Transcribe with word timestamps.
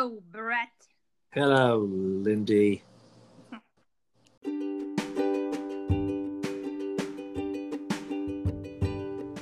Hello, 0.00 0.22
Brett. 0.32 0.68
Hello, 1.32 1.86
Lindy. 1.90 2.82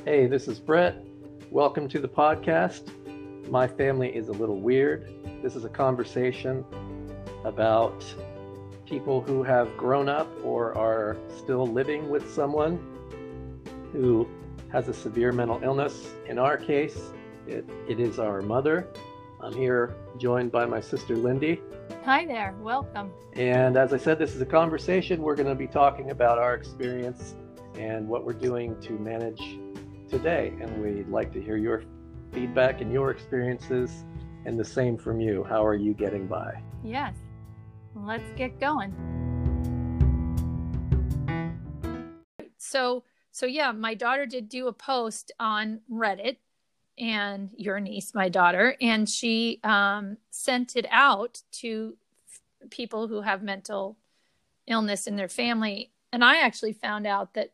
Hey, 0.04 0.26
this 0.26 0.48
is 0.48 0.58
Brett. 0.58 0.96
Welcome 1.52 1.88
to 1.90 2.00
the 2.00 2.08
podcast. 2.08 2.90
My 3.48 3.68
family 3.68 4.08
is 4.08 4.26
a 4.26 4.32
little 4.32 4.58
weird. 4.58 5.08
This 5.44 5.54
is 5.54 5.64
a 5.64 5.68
conversation 5.68 6.64
about 7.44 8.04
people 8.84 9.20
who 9.20 9.44
have 9.44 9.76
grown 9.76 10.08
up 10.08 10.28
or 10.42 10.76
are 10.76 11.16
still 11.36 11.68
living 11.68 12.10
with 12.10 12.28
someone 12.34 12.80
who 13.92 14.28
has 14.72 14.88
a 14.88 14.92
severe 14.92 15.30
mental 15.30 15.60
illness. 15.62 16.14
In 16.26 16.36
our 16.36 16.56
case, 16.56 17.12
it, 17.46 17.64
it 17.86 18.00
is 18.00 18.18
our 18.18 18.42
mother. 18.42 18.88
I'm 19.40 19.52
here 19.52 19.94
joined 20.18 20.50
by 20.50 20.66
my 20.66 20.80
sister 20.80 21.14
Lindy. 21.14 21.60
Hi 22.04 22.26
there. 22.26 22.56
Welcome. 22.60 23.12
And 23.34 23.76
as 23.76 23.92
I 23.92 23.96
said, 23.96 24.18
this 24.18 24.34
is 24.34 24.40
a 24.40 24.46
conversation. 24.46 25.22
We're 25.22 25.36
going 25.36 25.48
to 25.48 25.54
be 25.54 25.68
talking 25.68 26.10
about 26.10 26.38
our 26.38 26.54
experience 26.54 27.36
and 27.76 28.08
what 28.08 28.24
we're 28.24 28.32
doing 28.32 28.80
to 28.80 28.94
manage 28.94 29.60
today. 30.10 30.54
And 30.60 30.82
we'd 30.82 31.08
like 31.08 31.32
to 31.34 31.40
hear 31.40 31.56
your 31.56 31.84
feedback 32.32 32.80
and 32.80 32.92
your 32.92 33.12
experiences, 33.12 34.04
and 34.44 34.58
the 34.58 34.64
same 34.64 34.98
from 34.98 35.20
you. 35.20 35.44
How 35.44 35.64
are 35.64 35.74
you 35.74 35.94
getting 35.94 36.26
by? 36.26 36.60
Yes. 36.82 37.14
Let's 37.94 38.30
get 38.36 38.58
going. 38.58 38.92
So, 42.56 43.04
so 43.30 43.46
yeah, 43.46 43.70
my 43.70 43.94
daughter 43.94 44.26
did 44.26 44.48
do 44.48 44.66
a 44.66 44.72
post 44.72 45.30
on 45.38 45.80
Reddit 45.90 46.38
and 46.98 47.50
your 47.56 47.80
niece, 47.80 48.14
my 48.14 48.28
daughter, 48.28 48.76
and 48.80 49.08
she 49.08 49.60
um, 49.64 50.16
sent 50.30 50.76
it 50.76 50.86
out 50.90 51.42
to 51.52 51.96
f- 52.28 52.70
people 52.70 53.08
who 53.08 53.22
have 53.22 53.42
mental 53.42 53.96
illness 54.66 55.06
in 55.06 55.16
their 55.16 55.28
family. 55.28 55.90
And 56.12 56.24
I 56.24 56.40
actually 56.40 56.72
found 56.72 57.06
out 57.06 57.34
that 57.34 57.52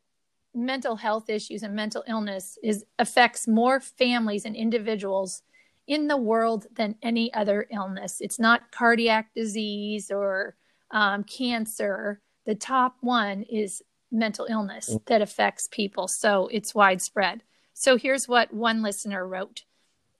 mental 0.54 0.96
health 0.96 1.28
issues 1.28 1.62
and 1.62 1.74
mental 1.74 2.04
illness 2.06 2.58
is 2.62 2.84
affects 2.98 3.48
more 3.48 3.80
families 3.80 4.44
and 4.44 4.54
individuals 4.54 5.42
in 5.86 6.08
the 6.08 6.16
world 6.16 6.66
than 6.74 6.94
any 7.02 7.32
other 7.34 7.66
illness. 7.70 8.18
It's 8.20 8.38
not 8.38 8.70
cardiac 8.70 9.34
disease 9.34 10.10
or 10.10 10.56
um, 10.90 11.24
cancer. 11.24 12.20
The 12.46 12.54
top 12.54 12.96
one 13.00 13.42
is 13.42 13.82
mental 14.10 14.46
illness 14.48 14.90
mm. 14.90 15.04
that 15.06 15.20
affects 15.20 15.68
people. 15.70 16.08
So 16.08 16.48
it's 16.52 16.74
widespread. 16.74 17.42
So 17.74 17.96
here's 17.96 18.28
what 18.28 18.54
one 18.54 18.82
listener 18.82 19.26
wrote 19.26 19.64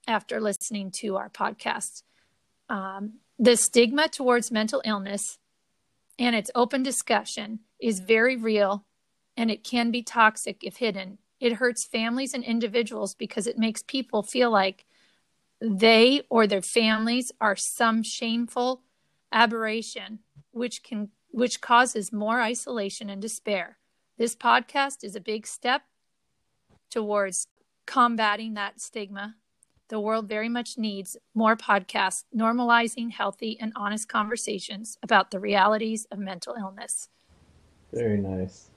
after 0.07 0.39
listening 0.39 0.91
to 0.99 1.15
our 1.15 1.29
podcast 1.29 2.03
um, 2.69 3.19
The 3.39 3.55
stigma 3.55 4.09
towards 4.09 4.51
mental 4.51 4.81
illness 4.85 5.39
and 6.19 6.35
its 6.35 6.51
open 6.53 6.83
discussion 6.83 7.61
is 7.81 7.99
very 7.99 8.35
real 8.35 8.85
and 9.37 9.49
it 9.49 9.63
can 9.63 9.89
be 9.89 10.03
toxic 10.03 10.63
if 10.63 10.77
hidden. 10.77 11.17
It 11.39 11.53
hurts 11.53 11.85
families 11.85 12.33
and 12.33 12.43
individuals 12.43 13.15
because 13.15 13.47
it 13.47 13.57
makes 13.57 13.83
people 13.83 14.21
feel 14.21 14.51
like 14.51 14.85
they 15.61 16.21
or 16.29 16.47
their 16.47 16.61
families 16.61 17.31
are 17.39 17.55
some 17.55 18.03
shameful 18.03 18.83
aberration 19.31 20.19
which 20.51 20.83
can 20.83 21.09
which 21.31 21.59
causes 21.59 22.13
more 22.13 22.41
isolation 22.41 23.09
and 23.09 23.21
despair. 23.21 23.77
This 24.17 24.35
podcast 24.35 25.03
is 25.03 25.15
a 25.15 25.21
big 25.21 25.45
step 25.45 25.81
towards 26.89 27.47
combating 27.85 28.53
that 28.55 28.81
stigma. 28.81 29.35
The 29.89 29.99
world 29.99 30.27
very 30.27 30.49
much 30.49 30.77
needs 30.77 31.15
more 31.35 31.55
podcasts 31.55 32.23
normalizing 32.35 33.11
healthy 33.11 33.57
and 33.59 33.71
honest 33.75 34.09
conversations 34.09 34.97
about 35.03 35.29
the 35.29 35.39
realities 35.39 36.07
of 36.11 36.17
mental 36.17 36.55
illness. 36.59 37.09
Very 37.93 38.17
nice. 38.17 38.69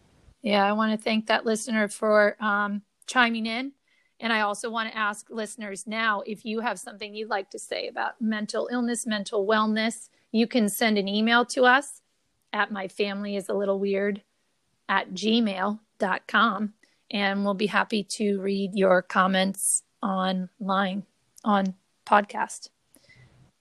Yeah, 0.43 0.65
I 0.65 0.73
want 0.73 0.93
to 0.93 1.03
thank 1.03 1.27
that 1.27 1.47
listener 1.47 1.89
for 1.89 2.37
um, 2.43 2.83
chiming 3.07 3.47
in. 3.47 3.73
And 4.21 4.33
I 4.33 4.41
also 4.41 4.69
want 4.69 4.91
to 4.91 4.99
ask 4.99 5.31
listeners 5.31 5.87
now 5.87 6.23
if 6.27 6.45
you 6.45 6.61
have 6.61 6.79
something 6.79 7.15
you'd 7.15 7.31
like 7.31 7.51
to 7.51 7.59
say 7.59 7.89
about 7.89 8.21
mental 8.21 8.69
illness, 8.71 9.07
mental 9.07 9.47
wellness, 9.47 10.09
you 10.33 10.47
can 10.47 10.69
send 10.69 10.99
an 10.99 11.09
email 11.09 11.45
to 11.47 11.65
us 11.65 12.03
at 12.53 12.73
my 12.73 12.89
family 12.89 13.37
is 13.37 13.49
a 13.49 13.55
little 13.55 13.79
weird 13.79 14.23
at 14.89 15.13
gmail.com 15.13 16.75
and 17.11 17.45
we'll 17.45 17.55
be 17.55 17.67
happy 17.67 18.03
to 18.03 18.41
read 18.41 18.73
your 18.75 19.03
comments 19.03 19.83
online 20.03 21.05
on 21.45 21.75
podcast. 22.07 22.69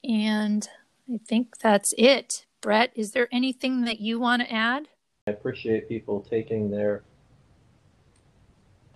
And 0.03 0.67
I 1.11 1.19
think 1.27 1.57
that's 1.59 1.93
it. 1.97 2.45
Brett, 2.61 2.91
is 2.95 3.11
there 3.11 3.27
anything 3.31 3.85
that 3.85 3.99
you 3.99 4.19
want 4.19 4.41
to 4.41 4.51
add? 4.51 4.87
I 5.27 5.31
appreciate 5.31 5.87
people 5.87 6.21
taking 6.21 6.69
their 6.69 7.03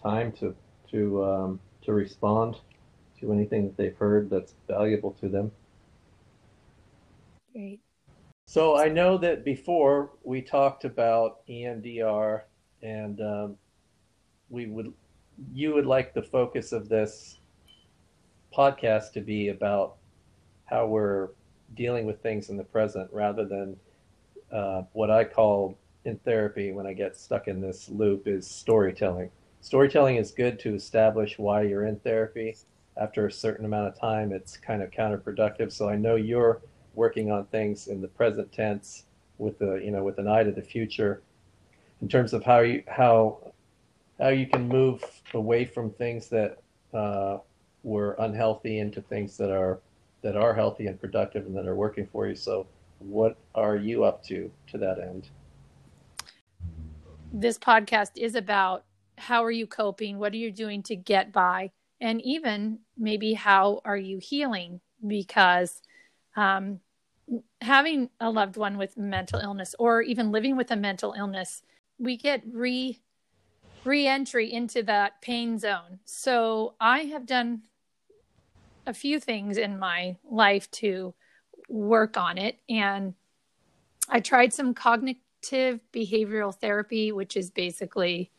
time 0.01 0.31
to 0.33 0.55
to 0.89 1.23
um, 1.23 1.59
to 1.83 1.93
respond 1.93 2.57
to 3.19 3.31
anything 3.31 3.65
that 3.65 3.77
they've 3.77 3.95
heard 3.97 4.29
that's 4.29 4.55
valuable 4.67 5.11
to 5.21 5.29
them. 5.29 5.51
Great. 7.53 7.79
So 8.45 8.77
I 8.77 8.89
know 8.89 9.17
that 9.19 9.45
before 9.45 10.11
we 10.23 10.41
talked 10.41 10.83
about 10.83 11.45
EMDR, 11.47 12.41
and 12.81 13.21
um, 13.21 13.55
we 14.51 14.67
would 14.67 14.93
you 15.53 15.73
would 15.73 15.85
like 15.85 16.13
the 16.13 16.21
focus 16.21 16.71
of 16.71 16.89
this 16.89 17.39
podcast 18.55 19.13
to 19.13 19.21
be 19.21 19.49
about 19.49 19.95
how 20.65 20.85
we're 20.85 21.29
dealing 21.75 22.05
with 22.05 22.21
things 22.21 22.49
in 22.49 22.57
the 22.57 22.63
present 22.63 23.09
rather 23.11 23.45
than 23.45 23.75
uh, 24.51 24.83
what 24.93 25.09
I 25.09 25.23
call 25.23 25.77
in 26.05 26.17
therapy 26.19 26.73
when 26.73 26.85
I 26.85 26.93
get 26.93 27.15
stuck 27.15 27.47
in 27.47 27.61
this 27.61 27.89
loop 27.89 28.27
is 28.27 28.45
storytelling. 28.45 29.31
Storytelling 29.61 30.17
is 30.17 30.31
good 30.31 30.59
to 30.59 30.75
establish 30.75 31.39
why 31.39 31.61
you're 31.61 31.85
in 31.85 31.97
therapy. 31.99 32.57
After 32.97 33.25
a 33.25 33.31
certain 33.31 33.65
amount 33.65 33.87
of 33.87 33.99
time, 33.99 34.33
it's 34.33 34.57
kind 34.57 34.81
of 34.83 34.91
counterproductive. 34.91 35.71
So 35.71 35.87
I 35.87 35.95
know 35.95 36.15
you're 36.15 36.61
working 36.93 37.31
on 37.31 37.45
things 37.45 37.87
in 37.87 38.01
the 38.01 38.07
present 38.09 38.51
tense 38.51 39.05
with 39.37 39.57
the 39.59 39.75
you 39.75 39.91
know 39.91 40.03
with 40.03 40.19
an 40.19 40.27
eye 40.27 40.43
to 40.43 40.51
the 40.51 40.61
future 40.61 41.21
in 42.01 42.07
terms 42.07 42.33
of 42.33 42.43
how 42.43 42.59
you 42.59 42.83
how 42.87 43.53
how 44.21 44.29
you 44.29 44.45
can 44.45 44.67
move 44.67 45.03
away 45.33 45.65
from 45.65 45.89
things 45.89 46.27
that 46.29 46.59
uh, 46.93 47.39
were 47.83 48.15
unhealthy 48.19 48.79
into 48.79 49.01
things 49.01 49.35
that 49.37 49.51
are 49.51 49.79
that 50.21 50.37
are 50.37 50.53
healthy 50.53 50.85
and 50.85 51.01
productive 51.01 51.47
and 51.47 51.57
that 51.57 51.65
are 51.65 51.75
working 51.75 52.07
for 52.11 52.27
you. 52.27 52.35
So, 52.35 52.67
what 52.99 53.35
are 53.55 53.75
you 53.75 54.03
up 54.03 54.23
to 54.25 54.51
to 54.67 54.77
that 54.77 54.99
end? 54.99 55.29
This 57.33 57.57
podcast 57.57 58.11
is 58.15 58.35
about 58.35 58.85
how 59.17 59.43
are 59.43 59.51
you 59.51 59.65
coping? 59.65 60.19
What 60.19 60.33
are 60.33 60.37
you 60.37 60.51
doing 60.51 60.83
to 60.83 60.95
get 60.95 61.31
by? 61.31 61.71
And 61.99 62.21
even 62.21 62.79
maybe 62.97 63.33
how 63.33 63.81
are 63.85 63.97
you 63.97 64.19
healing? 64.21 64.81
Because 65.05 65.81
um, 66.35 66.79
having 67.61 68.09
a 68.19 68.29
loved 68.29 68.57
one 68.57 68.77
with 68.77 68.97
mental 68.97 69.39
illness 69.39 69.75
or 69.79 70.01
even 70.01 70.31
living 70.31 70.57
with 70.57 70.69
a 70.71 70.75
mental 70.75 71.13
illness, 71.17 71.63
we 71.97 72.17
get 72.17 72.43
re 72.51 72.99
re-entry 73.83 74.51
into 74.51 74.83
that 74.83 75.21
pain 75.21 75.57
zone. 75.57 75.99
So 76.05 76.75
I 76.79 76.99
have 77.05 77.25
done 77.25 77.63
a 78.85 78.93
few 78.93 79.19
things 79.19 79.57
in 79.57 79.77
my 79.77 80.17
life 80.29 80.69
to 80.71 81.13
work 81.69 82.17
on 82.17 82.37
it 82.37 82.59
and 82.67 83.13
I 84.09 84.19
tried 84.19 84.53
some 84.53 84.73
cognitive 84.73 85.79
behavioral 85.93 86.53
therapy 86.53 87.11
which 87.11 87.37
is 87.37 87.49
basically 87.49 88.31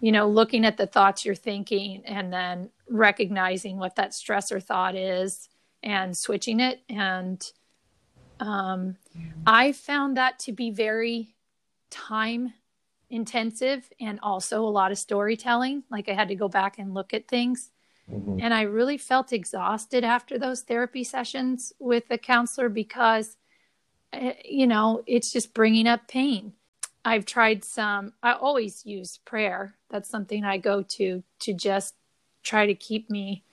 you 0.00 0.10
know 0.10 0.28
looking 0.28 0.64
at 0.64 0.76
the 0.76 0.86
thoughts 0.86 1.24
you're 1.24 1.34
thinking 1.34 2.02
and 2.04 2.32
then 2.32 2.70
recognizing 2.88 3.78
what 3.78 3.96
that 3.96 4.10
stressor 4.10 4.62
thought 4.62 4.96
is 4.96 5.48
and 5.82 6.16
switching 6.16 6.60
it 6.60 6.80
and 6.88 7.52
um, 8.40 8.96
I 9.46 9.72
found 9.72 10.16
that 10.16 10.38
to 10.40 10.52
be 10.52 10.70
very 10.70 11.36
time 11.90 12.54
intensive 13.10 13.90
and 14.00 14.18
also 14.22 14.62
a 14.62 14.68
lot 14.68 14.92
of 14.92 14.98
storytelling. 14.98 15.82
Like 15.90 16.08
I 16.08 16.14
had 16.14 16.28
to 16.28 16.34
go 16.34 16.48
back 16.48 16.78
and 16.78 16.94
look 16.94 17.14
at 17.14 17.28
things. 17.28 17.70
Mm-hmm. 18.10 18.38
And 18.40 18.54
I 18.54 18.62
really 18.62 18.98
felt 18.98 19.32
exhausted 19.32 20.04
after 20.04 20.38
those 20.38 20.62
therapy 20.62 21.04
sessions 21.04 21.72
with 21.78 22.08
the 22.08 22.18
counselor 22.18 22.68
because, 22.68 23.36
eh, 24.12 24.34
you 24.44 24.66
know, 24.66 25.02
it's 25.06 25.32
just 25.32 25.54
bringing 25.54 25.86
up 25.86 26.08
pain. 26.08 26.52
I've 27.04 27.26
tried 27.26 27.64
some, 27.64 28.12
I 28.22 28.32
always 28.32 28.84
use 28.84 29.18
prayer. 29.24 29.74
That's 29.90 30.08
something 30.08 30.44
I 30.44 30.58
go 30.58 30.82
to 30.82 31.22
to 31.40 31.54
just 31.54 31.94
try 32.42 32.66
to 32.66 32.74
keep 32.74 33.10
me 33.10 33.44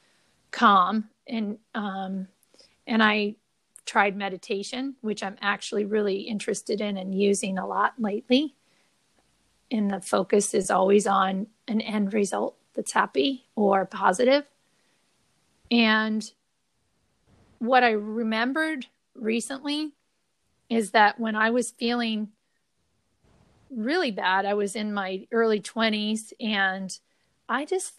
calm. 0.51 1.09
And, 1.27 1.59
um, 1.73 2.27
and 2.87 3.03
I 3.03 3.35
tried 3.85 4.15
meditation, 4.15 4.95
which 5.01 5.23
I'm 5.23 5.37
actually 5.41 5.85
really 5.85 6.21
interested 6.21 6.81
in 6.81 6.97
and 6.97 7.13
using 7.13 7.57
a 7.57 7.67
lot 7.67 7.93
lately. 7.97 8.55
And 9.71 9.91
the 9.91 10.01
focus 10.01 10.53
is 10.53 10.69
always 10.69 11.07
on 11.07 11.47
an 11.67 11.81
end 11.81 12.13
result 12.13 12.55
that's 12.75 12.91
happy 12.91 13.45
or 13.55 13.85
positive. 13.85 14.45
And 15.71 16.29
what 17.59 17.83
I 17.83 17.91
remembered 17.91 18.85
recently 19.15 19.93
is 20.69 20.91
that 20.91 21.19
when 21.19 21.35
I 21.35 21.49
was 21.49 21.71
feeling 21.71 22.29
really 23.69 24.11
bad, 24.11 24.45
I 24.45 24.53
was 24.53 24.75
in 24.75 24.93
my 24.93 25.27
early 25.31 25.59
20s 25.59 26.33
and 26.39 26.97
I 27.47 27.65
just 27.65 27.95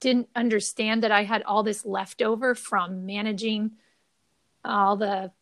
didn't 0.00 0.28
understand 0.34 1.02
that 1.02 1.10
I 1.10 1.24
had 1.24 1.42
all 1.42 1.62
this 1.62 1.84
leftover 1.84 2.54
from 2.54 3.04
managing 3.06 3.72
all 4.64 4.96
the, 4.96 5.32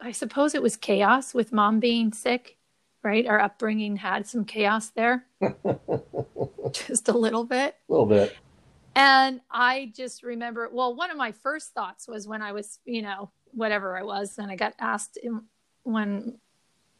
I 0.00 0.12
suppose 0.12 0.54
it 0.54 0.62
was 0.62 0.76
chaos 0.76 1.34
with 1.34 1.52
mom 1.52 1.80
being 1.80 2.12
sick, 2.12 2.55
right? 3.06 3.24
Our 3.28 3.40
upbringing 3.40 3.94
had 3.94 4.26
some 4.26 4.44
chaos 4.44 4.88
there, 4.88 5.24
just 6.72 7.08
a 7.08 7.16
little 7.16 7.44
bit. 7.44 7.76
A 7.88 7.92
little 7.92 8.04
bit. 8.04 8.36
And 8.96 9.40
I 9.48 9.92
just 9.94 10.24
remember, 10.24 10.68
well, 10.72 10.96
one 10.96 11.12
of 11.12 11.16
my 11.16 11.30
first 11.30 11.72
thoughts 11.72 12.08
was 12.08 12.26
when 12.26 12.42
I 12.42 12.50
was, 12.50 12.80
you 12.84 13.02
know, 13.02 13.30
whatever 13.52 13.96
I 13.96 14.02
was, 14.02 14.38
and 14.38 14.50
I 14.50 14.56
got 14.56 14.74
asked 14.80 15.18
when 15.84 16.38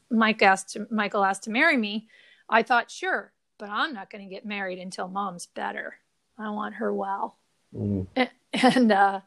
Mike 0.09 0.43
asked 0.43 0.77
Michael 0.93 1.25
asked 1.25 1.43
to 1.45 1.51
marry 1.51 1.77
me, 1.77 2.07
I 2.49 2.63
thought, 2.63 2.89
sure, 2.89 3.33
but 3.59 3.69
I'm 3.69 3.93
not 3.93 4.09
going 4.09 4.23
to 4.23 4.33
get 4.33 4.47
married 4.47 4.79
until 4.79 5.09
mom's 5.09 5.47
better. 5.47 5.97
I 6.39 6.51
want 6.51 6.77
her 6.77 6.95
well. 6.95 7.37
Mm. 7.75 8.07
And, 8.15 8.31
and 8.53 8.93
uh, 8.93 9.21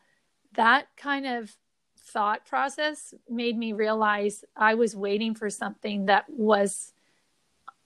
that 0.56 0.88
kind 0.96 1.28
of 1.28 1.54
thought 2.14 2.46
process 2.46 3.14
made 3.30 3.58
me 3.58 3.74
realize 3.74 4.44
I 4.56 4.74
was 4.74 4.96
waiting 4.96 5.36
for 5.36 5.50
something 5.50 6.06
that 6.06 6.26
was 6.30 6.94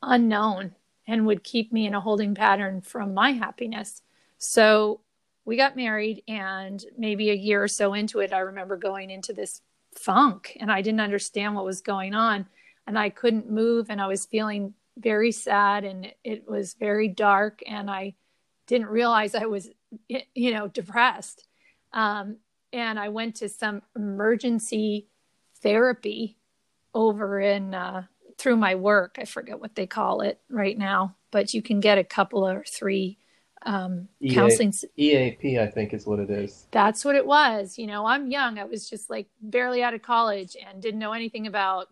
unknown 0.01 0.75
and 1.07 1.25
would 1.25 1.43
keep 1.43 1.71
me 1.71 1.85
in 1.85 1.93
a 1.93 2.01
holding 2.01 2.33
pattern 2.35 2.81
from 2.81 3.13
my 3.13 3.31
happiness. 3.31 4.01
So 4.37 5.01
we 5.45 5.57
got 5.57 5.75
married, 5.75 6.23
and 6.27 6.83
maybe 6.97 7.29
a 7.29 7.35
year 7.35 7.61
or 7.63 7.67
so 7.67 7.93
into 7.93 8.19
it, 8.19 8.31
I 8.31 8.39
remember 8.39 8.77
going 8.77 9.09
into 9.09 9.33
this 9.33 9.61
funk 9.93 10.55
and 10.59 10.71
I 10.71 10.81
didn't 10.81 11.01
understand 11.01 11.55
what 11.55 11.65
was 11.65 11.81
going 11.81 12.13
on. 12.13 12.47
And 12.87 12.99
I 12.99 13.09
couldn't 13.09 13.49
move, 13.49 13.89
and 13.89 14.01
I 14.01 14.07
was 14.07 14.25
feeling 14.25 14.73
very 14.97 15.31
sad, 15.31 15.85
and 15.85 16.11
it 16.23 16.47
was 16.49 16.73
very 16.73 17.07
dark, 17.07 17.61
and 17.65 17.89
I 17.89 18.15
didn't 18.67 18.87
realize 18.87 19.35
I 19.35 19.45
was, 19.45 19.69
you 20.07 20.53
know, 20.53 20.67
depressed. 20.67 21.47
Um, 21.93 22.37
and 22.73 22.99
I 22.99 23.09
went 23.09 23.35
to 23.35 23.47
some 23.47 23.83
emergency 23.95 25.07
therapy 25.61 26.37
over 26.93 27.39
in 27.39 27.73
uh, 27.73 28.03
through 28.37 28.57
my 28.57 28.75
work. 28.75 29.17
I 29.19 29.25
forget 29.25 29.59
what 29.59 29.75
they 29.75 29.87
call 29.87 30.21
it 30.21 30.39
right 30.49 30.77
now, 30.77 31.15
but 31.31 31.53
you 31.53 31.61
can 31.61 31.79
get 31.79 31.97
a 31.97 32.03
couple 32.03 32.47
or 32.47 32.63
three 32.67 33.17
um, 33.65 34.09
EA, 34.19 34.33
counseling. 34.33 34.73
EAP, 34.97 35.59
I 35.59 35.67
think, 35.67 35.93
is 35.93 36.05
what 36.05 36.19
it 36.19 36.29
is. 36.29 36.67
That's 36.71 37.05
what 37.05 37.15
it 37.15 37.25
was. 37.25 37.77
You 37.77 37.87
know, 37.87 38.05
I'm 38.05 38.29
young. 38.29 38.59
I 38.59 38.65
was 38.65 38.89
just 38.89 39.09
like 39.09 39.27
barely 39.41 39.83
out 39.83 39.93
of 39.93 40.01
college 40.01 40.57
and 40.67 40.81
didn't 40.81 40.99
know 40.99 41.13
anything 41.13 41.47
about 41.47 41.87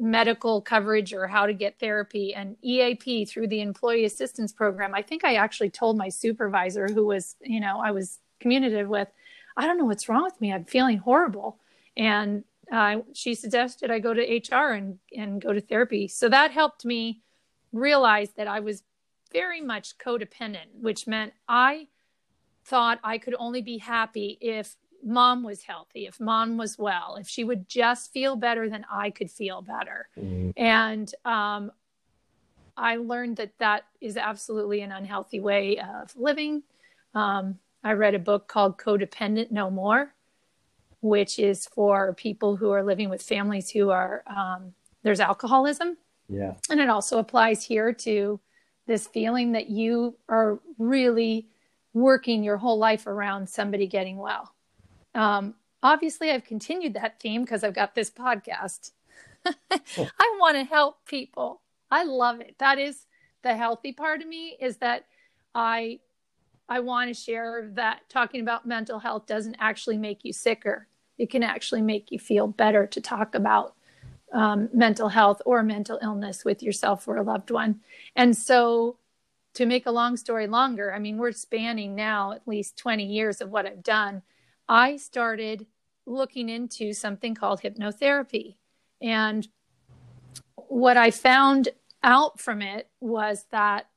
medical 0.00 0.60
coverage 0.60 1.12
or 1.12 1.26
how 1.26 1.46
to 1.46 1.52
get 1.52 1.78
therapy 1.78 2.34
and 2.34 2.56
EAP 2.62 3.24
through 3.26 3.48
the 3.48 3.60
employee 3.60 4.04
assistance 4.04 4.52
program. 4.52 4.94
I 4.94 5.02
think 5.02 5.24
I 5.24 5.34
actually 5.34 5.70
told 5.70 5.96
my 5.96 6.08
supervisor 6.08 6.88
who 6.88 7.06
was, 7.06 7.36
you 7.40 7.60
know, 7.60 7.80
I 7.84 7.90
was 7.90 8.18
communicative 8.40 8.88
with, 8.88 9.08
I 9.56 9.66
don't 9.66 9.78
know 9.78 9.84
what's 9.84 10.08
wrong 10.08 10.24
with 10.24 10.40
me. 10.40 10.52
I'm 10.52 10.64
feeling 10.64 10.98
horrible. 10.98 11.58
And 11.96 12.44
uh, 12.70 12.98
she 13.14 13.34
suggested 13.34 13.90
I 13.90 13.98
go 13.98 14.12
to 14.12 14.22
HR 14.22 14.72
and, 14.72 14.98
and 15.16 15.40
go 15.40 15.52
to 15.52 15.60
therapy. 15.60 16.08
So 16.08 16.28
that 16.28 16.50
helped 16.50 16.84
me 16.84 17.22
realize 17.72 18.30
that 18.36 18.48
I 18.48 18.60
was 18.60 18.82
very 19.32 19.60
much 19.60 19.98
codependent, 19.98 20.80
which 20.80 21.06
meant 21.06 21.32
I 21.48 21.88
thought 22.64 22.98
I 23.04 23.18
could 23.18 23.34
only 23.38 23.62
be 23.62 23.78
happy 23.78 24.38
if 24.40 24.76
mom 25.04 25.44
was 25.44 25.62
healthy, 25.62 26.06
if 26.06 26.18
mom 26.18 26.56
was 26.56 26.78
well, 26.78 27.16
if 27.20 27.28
she 27.28 27.44
would 27.44 27.68
just 27.68 28.12
feel 28.12 28.34
better, 28.34 28.68
then 28.68 28.84
I 28.90 29.10
could 29.10 29.30
feel 29.30 29.62
better. 29.62 30.08
Mm-hmm. 30.18 30.50
And 30.56 31.12
um, 31.24 31.70
I 32.76 32.96
learned 32.96 33.36
that 33.36 33.52
that 33.58 33.84
is 34.00 34.16
absolutely 34.16 34.80
an 34.80 34.92
unhealthy 34.92 35.40
way 35.40 35.78
of 35.78 36.14
living. 36.16 36.64
Um, 37.14 37.58
I 37.86 37.92
read 37.92 38.16
a 38.16 38.18
book 38.18 38.48
called 38.48 38.78
Codependent 38.78 39.52
No 39.52 39.70
More, 39.70 40.12
which 41.02 41.38
is 41.38 41.66
for 41.66 42.14
people 42.14 42.56
who 42.56 42.72
are 42.72 42.82
living 42.82 43.08
with 43.08 43.22
families 43.22 43.70
who 43.70 43.90
are, 43.90 44.24
um, 44.26 44.74
there's 45.04 45.20
alcoholism. 45.20 45.96
Yeah. 46.28 46.54
And 46.68 46.80
it 46.80 46.88
also 46.88 47.18
applies 47.20 47.62
here 47.62 47.92
to 47.92 48.40
this 48.88 49.06
feeling 49.06 49.52
that 49.52 49.70
you 49.70 50.16
are 50.28 50.58
really 50.78 51.46
working 51.94 52.42
your 52.42 52.56
whole 52.56 52.76
life 52.76 53.06
around 53.06 53.48
somebody 53.48 53.86
getting 53.86 54.16
well. 54.16 54.52
Um, 55.14 55.54
obviously, 55.80 56.32
I've 56.32 56.44
continued 56.44 56.94
that 56.94 57.20
theme 57.20 57.42
because 57.42 57.62
I've 57.62 57.72
got 57.72 57.94
this 57.94 58.10
podcast. 58.10 58.90
I 59.70 60.36
want 60.40 60.56
to 60.56 60.64
help 60.64 61.06
people. 61.06 61.62
I 61.88 62.02
love 62.02 62.40
it. 62.40 62.56
That 62.58 62.80
is 62.80 63.06
the 63.44 63.54
healthy 63.54 63.92
part 63.92 64.22
of 64.22 64.26
me 64.26 64.56
is 64.60 64.78
that 64.78 65.04
I 65.54 66.00
I 66.68 66.80
want 66.80 67.08
to 67.08 67.14
share 67.14 67.70
that 67.74 68.08
talking 68.08 68.40
about 68.40 68.66
mental 68.66 68.98
health 68.98 69.26
doesn't 69.26 69.56
actually 69.58 69.98
make 69.98 70.24
you 70.24 70.32
sicker. 70.32 70.88
It 71.18 71.30
can 71.30 71.42
actually 71.42 71.82
make 71.82 72.10
you 72.10 72.18
feel 72.18 72.48
better 72.48 72.86
to 72.86 73.00
talk 73.00 73.34
about 73.34 73.74
um, 74.32 74.68
mental 74.72 75.08
health 75.08 75.40
or 75.46 75.62
mental 75.62 75.98
illness 76.02 76.44
with 76.44 76.62
yourself 76.62 77.06
or 77.06 77.16
a 77.16 77.22
loved 77.22 77.50
one. 77.50 77.80
And 78.16 78.36
so, 78.36 78.98
to 79.54 79.64
make 79.64 79.86
a 79.86 79.90
long 79.90 80.18
story 80.18 80.46
longer, 80.46 80.92
I 80.92 80.98
mean, 80.98 81.16
we're 81.16 81.32
spanning 81.32 81.94
now 81.94 82.32
at 82.32 82.46
least 82.46 82.76
20 82.76 83.06
years 83.06 83.40
of 83.40 83.48
what 83.48 83.64
I've 83.64 83.82
done. 83.82 84.20
I 84.68 84.98
started 84.98 85.66
looking 86.04 86.50
into 86.50 86.92
something 86.92 87.34
called 87.34 87.62
hypnotherapy. 87.62 88.56
And 89.00 89.48
what 90.56 90.98
I 90.98 91.10
found 91.10 91.70
out 92.02 92.38
from 92.38 92.60
it 92.60 92.90
was 93.00 93.46
that 93.50 93.88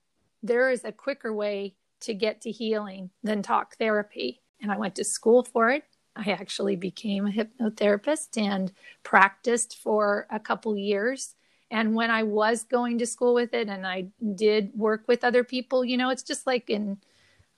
there 0.42 0.70
is 0.70 0.86
a 0.86 0.94
quicker 0.94 1.34
way 1.34 1.76
to 2.02 2.14
get 2.14 2.42
to 2.42 2.52
healing 2.52 3.10
than 3.24 3.42
talk 3.42 3.78
therapy. 3.78 4.42
And 4.62 4.72
I 4.72 4.78
went 4.78 4.96
to 4.96 5.04
school 5.04 5.44
for 5.44 5.70
it. 5.70 5.84
I 6.16 6.32
actually 6.32 6.76
became 6.76 7.26
a 7.26 7.32
hypnotherapist 7.32 8.38
and 8.38 8.72
practiced 9.04 9.78
for 9.78 10.28
a 10.30 10.40
couple 10.40 10.76
years. 10.78 11.36
And 11.72 11.94
when 11.94 12.10
I 12.10 12.24
was 12.24 12.64
going 12.64 12.98
to 13.00 13.06
school 13.06 13.34
with 13.34 13.54
it 13.54 13.70
and 13.70 13.86
I 13.86 14.08
did 14.36 14.72
work 14.76 15.04
with 15.08 15.24
other 15.24 15.44
people, 15.44 15.86
you 15.86 15.98
know, 15.98 16.10
it's 16.10 16.24
just 16.24 16.48
like 16.48 16.70
in 16.70 16.98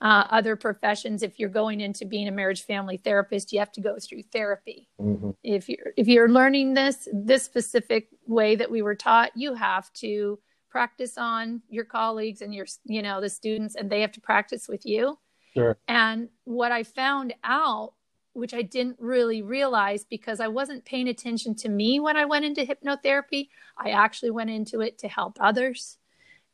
uh, 0.02 0.26
other 0.30 0.56
professions. 0.56 1.22
If 1.22 1.38
you're 1.38 1.48
going 1.48 1.80
into 1.80 2.04
being 2.04 2.28
a 2.28 2.32
marriage 2.32 2.62
family 2.62 2.96
therapist, 2.96 3.52
you 3.52 3.60
have 3.60 3.72
to 3.72 3.80
go 3.80 3.96
through 3.98 4.22
therapy. 4.24 4.88
Mm-hmm. 5.00 5.30
If 5.42 5.68
you're 5.68 5.92
if 5.96 6.08
you're 6.08 6.28
learning 6.28 6.74
this 6.74 7.08
this 7.12 7.44
specific 7.44 8.08
way 8.26 8.56
that 8.56 8.70
we 8.70 8.82
were 8.82 8.96
taught, 8.96 9.30
you 9.36 9.54
have 9.54 9.92
to 9.94 10.40
practice 10.72 11.18
on 11.18 11.60
your 11.68 11.84
colleagues 11.84 12.40
and 12.40 12.54
your 12.54 12.66
you 12.84 13.02
know 13.02 13.20
the 13.20 13.28
students, 13.28 13.76
and 13.76 13.90
they 13.90 14.00
have 14.00 14.12
to 14.12 14.20
practice 14.20 14.66
with 14.68 14.84
you. 14.86 15.18
Sure. 15.54 15.78
And 15.86 16.30
what 16.44 16.72
I 16.72 16.82
found 16.82 17.34
out 17.44 17.92
which 18.34 18.54
I 18.54 18.62
didn't 18.62 18.96
really 18.98 19.42
realize 19.42 20.04
because 20.04 20.40
I 20.40 20.48
wasn't 20.48 20.84
paying 20.84 21.08
attention 21.08 21.54
to 21.56 21.68
me 21.68 22.00
when 22.00 22.16
I 22.16 22.24
went 22.24 22.44
into 22.44 22.64
hypnotherapy. 22.64 23.48
I 23.76 23.90
actually 23.90 24.30
went 24.30 24.50
into 24.50 24.80
it 24.80 24.98
to 24.98 25.08
help 25.08 25.36
others, 25.40 25.98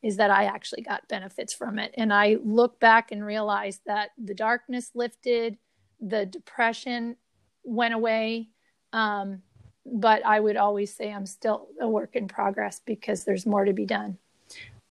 is 0.03 0.17
that 0.17 0.31
I 0.31 0.45
actually 0.45 0.81
got 0.81 1.07
benefits 1.07 1.53
from 1.53 1.79
it. 1.79 1.93
And 1.97 2.13
I 2.13 2.37
look 2.43 2.79
back 2.79 3.11
and 3.11 3.25
realize 3.25 3.79
that 3.85 4.11
the 4.17 4.33
darkness 4.33 4.91
lifted, 4.93 5.57
the 6.01 6.25
depression 6.25 7.15
went 7.63 7.93
away. 7.93 8.49
Um, 8.91 9.43
but 9.91 10.25
I 10.25 10.39
would 10.39 10.57
always 10.57 10.93
say 10.93 11.11
I'm 11.11 11.25
still 11.25 11.67
a 11.79 11.87
work 11.87 12.15
in 12.15 12.27
progress 12.27 12.81
because 12.85 13.23
there's 13.23 13.45
more 13.45 13.65
to 13.65 13.73
be 13.73 13.85
done. 13.85 14.17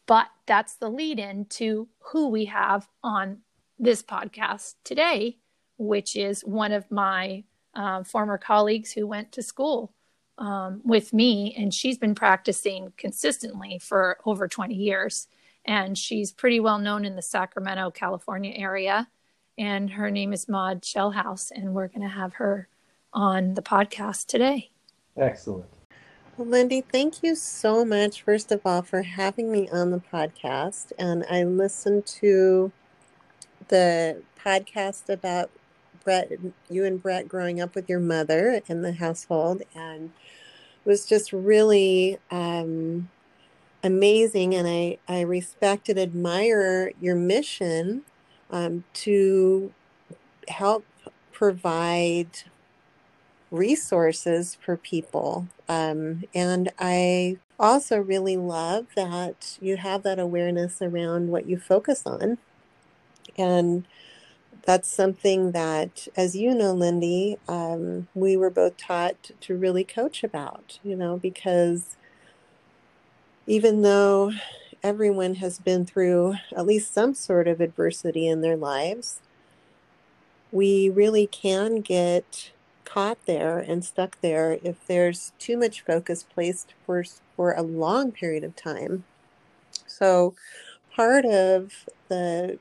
But 0.06 0.28
that's 0.46 0.74
the 0.74 0.90
lead 0.90 1.18
in 1.18 1.46
to 1.46 1.88
who 1.98 2.28
we 2.28 2.46
have 2.46 2.88
on 3.02 3.38
this 3.78 4.02
podcast 4.02 4.74
today 4.84 5.38
which 5.76 6.16
is 6.16 6.42
one 6.42 6.72
of 6.72 6.90
my 6.90 7.44
uh, 7.74 8.04
former 8.04 8.38
colleagues 8.38 8.92
who 8.92 9.06
went 9.06 9.32
to 9.32 9.42
school 9.42 9.92
um, 10.38 10.80
with 10.84 11.12
me, 11.12 11.54
and 11.56 11.72
she's 11.72 11.98
been 11.98 12.14
practicing 12.14 12.92
consistently 12.96 13.78
for 13.78 14.18
over 14.24 14.48
20 14.48 14.74
years. 14.74 15.28
And 15.64 15.96
she's 15.96 16.30
pretty 16.30 16.60
well 16.60 16.78
known 16.78 17.04
in 17.04 17.16
the 17.16 17.22
Sacramento, 17.22 17.90
California 17.92 18.52
area. 18.54 19.08
And 19.56 19.90
her 19.90 20.10
name 20.10 20.32
is 20.32 20.48
Maud 20.48 20.82
Shellhouse, 20.82 21.50
and 21.50 21.72
we're 21.72 21.88
going 21.88 22.02
to 22.02 22.08
have 22.08 22.34
her 22.34 22.68
on 23.12 23.54
the 23.54 23.62
podcast 23.62 24.26
today. 24.26 24.73
Excellent. 25.16 25.66
Well, 26.36 26.48
Lindy, 26.48 26.80
thank 26.80 27.22
you 27.22 27.36
so 27.36 27.84
much, 27.84 28.22
first 28.22 28.50
of 28.50 28.60
all, 28.64 28.82
for 28.82 29.02
having 29.02 29.52
me 29.52 29.68
on 29.70 29.92
the 29.92 30.02
podcast. 30.12 30.90
And 30.98 31.24
I 31.30 31.44
listened 31.44 32.06
to 32.06 32.72
the 33.68 34.22
podcast 34.44 35.08
about 35.08 35.50
Brett, 36.02 36.32
you 36.68 36.84
and 36.84 37.00
Brett 37.00 37.28
growing 37.28 37.60
up 37.60 37.76
with 37.76 37.88
your 37.88 38.00
mother 38.00 38.60
in 38.66 38.82
the 38.82 38.92
household, 38.94 39.62
and 39.74 40.10
was 40.84 41.06
just 41.06 41.32
really 41.32 42.18
um, 42.32 43.08
amazing. 43.84 44.54
And 44.56 44.66
I, 44.66 44.98
I 45.06 45.20
respect 45.20 45.88
and 45.88 45.98
admire 45.98 46.90
your 47.00 47.14
mission 47.14 48.02
um, 48.50 48.82
to 48.94 49.72
help 50.48 50.84
provide 51.32 52.42
resources 53.54 54.56
for 54.60 54.76
people. 54.76 55.48
Um, 55.68 56.24
and 56.34 56.72
I 56.78 57.38
also 57.58 57.98
really 57.98 58.36
love 58.36 58.86
that 58.96 59.58
you 59.60 59.76
have 59.76 60.02
that 60.02 60.18
awareness 60.18 60.82
around 60.82 61.28
what 61.28 61.48
you 61.48 61.58
focus 61.58 62.02
on. 62.04 62.38
And 63.38 63.86
that's 64.62 64.88
something 64.88 65.52
that, 65.52 66.08
as 66.16 66.34
you 66.34 66.54
know, 66.54 66.72
Lindy, 66.72 67.38
um, 67.48 68.08
we 68.14 68.36
were 68.36 68.50
both 68.50 68.76
taught 68.76 69.30
to 69.42 69.56
really 69.56 69.84
coach 69.84 70.24
about, 70.24 70.78
you 70.82 70.96
know, 70.96 71.16
because 71.16 71.96
even 73.46 73.82
though 73.82 74.32
everyone 74.82 75.36
has 75.36 75.58
been 75.58 75.84
through 75.84 76.34
at 76.56 76.66
least 76.66 76.92
some 76.92 77.14
sort 77.14 77.46
of 77.46 77.60
adversity 77.60 78.26
in 78.26 78.40
their 78.40 78.56
lives, 78.56 79.20
we 80.50 80.88
really 80.88 81.26
can 81.26 81.80
get 81.80 82.52
caught 82.94 83.26
there 83.26 83.58
and 83.58 83.84
stuck 83.84 84.20
there 84.20 84.60
if 84.62 84.86
there's 84.86 85.32
too 85.40 85.56
much 85.56 85.80
focus 85.80 86.22
placed 86.22 86.74
for 86.86 87.02
for 87.34 87.52
a 87.52 87.62
long 87.62 88.12
period 88.12 88.44
of 88.44 88.54
time. 88.54 89.02
So 89.84 90.34
part 90.94 91.24
of 91.24 91.86
the 92.08 92.60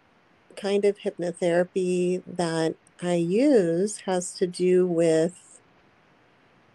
kind 0.55 0.85
of 0.85 0.97
hypnotherapy 0.99 2.23
that 2.25 2.75
I 2.99 3.13
use 3.13 3.99
has 4.07 4.33
to 4.33 4.47
do 4.47 4.87
with 4.87 5.59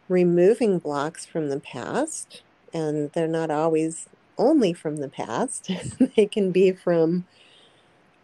removing 0.08 0.78
blocks 0.78 1.26
from 1.26 1.48
the 1.48 1.60
past 1.60 2.42
and 2.72 3.10
they're 3.12 3.26
not 3.26 3.50
always 3.50 4.08
only 4.36 4.72
from 4.72 4.96
the 4.98 5.08
past. 5.08 5.68
they 6.16 6.26
can 6.26 6.52
be 6.52 6.70
from 6.70 7.26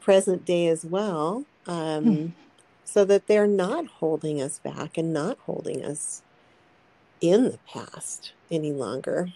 present 0.00 0.44
day 0.44 0.68
as 0.68 0.84
well. 0.84 1.44
Um, 1.66 2.04
hmm 2.04 2.43
so 2.84 3.04
that 3.04 3.26
they're 3.26 3.46
not 3.46 3.86
holding 3.86 4.40
us 4.40 4.58
back 4.58 4.96
and 4.96 5.12
not 5.12 5.38
holding 5.46 5.84
us 5.84 6.22
in 7.20 7.44
the 7.44 7.58
past 7.66 8.32
any 8.50 8.72
longer. 8.72 9.28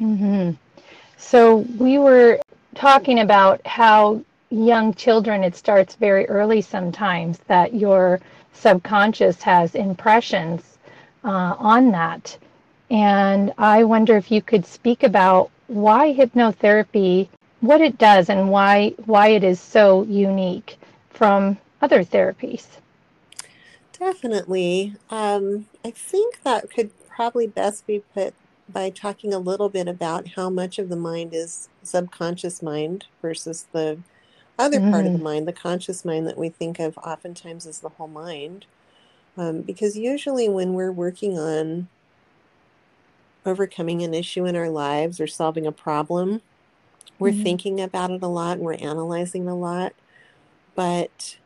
Mm-hmm. 0.00 0.52
So 1.16 1.56
we 1.78 1.98
were 1.98 2.40
talking 2.74 3.20
about 3.20 3.66
how 3.66 4.22
young 4.50 4.94
children, 4.94 5.42
it 5.42 5.56
starts 5.56 5.94
very 5.96 6.26
early 6.28 6.60
sometimes, 6.60 7.38
that 7.48 7.74
your 7.74 8.20
subconscious 8.52 9.42
has 9.42 9.74
impressions 9.74 10.78
uh, 11.24 11.56
on 11.58 11.90
that. 11.90 12.38
And 12.90 13.52
I 13.58 13.84
wonder 13.84 14.16
if 14.16 14.30
you 14.30 14.40
could 14.40 14.64
speak 14.64 15.02
about 15.02 15.50
why 15.66 16.14
hypnotherapy, 16.14 17.28
what 17.60 17.80
it 17.80 17.98
does, 17.98 18.30
and 18.30 18.50
why 18.50 18.94
why 19.06 19.28
it 19.28 19.42
is 19.42 19.60
so 19.60 20.04
unique 20.04 20.78
from 21.16 21.58
other 21.80 22.04
therapies? 22.04 22.66
Definitely. 23.98 24.94
Um, 25.08 25.66
I 25.84 25.90
think 25.90 26.42
that 26.42 26.70
could 26.70 26.90
probably 27.08 27.46
best 27.46 27.86
be 27.86 28.02
put 28.12 28.34
by 28.68 28.90
talking 28.90 29.32
a 29.32 29.38
little 29.38 29.68
bit 29.68 29.88
about 29.88 30.28
how 30.28 30.50
much 30.50 30.78
of 30.78 30.88
the 30.88 30.96
mind 30.96 31.32
is 31.32 31.68
subconscious 31.82 32.62
mind 32.62 33.06
versus 33.22 33.66
the 33.72 33.98
other 34.58 34.80
mm. 34.80 34.90
part 34.90 35.06
of 35.06 35.12
the 35.12 35.18
mm. 35.18 35.22
mind, 35.22 35.48
the 35.48 35.52
conscious 35.52 36.04
mind 36.04 36.26
that 36.26 36.36
we 36.36 36.48
think 36.48 36.78
of 36.78 36.98
oftentimes 36.98 37.66
as 37.66 37.80
the 37.80 37.90
whole 37.90 38.08
mind. 38.08 38.66
Um, 39.36 39.62
because 39.62 39.96
usually 39.96 40.48
when 40.48 40.74
we're 40.74 40.92
working 40.92 41.38
on 41.38 41.88
overcoming 43.44 44.02
an 44.02 44.12
issue 44.12 44.44
in 44.44 44.56
our 44.56 44.70
lives 44.70 45.20
or 45.20 45.26
solving 45.26 45.66
a 45.66 45.72
problem, 45.72 46.42
we're 47.18 47.32
mm. 47.32 47.42
thinking 47.42 47.80
about 47.80 48.10
it 48.10 48.22
a 48.22 48.26
lot 48.26 48.56
and 48.58 48.62
we're 48.62 48.74
analyzing 48.74 49.48
a 49.48 49.56
lot. 49.56 49.94
But 50.76 51.38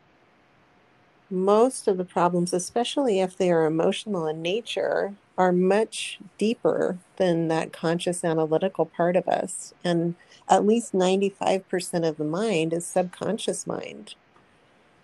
most 1.31 1.87
of 1.87 1.97
the 1.97 2.05
problems, 2.05 2.53
especially 2.53 3.21
if 3.21 3.37
they 3.37 3.49
are 3.49 3.65
emotional 3.65 4.27
in 4.27 4.41
nature, 4.41 5.15
are 5.37 5.51
much 5.51 6.19
deeper 6.37 6.99
than 7.15 7.47
that 7.47 7.73
conscious 7.73 8.23
analytical 8.23 8.85
part 8.85 9.15
of 9.15 9.27
us. 9.27 9.73
And 9.83 10.15
at 10.49 10.65
least 10.65 10.93
95% 10.93 12.07
of 12.07 12.17
the 12.17 12.25
mind 12.25 12.73
is 12.73 12.85
subconscious 12.85 13.65
mind. 13.65 14.15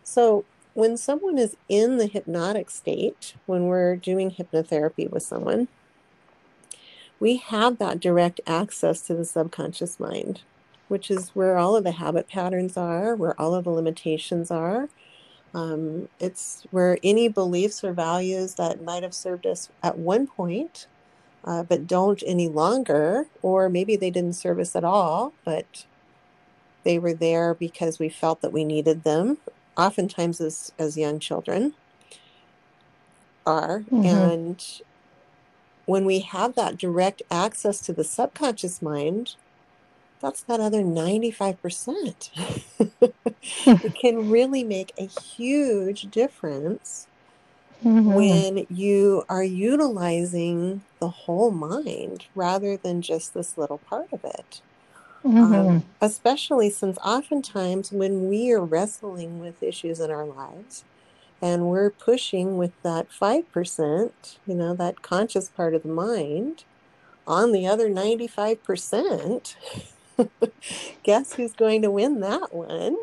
So 0.03 0.45
when 0.73 0.97
someone 0.97 1.37
is 1.37 1.57
in 1.67 1.97
the 1.97 2.07
hypnotic 2.07 2.69
state, 2.69 3.33
when 3.45 3.65
we're 3.65 3.95
doing 3.95 4.31
hypnotherapy 4.31 5.09
with 5.09 5.23
someone, 5.23 5.69
we 7.19 7.37
have 7.37 7.79
that 7.79 7.99
direct 7.99 8.41
access 8.45 9.01
to 9.03 9.15
the 9.15 9.25
subconscious 9.25 9.99
mind, 9.99 10.41
which 10.87 11.11
is 11.11 11.29
where 11.29 11.57
all 11.57 11.75
of 11.75 11.83
the 11.83 11.91
habit 11.91 12.27
patterns 12.27 12.77
are, 12.77 13.15
where 13.15 13.39
all 13.39 13.53
of 13.53 13.65
the 13.65 13.69
limitations 13.69 14.49
are, 14.51 14.89
um, 15.53 16.07
it's 16.19 16.65
where 16.71 16.97
any 17.03 17.27
beliefs 17.27 17.83
or 17.83 17.93
values 17.93 18.55
that 18.55 18.83
might 18.83 19.03
have 19.03 19.13
served 19.13 19.45
us 19.45 19.69
at 19.81 19.97
one 19.97 20.27
point, 20.27 20.87
uh, 21.45 21.63
but 21.63 21.87
don't 21.87 22.21
any 22.25 22.47
longer, 22.47 23.25
or 23.41 23.69
maybe 23.69 23.95
they 23.95 24.11
didn't 24.11 24.33
serve 24.33 24.59
us 24.59 24.75
at 24.75 24.83
all, 24.83 25.33
but 25.45 25.85
they 26.83 26.99
were 26.99 27.13
there 27.13 27.53
because 27.53 27.99
we 27.99 28.09
felt 28.09 28.41
that 28.41 28.53
we 28.53 28.63
needed 28.63 29.03
them, 29.03 29.37
oftentimes 29.77 30.39
as, 30.41 30.71
as 30.77 30.97
young 30.97 31.19
children 31.19 31.73
are. 33.45 33.79
Mm-hmm. 33.79 34.05
And 34.05 34.81
when 35.85 36.05
we 36.05 36.19
have 36.19 36.55
that 36.55 36.77
direct 36.77 37.21
access 37.31 37.79
to 37.81 37.93
the 37.93 38.03
subconscious 38.03 38.81
mind, 38.81 39.35
that's 40.21 40.41
that 40.43 40.59
other 40.59 40.81
95%. 40.81 42.29
it 43.65 43.95
can 44.01 44.29
really 44.29 44.63
make 44.63 44.93
a 44.97 45.05
huge 45.05 46.09
difference 46.09 47.07
mm-hmm. 47.83 48.13
when 48.13 48.67
you 48.69 49.23
are 49.29 49.43
utilizing 49.43 50.83
the 50.99 51.09
whole 51.09 51.51
mind 51.51 52.25
rather 52.35 52.77
than 52.77 53.01
just 53.01 53.33
this 53.33 53.57
little 53.57 53.77
part 53.77 54.11
of 54.11 54.23
it. 54.23 54.61
Mm-hmm. 55.25 55.53
Um, 55.53 55.83
especially 55.99 56.69
since 56.69 56.97
oftentimes 57.03 57.91
when 57.91 58.29
we 58.29 58.51
are 58.51 58.63
wrestling 58.63 59.39
with 59.39 59.61
issues 59.61 59.99
in 59.99 60.11
our 60.11 60.25
lives 60.25 60.83
and 61.41 61.67
we're 61.67 61.89
pushing 61.89 62.57
with 62.57 62.71
that 62.83 63.09
5%, 63.09 64.11
you 64.45 64.55
know, 64.55 64.73
that 64.73 65.01
conscious 65.01 65.49
part 65.49 65.73
of 65.73 65.83
the 65.83 65.89
mind 65.89 66.63
on 67.27 67.51
the 67.51 67.67
other 67.67 67.89
95%, 67.89 69.55
guess 71.03 71.33
who's 71.33 71.53
going 71.53 71.81
to 71.81 71.91
win 71.91 72.19
that 72.21 72.53
one? 72.53 72.97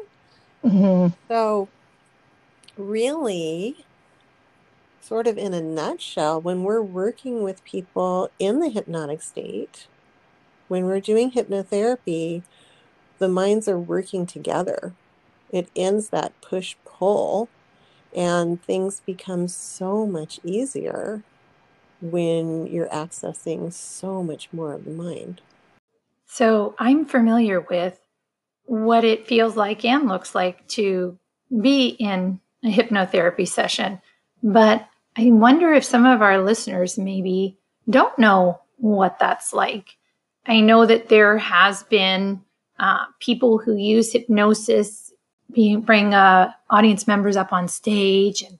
Mm-hmm. 0.64 1.14
So, 1.28 1.68
really, 2.76 3.84
sort 5.00 5.26
of 5.26 5.36
in 5.36 5.52
a 5.52 5.60
nutshell, 5.60 6.40
when 6.40 6.64
we're 6.64 6.82
working 6.82 7.42
with 7.42 7.64
people 7.64 8.30
in 8.38 8.60
the 8.60 8.70
hypnotic 8.70 9.22
state, 9.22 9.86
when 10.68 10.86
we're 10.86 11.00
doing 11.00 11.32
hypnotherapy, 11.32 12.42
the 13.18 13.28
minds 13.28 13.68
are 13.68 13.78
working 13.78 14.26
together. 14.26 14.92
It 15.50 15.68
ends 15.76 16.08
that 16.08 16.40
push 16.40 16.74
pull, 16.84 17.48
and 18.16 18.62
things 18.62 19.00
become 19.00 19.48
so 19.48 20.06
much 20.06 20.40
easier 20.42 21.22
when 22.00 22.66
you're 22.66 22.88
accessing 22.88 23.72
so 23.72 24.22
much 24.22 24.48
more 24.52 24.72
of 24.72 24.84
the 24.84 24.90
mind. 24.90 25.40
So 26.26 26.74
I'm 26.78 27.04
familiar 27.04 27.60
with 27.60 27.98
what 28.64 29.04
it 29.04 29.26
feels 29.26 29.56
like 29.56 29.84
and 29.84 30.08
looks 30.08 30.34
like 30.34 30.66
to 30.68 31.18
be 31.60 31.88
in 31.88 32.40
a 32.64 32.72
hypnotherapy 32.72 33.46
session. 33.46 34.00
But 34.42 34.86
I 35.16 35.30
wonder 35.30 35.72
if 35.72 35.84
some 35.84 36.06
of 36.06 36.22
our 36.22 36.42
listeners 36.42 36.98
maybe 36.98 37.58
don't 37.88 38.18
know 38.18 38.60
what 38.78 39.18
that's 39.18 39.52
like. 39.52 39.96
I 40.46 40.60
know 40.60 40.86
that 40.86 41.08
there 41.08 41.38
has 41.38 41.82
been 41.84 42.42
uh, 42.78 43.04
people 43.20 43.58
who 43.58 43.76
use 43.76 44.12
hypnosis, 44.12 45.12
being, 45.52 45.80
bring 45.80 46.14
uh, 46.14 46.50
audience 46.70 47.06
members 47.06 47.36
up 47.36 47.52
on 47.52 47.68
stage 47.68 48.42
and 48.42 48.58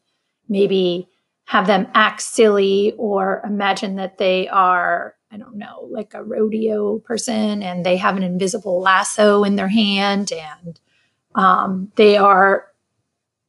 maybe 0.48 1.08
have 1.46 1.66
them 1.66 1.88
act 1.94 2.22
silly 2.22 2.94
or 2.96 3.42
imagine 3.44 3.96
that 3.96 4.18
they 4.18 4.48
are 4.48 5.14
I 5.34 5.36
don't 5.36 5.56
know, 5.56 5.88
like 5.90 6.14
a 6.14 6.22
rodeo 6.22 7.00
person, 7.00 7.60
and 7.60 7.84
they 7.84 7.96
have 7.96 8.16
an 8.16 8.22
invisible 8.22 8.80
lasso 8.80 9.42
in 9.42 9.56
their 9.56 9.68
hand, 9.68 10.32
and 10.32 10.78
um, 11.34 11.90
they 11.96 12.16
are 12.16 12.66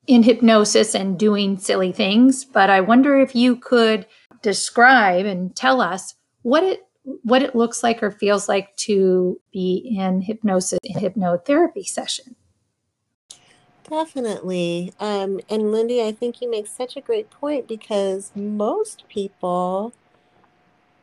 in 0.07 0.23
hypnosis 0.23 0.95
and 0.95 1.19
doing 1.19 1.59
silly 1.59 1.91
things. 1.91 2.43
But 2.43 2.71
I 2.71 2.81
wonder 2.81 3.19
if 3.19 3.35
you 3.35 3.55
could 3.55 4.07
describe 4.41 5.27
and 5.27 5.55
tell 5.55 5.79
us 5.79 6.15
what 6.41 6.63
it 6.63 6.87
what 7.21 7.43
it 7.43 7.55
looks 7.55 7.83
like 7.83 8.01
or 8.01 8.09
feels 8.09 8.49
like 8.49 8.75
to 8.77 9.39
be 9.53 9.95
in 9.99 10.21
hypnosis 10.21 10.79
in 10.83 10.95
hypnotherapy 10.99 11.85
session. 11.85 12.35
Definitely. 13.87 14.91
Um, 14.99 15.39
and 15.47 15.71
Lindy, 15.71 16.01
I 16.01 16.11
think 16.11 16.41
you 16.41 16.49
make 16.49 16.65
such 16.65 16.97
a 16.97 17.01
great 17.01 17.29
point 17.29 17.67
because 17.67 18.31
most 18.35 19.07
people 19.07 19.93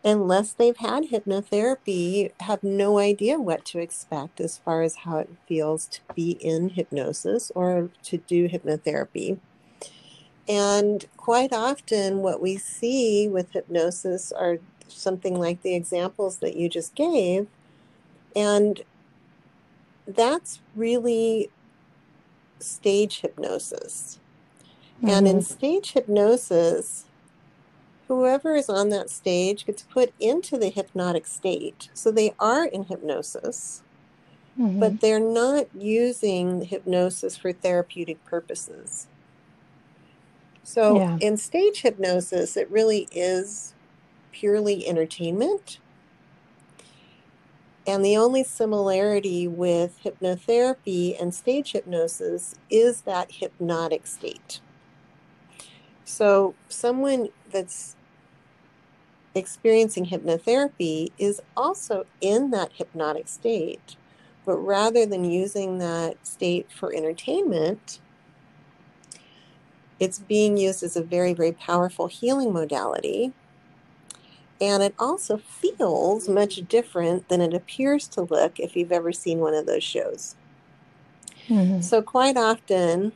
unless 0.04 0.52
they've 0.52 0.76
had 0.76 1.10
hypnotherapy, 1.10 2.32
have 2.40 2.62
no 2.62 2.98
idea 2.98 3.38
what 3.38 3.64
to 3.66 3.78
expect 3.78 4.40
as 4.40 4.58
far 4.58 4.82
as 4.82 4.96
how 4.96 5.18
it 5.18 5.30
feels 5.46 5.86
to 5.86 6.00
be 6.14 6.32
in 6.40 6.70
hypnosis 6.70 7.52
or 7.54 7.90
to 8.02 8.18
do 8.18 8.48
hypnotherapy. 8.48 9.38
And 10.48 11.06
quite 11.16 11.52
often, 11.52 12.18
what 12.18 12.42
we 12.42 12.56
see 12.56 13.28
with 13.28 13.52
hypnosis 13.52 14.32
are 14.32 14.58
something 14.88 15.38
like 15.38 15.62
the 15.62 15.74
examples 15.74 16.38
that 16.38 16.56
you 16.56 16.68
just 16.68 16.94
gave. 16.94 17.46
And 18.34 18.82
that's 20.06 20.60
really 20.74 21.50
stage 22.58 23.20
hypnosis. 23.20 24.18
Mm-hmm. 24.98 25.08
And 25.08 25.28
in 25.28 25.36
mm-hmm. 25.36 25.52
stage 25.52 25.92
hypnosis, 25.92 27.04
whoever 28.08 28.54
is 28.54 28.68
on 28.68 28.90
that 28.90 29.10
stage 29.10 29.66
gets 29.66 29.82
put 29.82 30.12
into 30.20 30.58
the 30.58 30.70
hypnotic 30.70 31.26
state. 31.26 31.88
So 31.94 32.10
they 32.10 32.34
are 32.38 32.64
in 32.64 32.84
hypnosis, 32.84 33.82
mm-hmm. 34.58 34.80
but 34.80 35.00
they're 35.00 35.20
not 35.20 35.66
using 35.74 36.62
hypnosis 36.62 37.36
for 37.36 37.52
therapeutic 37.52 38.24
purposes. 38.24 39.06
So 40.62 40.96
yeah. 40.96 41.18
in 41.20 41.36
stage 41.36 41.82
hypnosis, 41.82 42.56
it 42.56 42.70
really 42.70 43.08
is 43.12 43.74
purely 44.32 44.86
entertainment. 44.86 45.78
And 47.86 48.04
the 48.04 48.16
only 48.16 48.44
similarity 48.44 49.48
with 49.48 49.98
hypnotherapy 50.04 51.20
and 51.20 51.34
stage 51.34 51.72
hypnosis 51.72 52.54
is 52.70 53.02
that 53.02 53.32
hypnotic 53.32 54.06
state. 54.06 54.60
So, 56.04 56.54
someone 56.68 57.28
that's 57.52 57.96
experiencing 59.34 60.06
hypnotherapy 60.06 61.10
is 61.18 61.40
also 61.56 62.04
in 62.20 62.50
that 62.50 62.72
hypnotic 62.74 63.28
state, 63.28 63.96
but 64.44 64.56
rather 64.56 65.06
than 65.06 65.24
using 65.24 65.78
that 65.78 66.26
state 66.26 66.70
for 66.70 66.94
entertainment, 66.94 68.00
it's 70.00 70.18
being 70.18 70.56
used 70.56 70.82
as 70.82 70.96
a 70.96 71.02
very, 71.02 71.32
very 71.32 71.52
powerful 71.52 72.08
healing 72.08 72.52
modality. 72.52 73.32
And 74.60 74.82
it 74.82 74.94
also 74.98 75.38
feels 75.38 76.28
much 76.28 76.56
different 76.68 77.28
than 77.28 77.40
it 77.40 77.54
appears 77.54 78.06
to 78.08 78.22
look 78.22 78.60
if 78.60 78.76
you've 78.76 78.92
ever 78.92 79.12
seen 79.12 79.38
one 79.38 79.54
of 79.54 79.66
those 79.66 79.82
shows. 79.82 80.36
Mm-hmm. 81.48 81.80
So, 81.80 82.00
quite 82.02 82.36
often, 82.36 83.12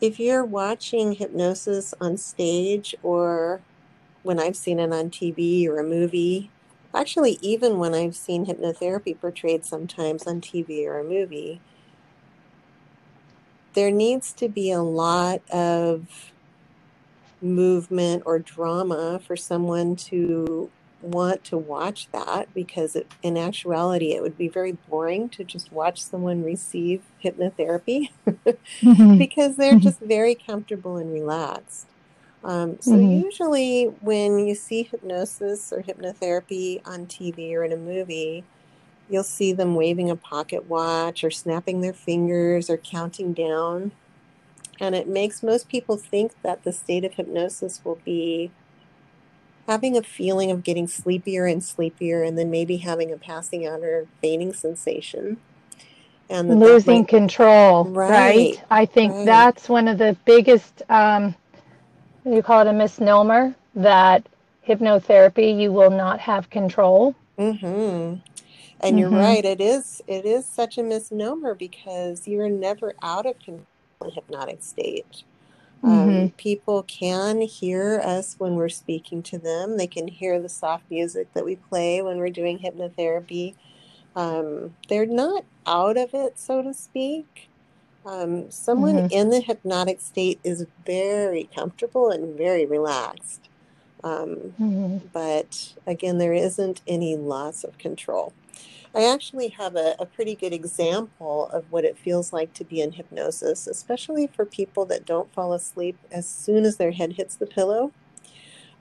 if 0.00 0.18
you're 0.18 0.44
watching 0.44 1.12
hypnosis 1.12 1.94
on 2.00 2.16
stage 2.16 2.94
or 3.02 3.60
when 4.22 4.40
I've 4.40 4.56
seen 4.56 4.78
it 4.78 4.92
on 4.92 5.10
TV 5.10 5.66
or 5.68 5.78
a 5.78 5.84
movie, 5.84 6.50
actually, 6.94 7.38
even 7.40 7.78
when 7.78 7.94
I've 7.94 8.16
seen 8.16 8.46
hypnotherapy 8.46 9.18
portrayed 9.20 9.64
sometimes 9.64 10.26
on 10.26 10.40
TV 10.40 10.86
or 10.86 10.98
a 10.98 11.04
movie, 11.04 11.60
there 13.74 13.90
needs 13.90 14.32
to 14.34 14.48
be 14.48 14.70
a 14.70 14.82
lot 14.82 15.42
of 15.50 16.32
movement 17.42 18.22
or 18.24 18.38
drama 18.38 19.20
for 19.24 19.36
someone 19.36 19.96
to 19.96 20.70
want 21.04 21.44
to 21.44 21.56
watch 21.56 22.08
that 22.12 22.52
because 22.54 22.96
it, 22.96 23.06
in 23.22 23.36
actuality 23.36 24.12
it 24.12 24.22
would 24.22 24.38
be 24.38 24.48
very 24.48 24.72
boring 24.88 25.28
to 25.28 25.44
just 25.44 25.70
watch 25.72 26.02
someone 26.02 26.42
receive 26.42 27.02
hypnotherapy 27.22 28.10
mm-hmm. 28.26 29.18
because 29.18 29.56
they're 29.56 29.72
mm-hmm. 29.72 29.80
just 29.80 30.00
very 30.00 30.34
comfortable 30.34 30.96
and 30.96 31.12
relaxed 31.12 31.86
um, 32.42 32.78
so 32.80 32.92
mm-hmm. 32.92 33.24
usually 33.24 33.84
when 34.00 34.38
you 34.38 34.54
see 34.54 34.82
hypnosis 34.82 35.72
or 35.72 35.82
hypnotherapy 35.82 36.80
on 36.86 37.06
tv 37.06 37.52
or 37.52 37.64
in 37.64 37.72
a 37.72 37.76
movie 37.76 38.44
you'll 39.08 39.22
see 39.22 39.52
them 39.52 39.74
waving 39.74 40.10
a 40.10 40.16
pocket 40.16 40.68
watch 40.68 41.22
or 41.22 41.30
snapping 41.30 41.80
their 41.80 41.92
fingers 41.92 42.70
or 42.70 42.76
counting 42.78 43.32
down 43.32 43.92
and 44.80 44.94
it 44.94 45.06
makes 45.06 45.42
most 45.42 45.68
people 45.68 45.96
think 45.96 46.32
that 46.42 46.64
the 46.64 46.72
state 46.72 47.04
of 47.04 47.14
hypnosis 47.14 47.80
will 47.84 48.00
be 48.04 48.50
having 49.66 49.96
a 49.96 50.02
feeling 50.02 50.50
of 50.50 50.62
getting 50.62 50.86
sleepier 50.86 51.46
and 51.46 51.62
sleepier, 51.64 52.22
and 52.22 52.38
then 52.38 52.50
maybe 52.50 52.78
having 52.78 53.12
a 53.12 53.16
passing 53.16 53.66
out 53.66 53.80
or 53.80 54.06
fainting 54.20 54.52
sensation. 54.52 55.38
And 56.28 56.58
losing 56.58 57.00
might... 57.00 57.08
control, 57.08 57.84
right. 57.84 58.10
right. 58.10 58.64
I 58.70 58.86
think 58.86 59.12
right. 59.12 59.26
that's 59.26 59.68
one 59.68 59.88
of 59.88 59.98
the 59.98 60.16
biggest, 60.24 60.82
um, 60.88 61.34
you 62.24 62.42
call 62.42 62.62
it 62.62 62.66
a 62.66 62.72
misnomer, 62.72 63.54
that 63.74 64.26
hypnotherapy, 64.66 65.58
you 65.60 65.72
will 65.72 65.90
not 65.90 66.20
have 66.20 66.48
control. 66.48 67.14
Mm-hmm. 67.38 68.20
And 68.80 68.98
you're 68.98 69.08
mm-hmm. 69.08 69.18
right. 69.18 69.44
It 69.44 69.60
is. 69.60 70.02
It 70.06 70.24
is 70.24 70.46
such 70.46 70.78
a 70.78 70.82
misnomer 70.82 71.54
because 71.54 72.26
you're 72.28 72.48
never 72.48 72.94
out 73.02 73.26
of 73.26 73.38
control 73.38 73.66
in 74.02 74.10
hypnotic 74.10 74.62
state. 74.62 75.24
Um, 75.84 76.08
mm-hmm. 76.08 76.26
people 76.36 76.82
can 76.84 77.42
hear 77.42 78.00
us 78.02 78.36
when 78.38 78.54
we're 78.54 78.70
speaking 78.70 79.22
to 79.24 79.38
them. 79.38 79.76
They 79.76 79.86
can 79.86 80.08
hear 80.08 80.40
the 80.40 80.48
soft 80.48 80.90
music 80.90 81.34
that 81.34 81.44
we 81.44 81.56
play 81.56 82.00
when 82.00 82.16
we're 82.16 82.30
doing 82.30 82.58
hypnotherapy. 82.58 83.54
Um, 84.16 84.76
they're 84.88 85.04
not 85.04 85.44
out 85.66 85.98
of 85.98 86.14
it, 86.14 86.38
so 86.38 86.62
to 86.62 86.72
speak. 86.72 87.50
Um, 88.06 88.50
someone 88.50 88.94
mm-hmm. 88.94 89.12
in 89.12 89.28
the 89.28 89.40
hypnotic 89.40 90.00
state 90.00 90.40
is 90.42 90.66
very 90.86 91.50
comfortable 91.54 92.10
and 92.10 92.36
very 92.36 92.64
relaxed. 92.64 93.48
Um, 94.02 94.54
mm-hmm. 94.60 94.98
But 95.12 95.74
again, 95.86 96.16
there 96.16 96.34
isn't 96.34 96.80
any 96.86 97.14
loss 97.14 97.62
of 97.62 97.76
control. 97.76 98.32
I 98.94 99.04
actually 99.04 99.48
have 99.48 99.74
a, 99.74 99.96
a, 99.98 100.06
pretty 100.06 100.36
good 100.36 100.52
example 100.52 101.48
of 101.48 101.70
what 101.72 101.84
it 101.84 101.98
feels 101.98 102.32
like 102.32 102.54
to 102.54 102.64
be 102.64 102.80
in 102.80 102.92
hypnosis, 102.92 103.66
especially 103.66 104.28
for 104.28 104.44
people 104.44 104.84
that 104.86 105.04
don't 105.04 105.32
fall 105.32 105.52
asleep 105.52 105.98
as 106.12 106.28
soon 106.28 106.64
as 106.64 106.76
their 106.76 106.92
head 106.92 107.14
hits 107.14 107.34
the 107.34 107.46
pillow. 107.46 107.92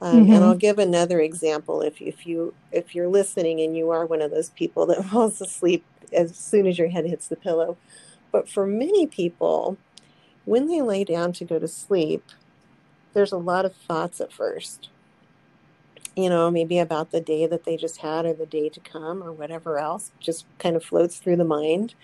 Um, 0.02 0.23
mm-hmm. 0.23 0.34
And 0.34 0.43
I'll 0.43 0.56
give 0.56 0.78
another 0.78 1.19
example 1.19 1.82
if, 1.82 1.99
if 2.02 2.28
you 2.28 2.54
if 2.71 2.93
you're 2.93 3.08
listening 3.08 3.60
and 3.62 3.76
you 3.76 3.89
are 3.89 4.06
one 4.06 4.21
of 4.21 4.32
those 4.32 4.52
people 4.52 4.86
that 4.88 5.04
falls 5.10 5.41
asleep 5.41 5.84
as 6.12 6.36
soon 6.36 6.67
as 6.67 6.78
your 6.78 6.89
head 6.89 7.06
hits 7.06 7.28
the 7.28 7.36
pillow. 7.36 7.78
But 8.32 8.47
for 8.47 8.67
many 8.67 9.08
people, 9.08 9.78
when 10.45 10.67
they 10.67 10.82
lay 10.82 11.04
down 11.04 11.34
to 11.34 11.45
go 11.45 11.58
to 11.58 11.67
sleep, 11.67 12.23
there's 13.13 13.32
a 13.32 13.38
lot 13.38 13.65
of 13.65 13.76
thoughts 13.76 14.21
at 14.21 14.34
first 14.34 14.89
you 16.15 16.30
know, 16.30 16.52
maybe 16.52 16.78
about 16.78 17.12
the 17.12 17.21
day 17.21 17.45
that 17.47 17.65
they 17.65 17.78
just 17.78 17.97
had 17.97 18.26
or 18.26 18.34
the 18.34 18.45
day 18.45 18.69
to 18.69 18.80
come 18.80 19.23
or 19.23 19.32
whatever 19.32 19.78
else, 19.78 20.12
just 20.19 20.45
kind 20.60 20.76
of 20.76 20.84
floats 20.84 21.17
through 21.17 21.38
the 21.38 21.43
mind. 21.43 21.95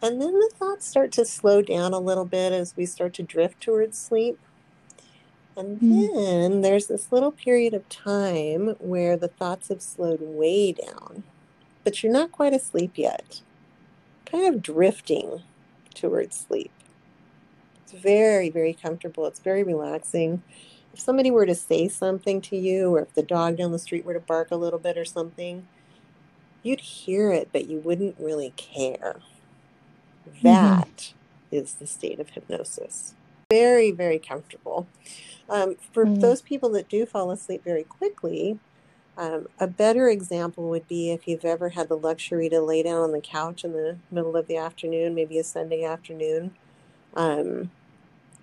And 0.00 0.20
then 0.20 0.32
the 0.32 0.50
thoughts 0.54 0.86
start 0.86 1.12
to 1.12 1.24
slow 1.24 1.62
down 1.62 1.92
a 1.92 2.00
little 2.00 2.24
bit 2.24 2.52
as 2.52 2.76
we 2.76 2.86
start 2.86 3.14
to 3.14 3.22
drift 3.22 3.60
towards 3.60 3.98
sleep. 3.98 4.38
And 5.56 5.80
mm. 5.80 6.14
then 6.14 6.62
there's 6.62 6.86
this 6.86 7.12
little 7.12 7.30
period 7.30 7.74
of 7.74 7.88
time 7.88 8.68
where 8.78 9.16
the 9.16 9.28
thoughts 9.28 9.68
have 9.68 9.82
slowed 9.82 10.20
way 10.20 10.72
down, 10.72 11.22
but 11.84 12.02
you're 12.02 12.12
not 12.12 12.32
quite 12.32 12.54
asleep 12.54 12.92
yet, 12.96 13.42
kind 14.24 14.52
of 14.52 14.62
drifting 14.62 15.42
towards 15.94 16.36
sleep. 16.36 16.70
It's 17.82 17.92
very, 17.92 18.48
very 18.48 18.72
comfortable. 18.72 19.26
It's 19.26 19.40
very 19.40 19.62
relaxing 19.62 20.42
if 20.92 21.00
somebody 21.00 21.30
were 21.30 21.46
to 21.46 21.54
say 21.54 21.88
something 21.88 22.40
to 22.42 22.56
you, 22.56 22.94
or 22.94 23.00
if 23.00 23.14
the 23.14 23.22
dog 23.22 23.56
down 23.56 23.72
the 23.72 23.78
street 23.78 24.04
were 24.04 24.14
to 24.14 24.20
bark 24.20 24.50
a 24.50 24.56
little 24.56 24.78
bit 24.78 24.98
or 24.98 25.04
something, 25.04 25.66
you'd 26.62 26.80
hear 26.80 27.32
it, 27.32 27.48
but 27.52 27.66
you 27.66 27.78
wouldn't 27.78 28.16
really 28.18 28.52
care. 28.56 29.20
Mm-hmm. 30.28 30.46
That 30.46 31.12
is 31.50 31.74
the 31.74 31.86
state 31.86 32.20
of 32.20 32.30
hypnosis. 32.30 33.14
Very, 33.50 33.90
very 33.90 34.18
comfortable. 34.18 34.86
Um, 35.48 35.76
for 35.92 36.04
mm-hmm. 36.04 36.20
those 36.20 36.40
people 36.40 36.70
that 36.70 36.88
do 36.88 37.04
fall 37.04 37.30
asleep 37.30 37.64
very 37.64 37.84
quickly, 37.84 38.58
um, 39.18 39.46
a 39.60 39.66
better 39.66 40.08
example 40.08 40.70
would 40.70 40.88
be 40.88 41.10
if 41.10 41.28
you've 41.28 41.44
ever 41.44 41.70
had 41.70 41.88
the 41.88 41.96
luxury 41.96 42.48
to 42.48 42.60
lay 42.60 42.82
down 42.82 43.02
on 43.02 43.12
the 43.12 43.20
couch 43.20 43.64
in 43.64 43.72
the 43.72 43.98
middle 44.10 44.36
of 44.36 44.46
the 44.46 44.56
afternoon, 44.56 45.14
maybe 45.14 45.38
a 45.38 45.44
Sunday 45.44 45.84
afternoon, 45.84 46.54
um, 47.14 47.70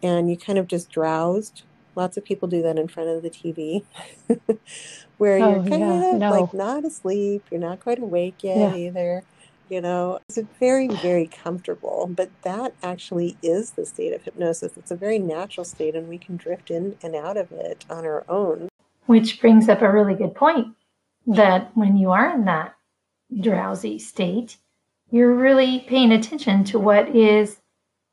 and 0.03 0.29
you 0.29 0.37
kind 0.37 0.59
of 0.59 0.67
just 0.67 0.91
drowsed 0.91 1.63
Lots 1.99 2.15
of 2.15 2.23
people 2.23 2.47
do 2.47 2.61
that 2.61 2.79
in 2.79 2.87
front 2.87 3.09
of 3.09 3.23
the 3.23 3.29
TV, 3.29 3.83
where 5.17 5.43
oh, 5.43 5.49
you're 5.49 5.69
kind 5.69 5.81
yeah, 5.81 6.11
of 6.11 6.15
no. 6.15 6.31
like 6.31 6.53
not 6.53 6.85
asleep, 6.85 7.43
you're 7.51 7.59
not 7.59 7.81
quite 7.81 7.99
awake 7.99 8.41
yet 8.41 8.57
yeah. 8.57 8.73
either. 8.73 9.23
You 9.67 9.81
know, 9.81 10.19
it's 10.29 10.39
very, 10.61 10.87
very 10.87 11.27
comfortable. 11.27 12.09
But 12.09 12.29
that 12.43 12.73
actually 12.81 13.35
is 13.43 13.71
the 13.71 13.85
state 13.85 14.13
of 14.13 14.23
hypnosis. 14.23 14.77
It's 14.77 14.91
a 14.91 14.95
very 14.95 15.19
natural 15.19 15.65
state, 15.65 15.93
and 15.93 16.07
we 16.07 16.17
can 16.17 16.37
drift 16.37 16.71
in 16.71 16.95
and 17.03 17.17
out 17.17 17.35
of 17.35 17.51
it 17.51 17.83
on 17.89 18.05
our 18.05 18.23
own. 18.29 18.69
Which 19.07 19.41
brings 19.41 19.67
up 19.67 19.81
a 19.81 19.91
really 19.91 20.15
good 20.15 20.35
point 20.35 20.67
that 21.27 21.75
when 21.75 21.97
you 21.97 22.11
are 22.11 22.33
in 22.33 22.45
that 22.45 22.75
drowsy 23.41 23.99
state, 23.99 24.55
you're 25.11 25.35
really 25.35 25.81
paying 25.81 26.13
attention 26.13 26.63
to 26.63 26.79
what 26.79 27.13
is 27.13 27.59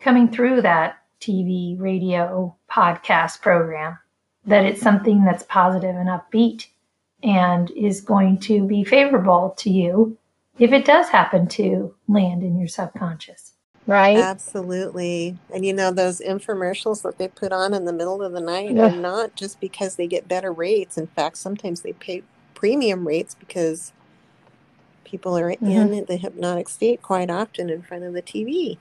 coming 0.00 0.28
through 0.28 0.62
that 0.62 0.98
TV, 1.20 1.78
radio, 1.80 2.54
podcast 2.70 3.40
program, 3.40 3.98
that 4.46 4.64
it's 4.64 4.80
something 4.80 5.24
that's 5.24 5.42
positive 5.44 5.94
and 5.96 6.08
upbeat 6.08 6.66
and 7.22 7.70
is 7.72 8.00
going 8.00 8.38
to 8.38 8.66
be 8.66 8.84
favorable 8.84 9.54
to 9.58 9.70
you 9.70 10.16
if 10.58 10.72
it 10.72 10.84
does 10.84 11.08
happen 11.08 11.46
to 11.48 11.94
land 12.08 12.42
in 12.42 12.58
your 12.58 12.68
subconscious. 12.68 13.52
right? 13.86 14.16
Absolutely. 14.18 15.36
And 15.52 15.64
you 15.64 15.72
know, 15.72 15.90
those 15.90 16.20
infomercials 16.20 17.02
that 17.02 17.18
they 17.18 17.28
put 17.28 17.52
on 17.52 17.72
in 17.74 17.84
the 17.84 17.92
middle 17.92 18.22
of 18.22 18.32
the 18.32 18.40
night 18.40 18.72
Yeah. 18.72 18.86
are 18.88 18.96
not 18.96 19.34
just 19.34 19.60
because 19.60 19.96
they 19.96 20.06
get 20.06 20.28
better 20.28 20.52
rates. 20.52 20.96
In 20.98 21.06
fact, 21.08 21.38
sometimes 21.38 21.80
they 21.82 21.92
pay 21.92 22.22
premium 22.54 23.06
rates 23.06 23.34
because 23.34 23.92
people 25.06 25.38
are 25.38 25.52
Mhm. 25.52 25.98
in 25.98 26.04
the 26.06 26.16
hypnotic 26.16 26.68
state 26.68 27.00
quite 27.00 27.30
often 27.30 27.70
in 27.70 27.80
front 27.80 28.02
of 28.04 28.12
the 28.12 28.20
TV. 28.20 28.76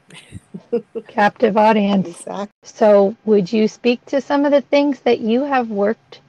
Captive 1.07 1.55
audience. 1.55 2.07
Exactly. 2.07 2.51
So, 2.63 3.15
would 3.25 3.53
you 3.53 3.67
speak 3.67 4.03
to 4.07 4.19
some 4.19 4.43
of 4.43 4.51
the 4.51 4.61
things 4.61 4.99
that 5.01 5.19
you 5.19 5.43
have 5.43 5.69
worked 5.69 6.19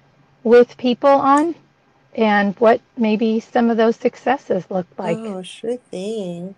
with 0.45 0.77
people 0.77 1.11
on 1.11 1.55
and 2.15 2.55
what 2.59 2.81
maybe 2.97 3.41
some 3.41 3.71
of 3.71 3.79
those 3.79 3.97
successes 3.97 4.65
look 4.71 4.87
like? 4.99 5.19
Oh, 5.19 5.43
sure 5.43 5.77
thing. 5.77 6.55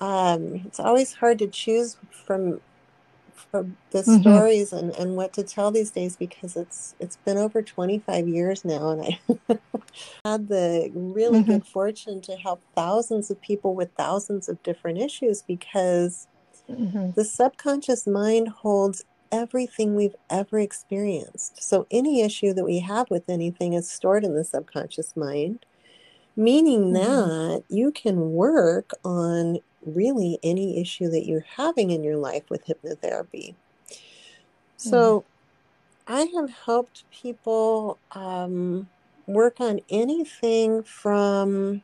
Um, 0.00 0.62
it's 0.66 0.80
always 0.80 1.12
hard 1.12 1.38
to 1.40 1.46
choose 1.46 1.96
from 2.26 2.60
the 3.52 4.02
Mhm. 4.06 4.12
stories 4.20 4.72
and, 4.72 4.92
and 4.96 5.14
what 5.16 5.32
to 5.34 5.42
tell 5.42 5.70
these 5.70 5.90
days 5.90 6.16
because 6.16 6.56
it's 6.56 6.94
it's 6.98 7.16
been 7.16 7.36
over 7.36 7.62
25 7.62 8.26
years 8.26 8.64
now 8.64 8.90
and 8.90 9.02
I 9.02 9.20
had 10.24 10.48
the 10.48 10.90
really 10.94 11.42
Mhm. 11.42 11.44
good 11.44 11.66
fortune 11.66 12.20
to 12.22 12.36
help 12.36 12.62
thousands 12.74 13.30
of 13.30 13.40
people 13.42 13.74
with 13.74 13.90
thousands 13.96 14.48
of 14.48 14.62
different 14.62 14.98
issues 14.98 15.42
because 15.42 16.28
Mhm. 16.68 17.14
the 17.16 17.24
subconscious 17.24 18.06
mind 18.06 18.48
holds 18.48 19.04
everything 19.32 19.94
we've 19.94 20.16
ever 20.30 20.58
experienced. 20.58 21.62
So 21.62 21.86
any 21.90 22.22
issue 22.22 22.54
that 22.54 22.64
we 22.64 22.80
have 22.80 23.10
with 23.10 23.28
anything 23.28 23.74
is 23.74 23.90
stored 23.90 24.24
in 24.24 24.34
the 24.34 24.44
subconscious 24.44 25.16
mind, 25.16 25.66
meaning 26.36 26.92
Mhm. 26.92 26.94
that 26.94 27.64
you 27.68 27.92
can 27.92 28.32
work 28.32 28.90
on 29.04 29.58
really 29.84 30.38
any 30.42 30.80
issue 30.80 31.08
that 31.10 31.26
you're 31.26 31.46
having 31.56 31.90
in 31.90 32.02
your 32.04 32.16
life 32.16 32.44
with 32.50 32.66
hypnotherapy. 32.66 33.54
So 34.76 35.24
I 36.06 36.22
have 36.34 36.50
helped 36.50 37.08
people 37.10 37.98
um, 38.12 38.88
work 39.26 39.60
on 39.60 39.80
anything 39.88 40.82
from 40.82 41.82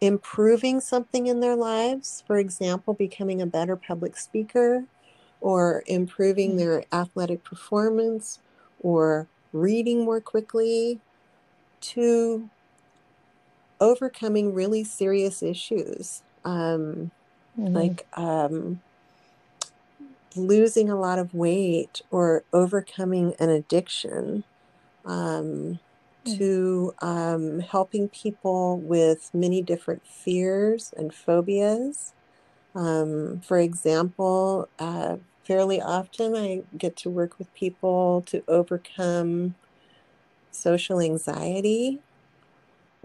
improving 0.00 0.80
something 0.80 1.26
in 1.26 1.40
their 1.40 1.56
lives, 1.56 2.22
for 2.26 2.38
example, 2.38 2.94
becoming 2.94 3.40
a 3.40 3.46
better 3.46 3.76
public 3.76 4.16
speaker, 4.16 4.84
or 5.40 5.82
improving 5.86 6.52
Mm. 6.52 6.58
their 6.58 6.84
athletic 6.92 7.44
performance, 7.44 8.40
or 8.80 9.28
reading 9.52 10.04
more 10.04 10.20
quickly, 10.20 11.00
to 11.80 12.50
overcoming 13.80 14.54
really 14.54 14.84
serious 14.84 15.42
issues. 15.42 16.22
Um, 16.44 17.12
Mhm. 17.56 17.96
like 17.96 18.06
um, 18.14 18.82
losing 20.34 20.90
a 20.90 20.98
lot 20.98 21.18
of 21.18 21.34
weight 21.34 22.02
or 22.10 22.44
overcoming 22.52 23.34
an 23.38 23.48
addiction 23.48 24.44
um, 25.04 25.80
Mm. 26.26 26.38
to 26.38 26.94
um, 27.02 27.60
helping 27.60 28.08
people 28.08 28.80
with 28.80 29.30
many 29.34 29.62
different 29.62 30.06
fears 30.06 30.94
and 30.96 31.12
phobias. 31.12 32.14
Um, 32.74 33.40
for 33.42 33.58
example, 33.58 34.70
uh, 34.78 35.18
fairly 35.44 35.80
often 35.80 36.36
I 36.36 36.64
get 36.78 36.96
to 36.98 37.10
work 37.10 37.38
with 37.38 37.52
people 37.54 38.22
to 38.28 38.44
overcome 38.48 39.56
social 40.50 41.00
anxiety 41.00 42.00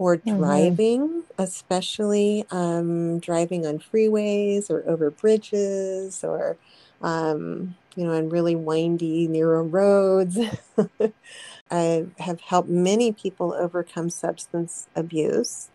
or 0.02 0.16
Mhm. 0.26 0.36
driving, 0.36 1.24
especially 1.38 2.44
um, 2.50 3.18
driving 3.20 3.66
on 3.66 3.78
freeways 3.78 4.70
or 4.70 4.82
over 4.88 5.10
bridges 5.10 6.24
or, 6.24 6.56
um, 7.02 7.76
you 7.96 8.04
know, 8.04 8.12
on 8.12 8.28
really 8.28 8.56
windy, 8.56 9.28
narrow 9.28 9.62
roads. 9.62 10.38
I 11.70 12.06
have 12.18 12.40
helped 12.40 12.68
many 12.68 13.12
people 13.12 13.54
overcome 13.54 14.10
substance 14.10 14.88
abuse. 14.94 15.70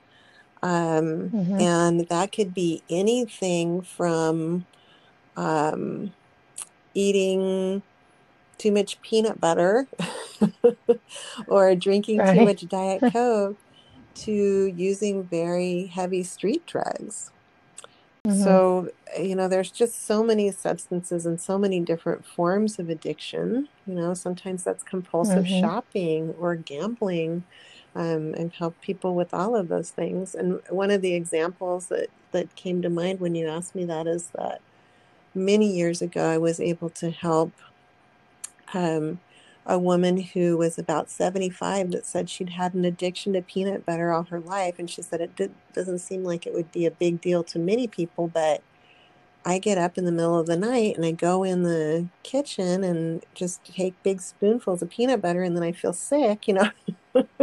Um, 0.61 1.33
Mhm. 1.33 1.59
and 1.59 2.07
that 2.09 2.31
could 2.31 2.53
be 2.53 2.83
anything 2.89 3.81
from 3.81 4.65
um, 5.35 6.13
eating 6.93 7.83
too 8.57 8.71
much 8.71 9.01
peanut 9.01 9.39
butter 9.39 9.87
or 11.47 11.75
drinking 11.75 12.23
too 12.23 12.41
much 12.41 12.67
Diet 12.67 13.03
Coke 13.11 13.57
to 14.25 14.67
using 14.67 15.23
very 15.23 15.87
heavy 15.87 16.23
street 16.23 16.65
drugs. 16.65 17.31
Mhm. 18.25 18.61
So, 18.79 18.91
you 19.17 19.35
know, 19.35 19.47
there's 19.47 19.71
just 19.71 20.05
so 20.05 20.23
many 20.23 20.51
substances 20.51 21.25
and 21.25 21.39
so 21.39 21.57
many 21.57 21.79
different 21.79 22.25
forms 22.25 22.77
of 22.77 22.89
addiction. 22.89 23.69
You 23.85 23.95
know, 23.95 24.13
sometimes 24.13 24.63
that's 24.63 24.83
compulsive 24.83 25.47
Mhm. 25.47 25.47
shopping 25.47 26.31
or 26.39 26.55
gambling. 26.55 27.45
Um, 27.95 28.35
I've 28.37 28.53
helped 28.53 28.81
people 28.81 29.15
with 29.15 29.33
all 29.33 29.55
of 29.55 29.69
those 29.69 29.91
things. 29.91 30.35
And 30.35 30.61
one 30.69 30.91
of 30.91 31.01
the 31.01 31.13
examples 31.13 31.87
that, 31.87 32.09
that 32.31 32.55
came 32.55 32.81
to 32.81 32.89
mind 32.89 33.19
when 33.21 33.33
you 33.33 33.47
asked 33.47 33.75
me 33.75 33.85
that 33.85 34.07
is 34.07 34.29
that 34.31 34.61
many 35.35 35.71
years 35.71 36.01
ago, 36.01 36.25
I 36.29 36.37
was 36.37 36.59
able 36.59 36.89
to 36.91 37.11
help 37.11 37.53
um, 38.73 39.19
a 39.67 39.79
woman 39.79 40.17
who 40.21 40.57
was 40.57 40.79
about 40.79 41.11
75 41.11 41.91
that 41.91 42.07
said 42.07 42.29
she'd 42.29 42.51
had 42.51 42.73
an 42.75 42.85
addiction 42.85 43.33
to 43.33 43.43
peanut 43.43 43.85
butter 43.85 44.11
all 44.13 44.23
her 44.25 44.39
life. 44.41 44.75
And 44.79 44.89
she 44.89 45.03
said 45.03 45.21
it 45.21 45.35
did, 45.35 45.53
doesn't 45.73 45.99
seem 45.99 46.23
like 46.23 46.47
it 46.47 46.53
would 46.53 46.71
be 46.71 46.85
a 46.87 46.91
big 46.91 47.21
deal 47.21 47.43
to 47.45 47.59
many 47.59 47.87
people, 47.87 48.29
but 48.29 48.63
I 49.45 49.59
get 49.59 49.77
up 49.77 49.97
in 49.97 50.05
the 50.05 50.11
middle 50.11 50.37
of 50.37 50.47
the 50.47 50.57
night 50.57 50.97
and 50.97 51.05
I 51.05 51.11
go 51.11 51.43
in 51.43 51.63
the 51.63 52.09
kitchen 52.23 52.83
and 52.83 53.25
just 53.33 53.63
take 53.65 54.01
big 54.03 54.21
spoonfuls 54.21 54.81
of 54.81 54.89
peanut 54.89 55.21
butter 55.21 55.43
and 55.43 55.55
then 55.55 55.63
I 55.63 55.71
feel 55.71 55.93
sick, 55.93 56.47
you 56.47 56.55
know. 56.55 56.71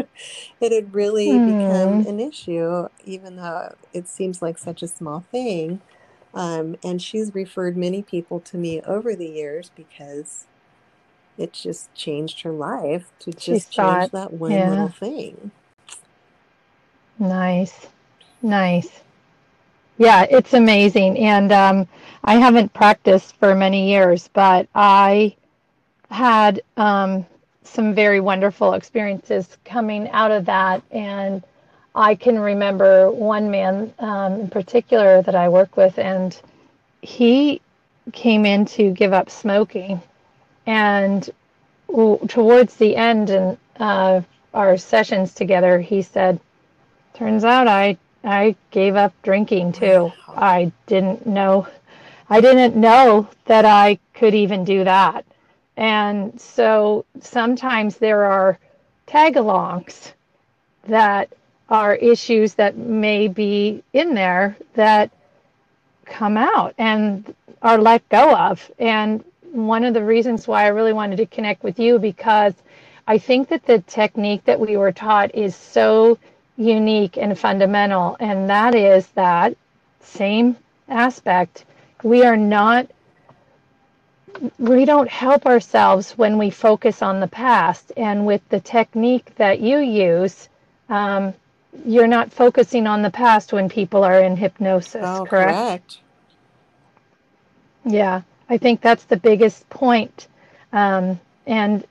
it 0.60 0.72
had 0.72 0.94
really 0.94 1.38
become 1.38 2.00
Mm. 2.02 2.08
an 2.08 2.20
issue, 2.20 2.88
even 3.04 3.36
though 3.36 3.74
it 3.92 4.08
seems 4.08 4.42
like 4.42 4.58
such 4.58 4.82
a 4.82 4.88
small 4.88 5.26
thing. 5.30 5.82
Um, 6.34 6.76
and 6.84 7.00
she's 7.00 7.34
referred 7.34 7.76
many 7.76 8.02
people 8.02 8.40
to 8.40 8.58
me 8.58 8.82
over 8.82 9.14
the 9.14 9.28
years 9.28 9.70
because 9.74 10.46
it 11.38 11.52
just 11.52 11.94
changed 11.94 12.42
her 12.42 12.52
life 12.52 13.10
to 13.20 13.32
She 13.32 13.40
just 13.54 13.74
saw 13.74 14.00
change 14.00 14.12
that 14.12 14.32
one 14.32 14.52
Yeah. 14.52 14.70
little 14.70 14.88
thing. 14.88 15.50
Nice. 17.18 17.88
Nice. 18.42 19.02
Yeah, 19.98 20.26
it's 20.28 20.54
amazing. 20.54 21.18
And 21.18 21.52
um, 21.52 21.88
I 22.24 22.34
haven't 22.36 22.72
practiced 22.74 23.36
for 23.36 23.54
many 23.54 23.88
years, 23.90 24.28
but 24.32 24.68
I 24.74 25.36
had 26.10 26.62
um, 26.76 27.24
some 27.62 27.94
very 27.94 28.20
wonderful 28.20 28.74
experiences 28.74 29.56
coming 29.64 30.08
out 30.10 30.30
of 30.32 30.46
that. 30.46 30.82
And 30.90 31.42
I 31.94 32.16
can 32.16 32.38
remember 32.38 33.10
one 33.10 33.50
man 33.50 33.94
um, 34.00 34.40
in 34.40 34.48
particular 34.50 35.22
that 35.22 35.36
I 35.36 35.48
work 35.48 35.76
with, 35.76 35.98
and 35.98 36.38
he 37.02 37.60
came 38.12 38.44
in 38.44 38.64
to 38.66 38.90
give 38.90 39.12
up 39.12 39.30
smoking. 39.30 40.02
And 40.66 41.28
towards 42.28 42.76
the 42.76 42.96
end 42.96 43.30
in 43.30 43.58
uh, 43.78 44.22
our 44.52 44.76
sessions 44.76 45.34
together, 45.34 45.80
he 45.80 46.02
said, 46.02 46.40
Turns 47.14 47.44
out 47.44 47.68
I 47.68 47.96
I 48.24 48.56
gave 48.70 48.96
up 48.96 49.12
drinking 49.22 49.72
too. 49.72 50.12
I 50.28 50.72
didn't 50.86 51.26
know 51.26 51.66
I 52.28 52.40
didn't 52.40 52.76
know 52.76 53.28
that 53.44 53.64
I 53.64 53.98
could 54.14 54.34
even 54.34 54.64
do 54.64 54.84
that. 54.84 55.24
And 55.76 56.40
so 56.40 57.04
sometimes 57.20 57.98
there 57.98 58.24
are 58.24 58.58
tag-alongs 59.06 60.12
that 60.84 61.32
are 61.68 61.96
issues 61.96 62.54
that 62.54 62.76
may 62.76 63.28
be 63.28 63.82
in 63.92 64.14
there 64.14 64.56
that 64.74 65.10
come 66.04 66.36
out 66.36 66.74
and 66.78 67.34
are 67.62 67.78
let 67.78 68.08
go 68.08 68.34
of. 68.34 68.70
And 68.78 69.24
one 69.54 69.84
of 69.84 69.94
the 69.94 70.04
reasons 70.04 70.48
why 70.48 70.64
I 70.64 70.68
really 70.68 70.92
wanted 70.92 71.16
to 71.16 71.26
connect 71.26 71.62
with 71.62 71.78
you 71.78 71.98
because 71.98 72.54
I 73.06 73.18
think 73.18 73.48
that 73.48 73.64
the 73.66 73.80
technique 73.80 74.44
that 74.46 74.58
we 74.60 74.76
were 74.76 74.92
taught 74.92 75.34
is 75.34 75.54
so 75.54 76.18
unique 76.56 77.16
and 77.18 77.38
fundamental, 77.38 78.16
and 78.20 78.50
that 78.50 78.74
is 78.74 79.06
that 79.08 79.56
same 80.00 80.56
aspect. 80.88 81.66
We 82.02 82.24
are 82.24 82.36
not, 82.36 82.88
we 84.58 84.84
don't 84.84 85.08
help 85.08 85.46
ourselves 85.46 86.12
when 86.18 86.38
we 86.38 86.50
focus 86.50 87.02
on 87.02 87.20
the 87.20 87.28
past. 87.28 87.92
And 87.96 88.26
with 88.26 88.46
the 88.48 88.60
technique 88.60 89.34
that 89.36 89.60
you 89.60 89.78
use, 89.78 90.48
um, 90.88 91.34
you're 91.86 92.08
not 92.08 92.32
focusing 92.32 92.86
on 92.86 93.02
the 93.02 93.10
past 93.10 93.52
when 93.52 93.68
people 93.68 94.04
are 94.04 94.20
in 94.20 94.36
hypnosis, 94.36 95.04
Oh, 95.04 95.26
correct? 95.26 95.58
correct. 95.58 95.98
Yeah, 97.84 98.22
I 98.48 98.58
think 98.58 98.80
that's 98.80 99.04
the 99.04 99.16
biggest 99.16 99.68
point. 99.70 100.28
Um, 100.72 101.20
and 101.46 101.86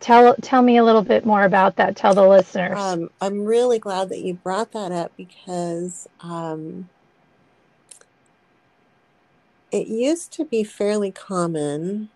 tell 0.00 0.34
tell 0.42 0.62
me 0.62 0.76
a 0.76 0.84
little 0.84 1.02
bit 1.02 1.24
more 1.24 1.44
about 1.44 1.76
that. 1.76 1.96
Tell 1.96 2.14
the 2.14 2.26
listeners. 2.26 2.78
Um, 2.78 3.10
I'm 3.20 3.44
really 3.44 3.78
glad 3.78 4.08
that 4.10 4.20
you 4.20 4.34
brought 4.34 4.72
that 4.72 4.92
up 4.92 5.12
because 5.16 6.08
um, 6.20 6.88
it 9.70 9.86
used 9.86 10.32
to 10.32 10.44
be 10.44 10.64
fairly 10.64 11.10
common 11.10 12.10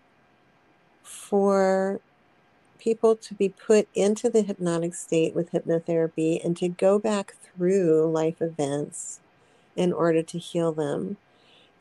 for 1.03 1.99
people 2.77 3.15
to 3.15 3.33
be 3.33 3.49
put 3.49 3.87
into 3.95 4.29
the 4.29 4.43
hypnotic 4.43 4.93
state 4.93 5.35
with 5.35 5.51
hypnotherapy 5.51 6.43
and 6.43 6.55
to 6.57 6.69
go 6.69 6.99
back 6.99 7.35
through 7.41 8.09
life 8.09 8.41
events 8.41 9.19
in 9.75 9.91
order 9.91 10.21
to 10.21 10.37
heal 10.37 10.71
them. 10.71 11.17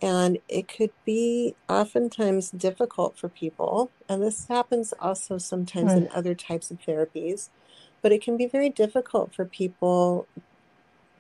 And 0.02 0.38
it 0.48 0.68
could 0.68 0.90
be 1.04 1.54
oftentimes 1.68 2.50
difficult 2.50 3.16
for 3.18 3.28
people. 3.28 3.90
And 4.08 4.22
this 4.22 4.46
happens 4.46 4.92
also 5.00 5.38
sometimes 5.38 5.92
in 5.94 6.08
other 6.14 6.34
types 6.34 6.70
of 6.70 6.80
therapies. 6.80 7.48
But 8.02 8.12
it 8.12 8.22
can 8.22 8.36
be 8.36 8.46
very 8.46 8.68
difficult 8.68 9.34
for 9.34 9.44
people 9.44 10.26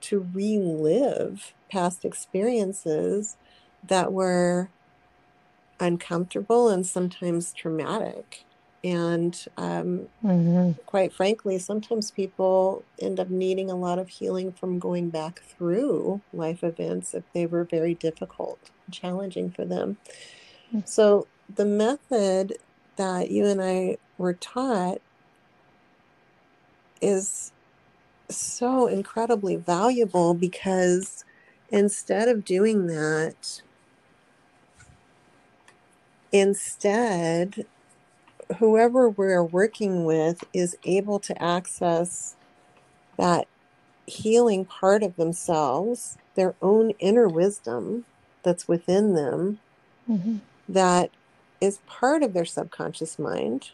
to 0.02 0.28
relive 0.32 1.54
past 1.70 2.04
experiences 2.04 3.36
that 3.86 4.12
were 4.12 4.68
uncomfortable 5.80 6.68
and 6.68 6.86
sometimes 6.86 7.52
traumatic. 7.52 8.44
And 8.84 9.36
um, 9.56 10.08
hmm 10.22 10.72
quite 10.86 11.12
frankly, 11.12 11.58
sometimes 11.58 12.10
people 12.10 12.86
end 13.00 13.20
up 13.20 13.28
needing 13.30 13.70
a 13.70 13.76
lot 13.76 13.98
of 13.98 14.08
healing 14.08 14.52
from 14.52 14.78
going 14.78 15.10
back 15.10 15.40
through 15.42 16.22
life 16.32 16.62
events 16.62 17.14
if 17.14 17.24
they 17.32 17.46
were 17.46 17.64
very 17.64 17.94
difficult, 17.94 18.70
challenging 18.90 19.50
for 19.50 19.64
them. 19.64 19.98
So, 20.84 21.28
the 21.54 21.64
method 21.66 22.54
that 22.96 23.30
you 23.30 23.46
and 23.46 23.62
I 23.62 23.98
were 24.18 24.34
taught 24.34 25.00
is 27.00 27.52
so 28.30 28.86
incredibly 28.86 29.56
valuable 29.56 30.34
because 30.34 31.24
instead 31.70 32.28
of 32.28 32.44
doing 32.44 32.86
that, 32.88 33.62
instead, 36.32 37.66
whoever 38.58 39.08
we're 39.08 39.42
working 39.42 40.04
with 40.04 40.44
is 40.52 40.76
able 40.84 41.18
to 41.20 41.42
access 41.42 42.36
that 43.18 43.46
healing 44.06 44.64
part 44.64 45.02
of 45.02 45.16
themselves, 45.16 46.16
their 46.34 46.54
own 46.62 46.90
inner 46.98 47.28
wisdom 47.28 48.04
that's 48.42 48.68
within 48.68 49.14
them, 49.14 49.58
hmm 50.06 50.36
that 50.68 51.10
is 51.60 51.78
part 51.86 52.24
of 52.24 52.32
their 52.32 52.44
subconscious 52.44 53.20
mind. 53.20 53.70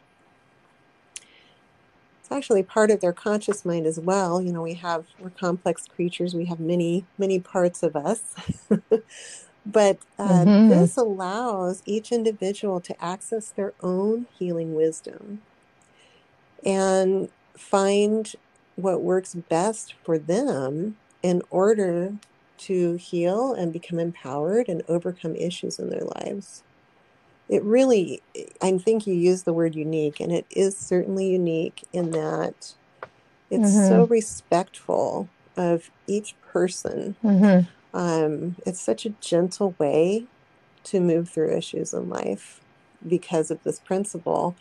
It's 2.20 2.30
actually 2.30 2.62
part 2.62 2.90
of 2.90 3.00
their 3.00 3.14
conscious 3.14 3.64
mind 3.64 3.86
as 3.86 3.98
well. 3.98 4.42
You 4.42 4.52
know, 4.52 4.62
we 4.62 4.74
have, 4.74 5.06
we're 5.18 5.30
complex 5.30 5.86
creatures, 5.86 6.34
we 6.34 6.44
have 6.46 6.60
many, 6.60 7.06
many 7.16 7.40
parts 7.40 7.82
of 7.82 7.96
us. 7.96 8.34
but 9.64 9.98
uh, 10.18 10.46
hmm 10.46 10.68
this 10.68 10.96
allows 10.96 11.82
each 11.86 12.12
individual 12.12 12.80
to 12.80 13.04
access 13.04 13.50
their 13.50 13.74
own 13.80 14.26
healing 14.38 14.74
wisdom 14.74 15.42
and 16.64 17.28
find 17.56 18.32
what 18.76 19.02
works 19.02 19.34
best 19.34 19.94
for 20.04 20.18
them 20.18 20.96
in 21.22 21.42
order 21.50 22.14
to 22.58 22.94
heal 22.94 23.52
and 23.54 23.72
become 23.72 23.98
empowered 23.98 24.68
and 24.68 24.82
overcome 24.88 25.34
issues 25.36 25.78
in 25.78 25.90
their 25.90 26.04
lives. 26.04 26.62
It 27.48 27.62
really, 27.64 28.22
I 28.62 28.76
think 28.78 29.06
you 29.06 29.14
used 29.14 29.44
the 29.44 29.52
word 29.52 29.74
unique, 29.74 30.20
and 30.20 30.32
it 30.32 30.46
is 30.50 30.78
certainly 30.78 31.26
unique 31.28 31.86
in 31.92 32.12
that 32.12 32.74
it's 33.50 33.70
hmm 33.70 33.78
so 33.86 34.04
respectful 34.04 35.28
of 35.56 35.90
each 36.06 36.34
person. 36.40 37.16
hmm 37.22 37.66
Um, 37.94 38.56
it's 38.66 38.82
such 38.82 39.06
a 39.06 39.10
gentle 39.20 39.76
way 39.78 40.28
to 40.84 41.00
move 41.00 41.30
through 41.30 41.56
issues 41.56 41.92
in 41.92 42.08
life 42.08 42.60
because 43.06 43.50
of 43.50 43.62
this 43.62 43.80
principle. 43.80 44.56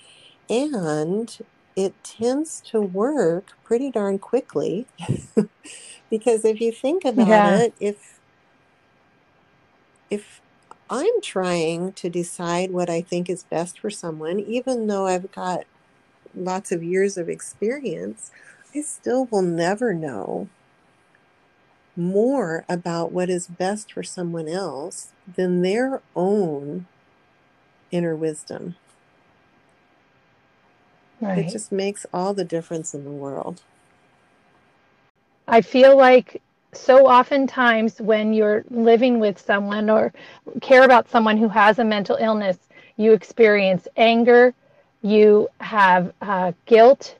And 0.49 1.37
it 1.75 2.03
tends 2.03 2.61
to 2.71 2.81
work 2.81 3.49
pretty 3.63 3.91
darn 3.91 4.19
quickly 4.19 4.89
because 6.09 6.45
if 6.45 6.59
you 6.61 6.71
think 6.71 7.05
about 7.05 7.45
Yeah. 7.45 7.45
it, 7.45 7.75
if 7.79 8.21
if 10.09 10.41
I'm 10.89 11.21
trying 11.23 11.93
to 11.93 12.09
decide 12.09 12.71
what 12.71 12.89
I 12.89 13.01
think 13.01 13.29
is 13.29 13.43
best 13.43 13.79
for 13.79 13.89
someone, 13.89 14.39
even 14.39 14.87
though 14.87 15.07
I've 15.07 15.31
got 15.31 15.65
lots 16.33 16.71
of 16.71 16.83
years 16.83 17.17
of 17.17 17.29
experience, 17.29 18.31
I 18.75 18.81
still 18.81 19.27
will 19.27 19.43
never 19.43 19.93
know 19.93 20.51
more 21.95 22.65
about 22.69 23.11
what 23.11 23.29
is 23.29 23.47
best 23.47 23.93
for 23.93 24.03
someone 24.03 24.47
else 24.47 25.09
than 25.35 25.61
their 25.61 26.01
own 26.15 26.87
inner 27.91 28.15
wisdom. 28.15 28.75
It 31.21 31.51
just 31.51 31.71
makes 31.71 32.05
all 32.13 32.33
the 32.33 32.43
difference 32.43 32.93
in 32.93 33.03
the 33.03 33.11
world. 33.11 33.61
I 35.47 35.61
feel 35.61 35.97
like 35.97 36.41
so 36.73 37.07
oftentimes 37.07 37.99
when 38.01 38.33
you're 38.33 38.63
living 38.69 39.19
with 39.19 39.39
someone 39.39 39.89
or 39.89 40.13
care 40.61 40.83
about 40.83 41.09
someone 41.09 41.37
who 41.37 41.49
has 41.49 41.79
a 41.79 41.83
mental 41.83 42.15
illness, 42.15 42.57
you 42.97 43.11
experience 43.13 43.87
anger, 43.97 44.53
you 45.01 45.49
have 45.59 46.13
uh, 46.21 46.53
guilt, 46.65 47.17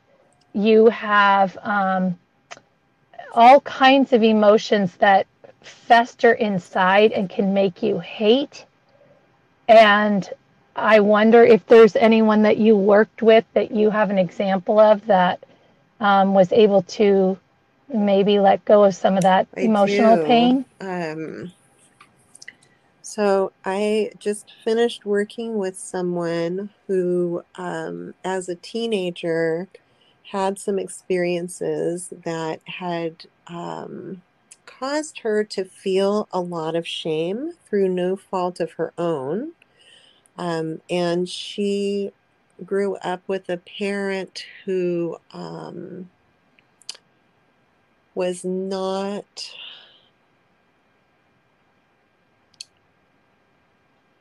you 0.53 0.87
have 0.87 1.57
um, 1.63 2.17
all 3.31 3.61
kinds 3.61 4.13
of 4.13 4.23
emotions 4.23 4.95
that 4.97 5.27
fester 5.61 6.33
inside 6.33 7.11
and 7.11 7.29
can 7.29 7.53
make 7.53 7.83
you 7.83 7.99
hate. 7.99 8.65
And 9.67 10.27
I 10.75 10.99
wonder 10.99 11.43
if 11.43 11.65
there's 11.67 11.95
anyone 11.95 12.43
that 12.43 12.57
you 12.57 12.75
worked 12.75 13.21
with 13.21 13.45
that 13.53 13.71
you 13.71 13.89
have 13.89 14.09
an 14.09 14.17
example 14.17 14.79
of 14.79 15.05
that 15.07 15.43
um, 15.99 16.33
was 16.33 16.51
able 16.51 16.81
to 16.83 17.37
maybe 17.93 18.39
let 18.39 18.63
go 18.65 18.83
of 18.83 18.95
some 18.95 19.17
of 19.17 19.23
that 19.23 19.47
I 19.55 19.61
emotional 19.61 20.17
do. 20.17 20.25
pain. 20.25 20.65
Um, 20.79 21.51
so 23.01 23.51
I 23.65 24.11
just 24.19 24.51
finished 24.63 25.05
working 25.05 25.57
with 25.57 25.77
someone 25.77 26.69
who, 26.87 27.43
um, 27.55 28.13
as 28.23 28.47
a 28.47 28.55
teenager, 28.55 29.67
had 30.29 30.57
some 30.59 30.79
experiences 30.79 32.13
that 32.23 32.61
had 32.65 33.25
um, 33.47 34.21
caused 34.65 35.19
her 35.19 35.43
to 35.43 35.65
feel 35.65 36.27
a 36.31 36.39
lot 36.39 36.75
of 36.75 36.87
shame 36.87 37.53
through 37.67 37.89
no 37.89 38.15
fault 38.15 38.59
of 38.59 38.73
her 38.73 38.93
own. 38.97 39.51
Um, 40.37 40.81
and 40.89 41.27
she 41.27 42.11
grew 42.65 42.95
up 42.97 43.21
with 43.27 43.49
a 43.49 43.57
parent 43.57 44.45
who 44.65 45.17
um, 45.31 46.09
was 48.15 48.45
not 48.45 49.55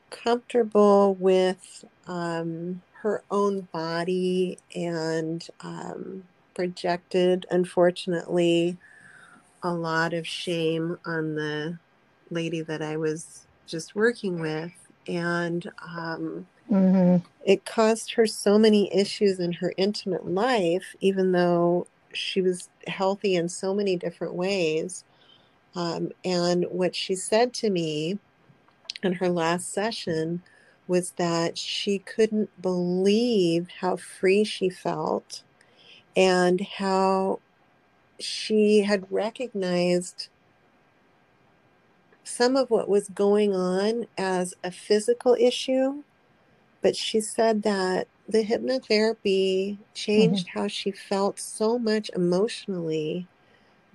comfortable 0.09 1.15
with 1.15 1.85
um, 2.07 2.81
her 3.01 3.23
own 3.31 3.61
body 3.71 4.57
and 4.75 5.47
um, 5.61 6.23
projected, 6.53 7.45
unfortunately, 7.49 8.77
a 9.63 9.73
lot 9.73 10.13
of 10.13 10.27
shame 10.27 10.97
on 11.05 11.35
the 11.35 11.77
lady 12.29 12.61
that 12.61 12.81
I 12.81 12.97
was 12.97 13.47
just 13.67 13.95
working 13.95 14.39
with. 14.39 14.71
And 15.07 15.69
um, 15.83 16.47
hmm 16.69 17.17
it 17.43 17.65
caused 17.65 18.13
her 18.13 18.27
so 18.27 18.59
many 18.59 18.93
issues 18.93 19.39
in 19.39 19.53
her 19.53 19.73
intimate 19.77 20.27
life, 20.27 20.95
even 20.99 21.31
though 21.31 21.87
she 22.13 22.41
was 22.41 22.69
healthy 22.87 23.35
in 23.35 23.49
so 23.49 23.73
many 23.73 23.95
different 23.95 24.35
ways. 24.35 25.03
Um, 25.75 26.11
and 26.23 26.65
what 26.69 26.95
she 26.95 27.15
said 27.15 27.53
to 27.55 27.69
me 27.69 28.19
in 29.01 29.13
her 29.13 29.29
last 29.29 29.73
session 29.73 30.43
was 30.91 31.13
that 31.13 31.57
she 31.57 31.99
couldn't 31.99 32.51
believe 32.61 33.69
how 33.79 33.95
free 33.95 34.43
she 34.43 34.69
felt 34.69 35.43
and 36.17 36.61
how 36.61 37.39
she 38.19 38.81
had 38.81 39.11
recognized 39.11 40.29
some 42.25 42.57
of 42.57 42.69
what 42.69 42.89
was 42.89 43.09
going 43.09 43.55
on 43.55 44.05
as 44.17 44.53
a 44.63 44.71
physical 44.71 45.35
issue. 45.39 46.03
But 46.81 46.95
she 46.95 47.21
said 47.21 47.63
that 47.63 48.07
the 48.27 48.43
hypnotherapy 48.45 49.77
hmm 50.15 50.41
changed 50.41 50.49
how 50.49 50.67
she 50.67 50.91
felt 50.91 51.39
so 51.39 51.79
much 51.79 52.11
emotionally 52.15 53.27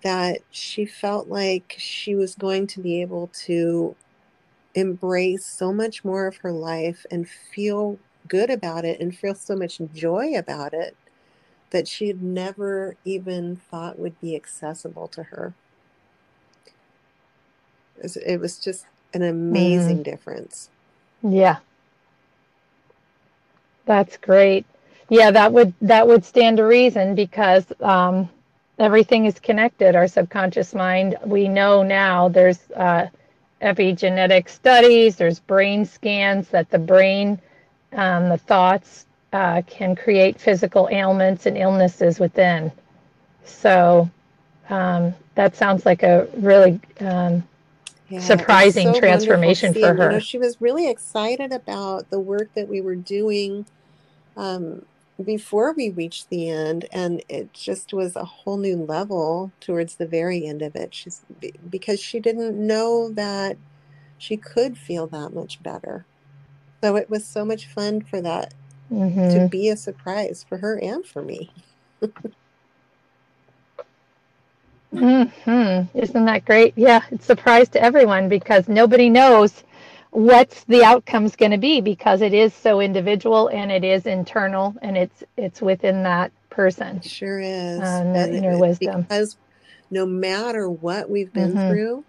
that 0.02 0.40
she 0.50 0.86
felt 0.86 1.28
like 1.28 1.76
she 1.78 2.14
was 2.14 2.34
going 2.36 2.66
to 2.68 2.80
be 2.80 3.02
able 3.02 3.28
to 3.46 3.96
embrace 4.76 5.46
so 5.46 5.72
much 5.74 6.04
more 6.04 6.28
of 6.28 6.38
her 6.38 6.52
life 6.52 7.06
and 7.10 7.28
feel 7.28 7.98
good 8.28 8.50
about 8.50 8.86
it 8.86 9.00
and 9.00 9.16
feel 9.16 9.36
so 9.36 9.56
much 9.56 9.80
joy 9.94 10.34
about 10.38 10.74
it 10.74 10.96
that 11.70 11.88
she 11.88 12.08
had 12.08 12.22
never 12.22 12.96
even 13.04 13.56
thought 13.56 13.98
would 13.98 14.20
be 14.20 14.36
accessible 14.36 15.08
to 15.08 15.24
her. 15.24 15.54
It 17.98 18.02
was, 18.04 18.16
it 18.18 18.38
was 18.38 18.58
just 18.58 18.86
an 19.14 19.22
hmm 19.50 19.96
amazing 19.96 20.02
difference. 20.04 20.70
Yeah. 21.22 21.58
That's 23.86 24.16
great. 24.18 24.66
Yeah, 25.08 25.30
that 25.32 25.52
would 25.52 25.74
that 25.82 26.06
would 26.08 26.24
stand 26.24 26.58
to 26.58 26.64
reason 26.64 27.14
because 27.14 27.66
um, 27.80 28.30
everything 28.78 29.26
is 29.26 29.38
connected. 29.40 29.96
Our 29.96 30.08
subconscious 30.08 30.74
mind. 30.74 31.16
We 31.26 31.48
know 31.48 31.82
now. 31.82 32.28
There's 32.28 32.60
uh, 32.76 33.08
epigenetic 33.62 34.48
studies. 34.48 35.16
There's 35.16 35.40
brain 35.40 35.84
scans 35.84 36.48
that 36.48 36.70
the 36.70 36.78
brain, 36.78 37.40
um, 37.92 38.28
the 38.28 38.38
thoughts 38.38 39.06
uh, 39.32 39.62
can 39.66 39.96
create 39.96 40.40
physical 40.40 40.88
ailments 40.90 41.46
and 41.46 41.56
illnesses 41.56 42.20
within. 42.20 42.70
So 43.44 44.10
um, 44.68 45.14
that 45.34 45.56
sounds 45.56 45.86
like 45.86 46.02
a 46.02 46.26
really 46.36 46.80
um, 47.00 47.42
yeah, 48.08 48.20
surprising 48.20 48.92
so 48.92 49.00
transformation 49.00 49.72
for 49.74 49.94
her. 49.94 50.04
You 50.04 50.10
know, 50.10 50.18
she 50.18 50.38
was 50.38 50.60
really 50.60 50.88
excited 50.88 51.52
about 51.52 52.10
the 52.10 52.20
work 52.20 52.52
that 52.54 52.68
we 52.68 52.80
were 52.80 52.94
doing 52.94 53.66
um, 54.36 54.84
before 55.22 55.72
we 55.72 55.90
reached 55.90 56.28
the 56.28 56.48
end, 56.48 56.86
and 56.92 57.22
it 57.28 57.52
just 57.52 57.92
was 57.92 58.16
a 58.16 58.24
whole 58.24 58.58
new 58.58 58.76
level 58.76 59.52
towards 59.60 59.94
the 59.94 60.06
very 60.06 60.46
end 60.46 60.62
of 60.62 60.76
it. 60.76 60.94
She's 60.94 61.22
because 61.70 62.00
she 62.00 62.20
didn't 62.20 62.54
know 62.54 63.10
that 63.10 63.56
she 64.18 64.36
could 64.36 64.76
feel 64.76 65.06
that 65.08 65.32
much 65.32 65.62
better. 65.62 66.04
So 66.82 66.96
it 66.96 67.08
was 67.08 67.24
so 67.24 67.44
much 67.44 67.66
fun 67.66 68.02
for 68.02 68.20
that 68.20 68.54
mm-hmm. 68.92 69.30
to 69.30 69.48
be 69.48 69.68
a 69.68 69.76
surprise 69.76 70.44
for 70.46 70.58
her 70.58 70.78
and 70.78 71.04
for 71.04 71.22
me. 71.22 71.50
mm-hmm. 74.92 75.98
Isn't 75.98 76.24
that 76.26 76.44
great? 76.44 76.74
Yeah, 76.76 77.02
it's 77.10 77.24
a 77.24 77.26
surprise 77.26 77.68
to 77.70 77.82
everyone 77.82 78.28
because 78.28 78.68
nobody 78.68 79.08
knows 79.08 79.64
what's 80.16 80.64
the 80.64 80.82
outcome's 80.82 81.36
going 81.36 81.50
to 81.50 81.58
be 81.58 81.82
because 81.82 82.22
it 82.22 82.32
is 82.32 82.54
so 82.54 82.80
individual 82.80 83.48
and 83.48 83.70
it 83.70 83.84
is 83.84 84.06
internal 84.06 84.74
and 84.80 84.96
it's 84.96 85.22
it's 85.36 85.60
within 85.60 86.04
that 86.04 86.32
person. 86.48 86.96
It 86.96 87.04
sure 87.04 87.38
is. 87.38 87.80
Um, 87.80 88.14
that 88.14 88.30
inner 88.30 88.52
it, 88.52 88.58
wisdom. 88.58 89.02
Because 89.02 89.36
no 89.90 90.06
matter 90.06 90.70
what 90.70 91.10
we've 91.10 91.30
been 91.34 91.52
mm-hmm. 91.52 91.68
through, 91.68 92.04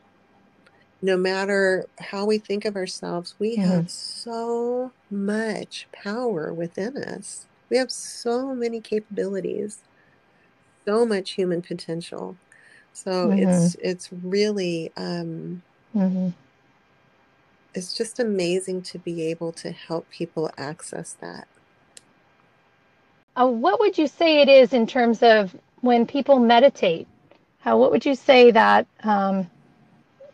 no 1.02 1.18
matter 1.18 1.86
how 2.00 2.26
we 2.26 2.38
think 2.38 2.64
of 2.64 2.78
ourselves, 2.78 3.36
we 3.40 3.58
mm-hmm. 3.58 3.70
have 3.70 3.92
so 3.92 4.94
much 5.12 5.88
power 5.92 6.54
within 6.54 6.96
us. 6.96 7.46
We 7.70 7.76
have 7.76 7.92
so 7.92 8.56
many 8.56 8.80
capabilities, 8.80 9.80
so 10.86 11.06
much 11.06 11.32
human 11.32 11.62
potential. 11.62 12.38
So 12.94 13.28
mm-hmm. 13.28 13.50
it's 13.50 13.76
it's 13.82 14.10
really 14.14 14.94
um, 14.96 15.62
mm-hmm 15.94 16.30
it's 17.78 17.94
just 17.94 18.20
amazing 18.20 18.82
to 18.82 18.98
be 18.98 19.22
able 19.24 19.52
to 19.54 19.72
help 19.72 20.10
people 20.10 20.50
access 20.58 21.14
that. 21.22 21.48
Uh, 23.36 23.48
what 23.48 23.80
would 23.80 23.98
you 23.98 24.08
say 24.08 24.42
it 24.42 24.50
is 24.50 24.74
in 24.74 24.88
terms 24.88 25.22
of 25.22 25.56
when 25.82 26.08
people 26.08 26.40
meditate? 26.40 27.08
How 27.60 27.78
what 27.78 27.92
would 27.92 28.06
you 28.06 28.16
say 28.16 28.50
that 28.50 28.88
um, 29.04 29.48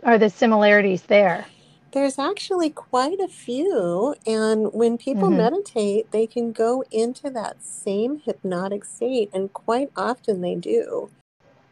are 0.03 0.17
the 0.17 0.29
similarities 0.29 1.01
there? 1.03 1.45
There's 1.91 2.17
actually 2.17 2.69
quite 2.69 3.19
a 3.19 3.27
few, 3.27 4.15
and 4.25 4.73
when 4.73 4.97
people 4.97 5.27
mm-hmm. 5.27 5.37
meditate, 5.37 6.11
they 6.11 6.25
can 6.25 6.53
go 6.53 6.83
into 6.91 7.29
that 7.29 7.61
same 7.61 8.21
hypnotic 8.25 8.85
state, 8.85 9.29
and 9.33 9.51
quite 9.51 9.91
often 9.95 10.41
they 10.41 10.55
do. 10.55 11.11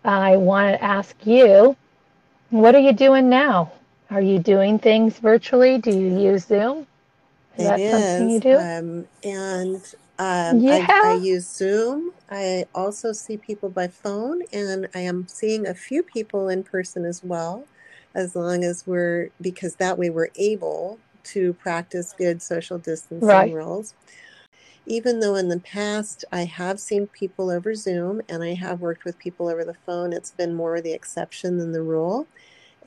I 0.03 0.35
want 0.35 0.75
to 0.75 0.83
ask 0.83 1.15
you, 1.25 1.75
what 2.49 2.75
are 2.75 2.79
you 2.79 2.93
doing 2.93 3.29
now? 3.29 3.71
Are 4.11 4.21
you 4.21 4.39
doing 4.39 4.77
things 4.77 5.19
virtually? 5.19 5.77
Do 5.77 5.89
you 5.89 6.19
use 6.19 6.45
Zoom? 6.45 6.85
Is 7.57 7.65
it 7.65 7.69
that 7.69 7.79
is. 7.79 7.91
something 7.91 8.29
you 8.29 8.39
do? 8.41 8.57
Um, 8.57 9.07
and 9.23 9.95
um, 10.19 10.59
yeah. 10.59 10.85
I, 10.89 11.13
I, 11.13 11.15
use 11.15 11.47
Zoom. 11.47 12.11
I 12.29 12.65
also 12.75 13.13
see 13.13 13.37
people 13.37 13.69
by 13.69 13.87
phone, 13.87 14.41
and 14.51 14.89
I 14.93 14.99
am 14.99 15.29
seeing 15.29 15.65
a 15.65 15.73
few 15.73 16.03
people 16.03 16.49
in 16.49 16.61
person 16.63 17.05
as 17.05 17.23
well, 17.23 17.65
as 18.13 18.35
long 18.35 18.65
as 18.65 18.85
we're, 18.85 19.29
because 19.39 19.75
that 19.75 19.97
way 19.97 20.09
we're 20.09 20.27
able 20.35 20.99
to 21.23 21.53
practice 21.53 22.13
good 22.17 22.41
social 22.41 22.77
distancing 22.77 23.25
right. 23.25 23.53
rules. 23.53 23.93
Even 24.85 25.21
though 25.21 25.35
in 25.35 25.47
the 25.47 25.59
past 25.59 26.25
I 26.33 26.43
have 26.43 26.81
seen 26.81 27.07
people 27.07 27.49
over 27.49 27.73
Zoom 27.75 28.21
and 28.27 28.43
I 28.43 28.55
have 28.55 28.81
worked 28.81 29.05
with 29.05 29.17
people 29.17 29.47
over 29.47 29.63
the 29.63 29.75
phone, 29.85 30.11
it's 30.11 30.31
been 30.31 30.53
more 30.53 30.81
the 30.81 30.91
exception 30.91 31.59
than 31.59 31.71
the 31.71 31.83
rule 31.83 32.27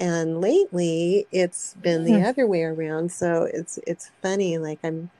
and 0.01 0.41
lately 0.41 1.27
it's 1.31 1.75
been 1.75 2.05
the 2.05 2.19
hmm. 2.19 2.25
other 2.25 2.47
way 2.47 2.63
around 2.63 3.11
so 3.11 3.49
it's 3.53 3.79
it's 3.87 4.11
funny 4.23 4.59
like 4.59 4.79
i'm 4.83 5.11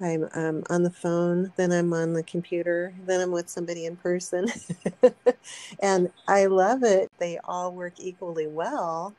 i'm 0.00 0.28
um, 0.34 0.62
on 0.68 0.82
the 0.82 0.90
phone 0.90 1.52
then 1.56 1.72
i'm 1.72 1.92
on 1.92 2.12
the 2.12 2.22
computer 2.22 2.92
then 3.06 3.20
i'm 3.20 3.30
with 3.30 3.48
somebody 3.48 3.86
in 3.86 3.96
person 3.96 4.46
and 5.80 6.10
i 6.26 6.46
love 6.46 6.82
it 6.82 7.10
they 7.18 7.38
all 7.44 7.72
work 7.72 7.94
equally 7.98 8.46
well 8.46 9.14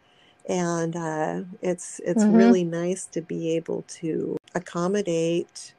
and 0.48 0.96
uh, 0.96 1.42
it's 1.62 2.00
it's 2.06 2.24
mm-hmm. 2.24 2.36
really 2.36 2.64
nice 2.64 3.06
to 3.06 3.22
be 3.22 3.52
able 3.56 3.84
to 3.84 4.38
accommodate 4.56 5.74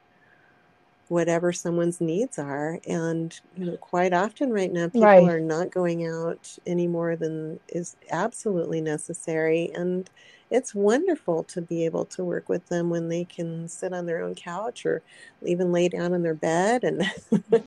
whatever 1.09 1.51
someone's 1.51 1.99
needs 1.99 2.39
are. 2.39 2.79
And 2.87 3.37
you 3.57 3.65
know, 3.65 3.77
quite 3.77 4.13
often 4.13 4.53
right 4.53 4.71
now, 4.71 4.87
people 4.87 5.01
right. 5.01 5.27
are 5.27 5.39
not 5.39 5.71
going 5.71 6.07
out 6.07 6.57
any 6.65 6.87
more 6.87 7.15
than 7.15 7.59
is 7.67 7.97
absolutely 8.11 8.79
necessary. 8.79 9.71
And 9.73 10.09
it's 10.51 10.73
wonderful 10.73 11.43
to 11.43 11.61
be 11.61 11.85
able 11.85 12.05
to 12.05 12.23
work 12.23 12.47
with 12.47 12.67
them 12.69 12.89
when 12.89 13.09
they 13.09 13.25
can 13.25 13.67
sit 13.67 13.93
on 13.93 14.05
their 14.05 14.21
own 14.21 14.35
couch 14.35 14.85
or 14.85 15.01
even 15.45 15.71
lay 15.71 15.89
down 15.89 16.13
in 16.13 16.23
their 16.23 16.33
bed 16.33 16.83
and 16.83 17.03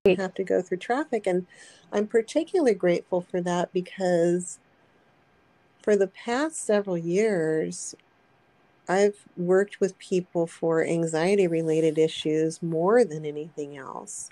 have 0.19 0.35
to 0.35 0.45
go 0.45 0.63
through 0.63 0.79
traffic. 0.79 1.27
And 1.27 1.47
I'm 1.93 2.07
particularly 2.07 2.75
grateful 2.75 3.21
for 3.21 3.41
that 3.43 3.73
because 3.73 4.59
for 5.83 5.97
the 5.97 6.07
past 6.07 6.65
several 6.65 6.97
years, 6.97 7.95
I've 8.89 9.25
worked 9.37 9.81
with 9.81 9.99
people 9.99 10.47
for 10.47 10.85
anxiety 10.85 11.47
related 11.47 11.99
issues 11.99 12.63
more 12.63 13.05
than 13.05 13.25
anything 13.25 13.77
else. 13.77 14.31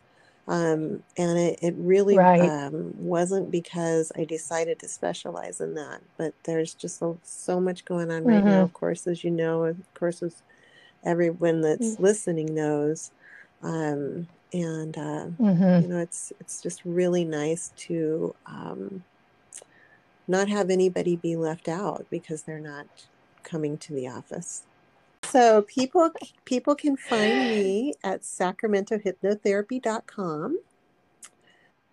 Um, 0.48 1.04
and 1.16 1.38
it, 1.38 1.58
it 1.62 1.74
really 1.76 2.18
right. 2.18 2.40
um, 2.40 2.94
wasn't 2.98 3.52
because 3.52 4.10
I 4.16 4.24
decided 4.24 4.80
to 4.80 4.88
specialize 4.88 5.60
in 5.60 5.74
that, 5.74 6.00
but 6.16 6.34
there's 6.42 6.74
just 6.74 6.98
so, 6.98 7.18
so 7.22 7.60
much 7.60 7.84
going 7.84 8.10
on 8.10 8.24
right 8.24 8.38
mm-hmm. 8.38 8.48
now, 8.48 8.62
of 8.62 8.72
course, 8.72 9.06
as 9.06 9.22
you 9.22 9.30
know, 9.30 9.64
of 9.64 9.76
course, 9.94 10.22
as 10.22 10.42
everyone 11.04 11.60
that's 11.60 11.92
mm-hmm. 11.92 12.02
listening 12.02 12.52
knows. 12.52 13.12
Um, 13.62 14.26
and, 14.52 14.98
uh, 14.98 15.26
mm-hmm. 15.40 15.82
you 15.82 15.88
know, 15.88 15.98
it's, 15.98 16.32
it's 16.40 16.60
just 16.60 16.84
really 16.84 17.24
nice 17.24 17.72
to 17.76 18.34
um, 18.46 19.04
not 20.26 20.48
have 20.48 20.68
anybody 20.68 21.14
be 21.14 21.36
left 21.36 21.68
out 21.68 22.06
because 22.10 22.42
they're 22.42 22.58
not 22.58 22.86
coming 23.42 23.76
to 23.78 23.92
the 23.92 24.08
office. 24.08 24.62
So 25.24 25.62
people 25.62 26.10
people 26.44 26.74
can 26.74 26.96
find 26.96 27.38
me 27.38 27.94
at 28.02 28.22
sacramentohypnotherapy.com. 28.22 30.58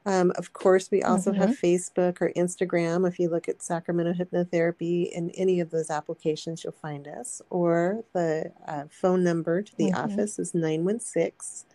Um, 0.05 0.31
of 0.37 0.53
course, 0.53 0.89
we 0.89 1.03
also 1.03 1.31
mm-hmm. 1.31 1.41
have 1.41 1.59
Facebook 1.59 2.21
or 2.21 2.31
Instagram. 2.37 3.05
If 3.05 3.19
you 3.19 3.29
look 3.29 3.49
at 3.49 3.61
Sacramento 3.61 4.13
Hypnotherapy 4.13 5.11
in 5.11 5.31
any 5.31 5.59
of 5.59 5.69
those 5.69 5.89
applications, 5.89 6.63
you'll 6.63 6.71
find 6.71 7.09
us. 7.09 7.41
Or 7.49 8.05
the 8.13 8.53
uh, 8.65 8.85
phone 8.89 9.21
number 9.21 9.61
to 9.61 9.75
the 9.75 9.91
mm-hmm. 9.91 10.13
office 10.13 10.39
is 10.39 10.55
916 10.55 11.67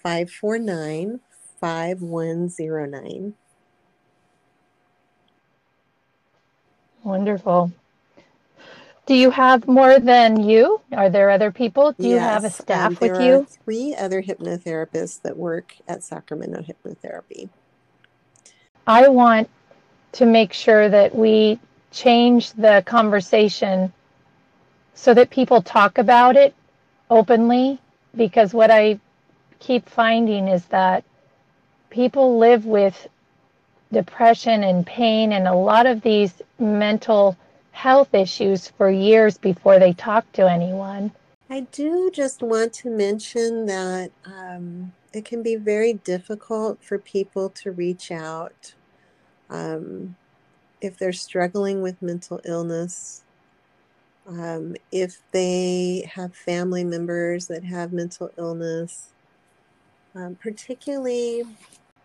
549 0.00 1.18
5109. 1.60 3.34
Wonderful. 7.02 7.72
Do 9.10 9.16
you 9.16 9.30
have 9.32 9.66
more 9.66 9.98
than 9.98 10.48
you? 10.48 10.80
Are 10.92 11.10
there 11.10 11.30
other 11.30 11.50
people? 11.50 11.90
Do 11.98 12.06
you 12.06 12.20
have 12.20 12.44
a 12.44 12.50
staff 12.50 12.92
um, 12.92 12.98
with 13.00 13.20
you? 13.20 13.44
three 13.64 13.92
other 13.92 14.22
hypnotherapists 14.22 15.20
that 15.22 15.36
work 15.36 15.74
at 15.88 16.04
Sacramento 16.04 16.62
Hypnotherapy. 16.62 17.48
I 18.86 19.08
want 19.08 19.50
to 20.12 20.26
make 20.26 20.52
sure 20.52 20.88
that 20.88 21.12
we 21.12 21.58
change 21.90 22.52
the 22.52 22.84
conversation 22.86 23.92
so 24.94 25.12
that 25.12 25.30
people 25.30 25.60
talk 25.60 25.98
about 25.98 26.36
it 26.36 26.54
openly 27.10 27.80
because 28.14 28.54
what 28.54 28.70
I 28.70 29.00
keep 29.58 29.88
finding 29.88 30.46
is 30.46 30.64
that 30.66 31.02
people 31.90 32.38
live 32.38 32.64
with 32.64 33.08
depression 33.92 34.62
and 34.62 34.86
pain 34.86 35.32
and 35.32 35.48
a 35.48 35.54
lot 35.54 35.86
of 35.86 36.00
these 36.00 36.40
mental 36.60 37.36
health 37.72 38.14
issues 38.14 38.68
for 38.68 38.90
years 38.90 39.38
before 39.38 39.78
they 39.78 39.92
talk 39.92 40.30
to 40.32 40.50
anyone. 40.50 41.10
I 41.48 41.60
do 41.60 42.10
just 42.12 42.42
want 42.42 42.72
to 42.74 42.90
mention 42.90 43.66
that 43.66 44.12
um, 44.24 44.92
it 45.12 45.24
can 45.24 45.42
be 45.42 45.56
very 45.56 45.94
difficult 45.94 46.82
for 46.82 46.98
people 46.98 47.50
to 47.50 47.72
reach 47.72 48.10
out 48.12 48.74
um, 49.50 50.16
if 50.80 50.96
they're 50.98 51.12
struggling 51.12 51.82
with 51.82 52.00
mental 52.02 52.40
illness. 52.44 53.24
um, 54.26 54.76
if 54.92 55.20
they 55.32 56.08
have 56.14 56.34
family 56.34 56.84
members 56.84 57.48
that 57.48 57.64
have 57.64 57.92
mental 57.92 58.30
illness, 58.36 59.08
um, 60.14 60.36
particularly 60.36 61.44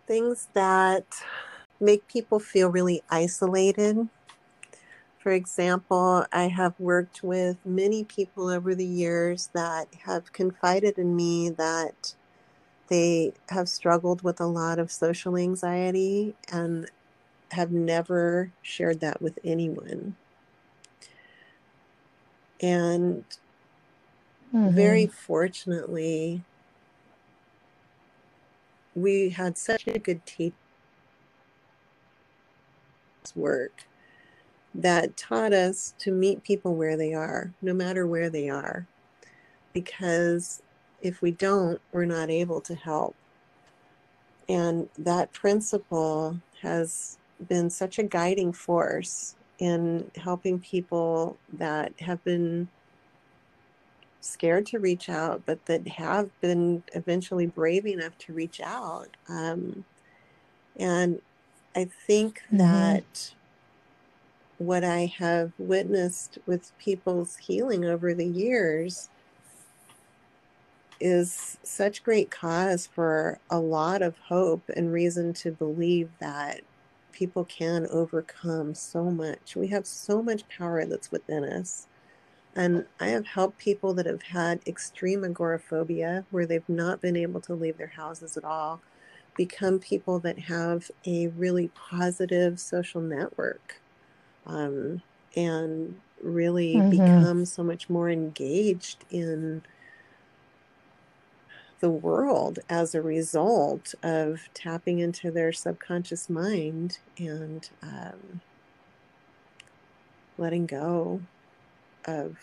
things 0.08 0.48
that 0.54 1.06
make 1.80 2.08
people 2.08 2.40
feel 2.40 2.70
really 2.70 3.04
isolated. 3.10 4.08
For 5.26 5.32
example, 5.32 6.28
I 6.32 6.50
have 6.50 6.80
worked 6.80 7.24
with 7.24 7.58
many 7.66 8.04
people 8.04 8.48
over 8.48 8.76
the 8.76 8.86
years 8.86 9.50
that 9.54 9.88
have 10.06 10.32
confided 10.32 11.00
in 11.00 11.16
me 11.16 11.50
that 11.50 12.14
they 12.90 13.34
have 13.50 13.68
struggled 13.68 14.22
with 14.22 14.40
a 14.40 14.46
lot 14.46 14.78
of 14.78 14.92
social 14.92 15.36
anxiety 15.36 16.36
and 16.52 16.92
have 17.54 17.72
never 17.72 18.52
shared 18.62 19.00
that 19.00 19.20
with 19.20 19.40
anyone. 19.44 20.16
And 22.62 23.24
mm-hmm. 24.54 24.76
very 24.76 25.08
fortunately, 25.08 26.44
we 28.94 29.30
had 29.30 29.58
such 29.58 29.88
a 29.88 29.98
good 29.98 30.24
teacher 30.28 30.54
work 33.34 33.86
that 34.76 35.16
taught 35.16 35.54
us 35.54 35.94
to 36.00 36.12
meet 36.12 36.44
people 36.44 36.76
where 36.76 36.98
they 36.98 37.14
are, 37.14 37.52
no 37.62 37.74
matter 37.74 38.06
where 38.06 38.30
they 38.30 38.50
are. 38.50 38.86
Because 39.74 40.62
if 41.02 41.22
we 41.22 41.32
don't, 41.32 41.80
we're 41.92 42.06
not 42.06 42.30
able 42.30 42.62
to 42.62 42.76
help. 42.76 43.16
And 44.48 44.90
that 44.98 45.32
principle 45.34 46.40
has 46.62 47.18
been 47.48 47.70
such 47.70 48.00
a 48.00 48.04
guiding 48.04 48.54
force 48.54 49.36
in 49.60 50.12
helping 50.16 50.60
people 50.60 51.38
that 51.54 51.94
have 52.02 52.24
been 52.24 52.68
scared 54.20 54.66
to 54.66 54.80
reach 54.80 55.08
out, 55.10 55.42
but 55.46 55.66
that 55.68 55.88
have 55.88 56.30
been 56.42 56.84
eventually 56.94 57.46
brave 57.46 57.86
enough 57.86 58.18
to 58.18 58.34
reach 58.34 58.60
out. 58.60 59.10
Um, 59.30 59.86
and 60.78 61.22
I 61.76 61.86
think 61.86 62.42
mm-hmm. 62.48 62.58
that 62.58 63.35
what 64.58 64.84
I 64.84 65.06
have 65.18 65.52
witnessed 65.58 66.38
with 66.46 66.78
people's 66.78 67.38
healing 67.38 67.86
over 67.86 68.14
the 68.14 68.26
years 68.26 69.10
is 71.00 71.58
such 71.62 72.04
great 72.04 72.32
cause 72.32 72.88
for 72.88 73.40
a 73.50 73.60
lot 73.60 74.02
of 74.02 74.18
hope 74.18 74.70
and 74.76 74.94
reason 74.94 75.34
to 75.34 75.52
believe 75.52 76.10
that 76.20 76.62
people 77.12 77.44
can 77.44 77.88
overcome 77.92 78.74
so 78.74 79.12
much. 79.12 79.56
We 79.56 79.68
have 79.68 79.86
so 79.86 80.22
much 80.22 80.48
power 80.48 80.86
that's 80.86 81.12
within 81.12 81.44
us. 81.44 81.88
And 82.56 82.86
I 83.00 83.08
have 83.08 83.26
helped 83.26 83.58
people 83.58 83.94
that 83.96 84.06
have 84.06 84.24
had 84.24 84.62
extreme 84.66 85.26
agoraphobia, 85.26 86.26
where 86.32 86.46
they've 86.46 86.68
not 86.70 87.02
been 87.02 87.18
able 87.18 87.42
to 87.42 87.54
leave 87.54 87.78
their 87.78 87.88
houses 87.88 88.38
at 88.38 88.46
all, 88.46 88.82
become 89.36 89.80
people 89.80 90.20
that 90.20 90.40
have 90.40 90.90
a 91.06 91.28
really 91.28 91.70
positive 91.76 92.58
social 92.60 93.02
network 93.02 93.82
um, 94.46 95.02
and 95.36 96.00
really 96.22 96.76
mm-hmm. 96.76 96.90
become 96.90 97.46
so 97.46 97.64
much 97.64 97.90
more 97.90 98.10
engaged 98.10 99.06
in 99.10 99.62
the 101.82 101.90
world 101.90 102.60
as 102.70 102.96
a 102.96 103.02
result 103.02 103.94
of 104.02 104.50
tapping 104.54 105.00
into 105.00 105.30
their 105.30 105.52
subconscious 105.52 106.30
mind 106.30 106.98
and 107.18 107.70
um, 107.84 108.42
letting 110.38 110.66
go 110.66 111.22
of 112.06 112.38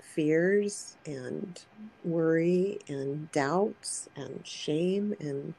fears 0.00 0.96
and 1.06 1.62
worry 2.04 2.78
and 2.88 3.30
doubts 3.32 4.08
and 4.16 4.40
shame 4.44 5.14
and 5.20 5.54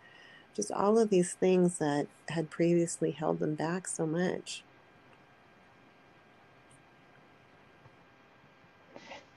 just 0.55 0.71
all 0.71 0.99
of 0.99 1.09
these 1.09 1.33
things 1.33 1.79
that 1.79 2.07
had 2.29 2.49
previously 2.49 3.11
held 3.11 3.39
them 3.39 3.55
back 3.55 3.87
so 3.87 4.05
much. 4.05 4.63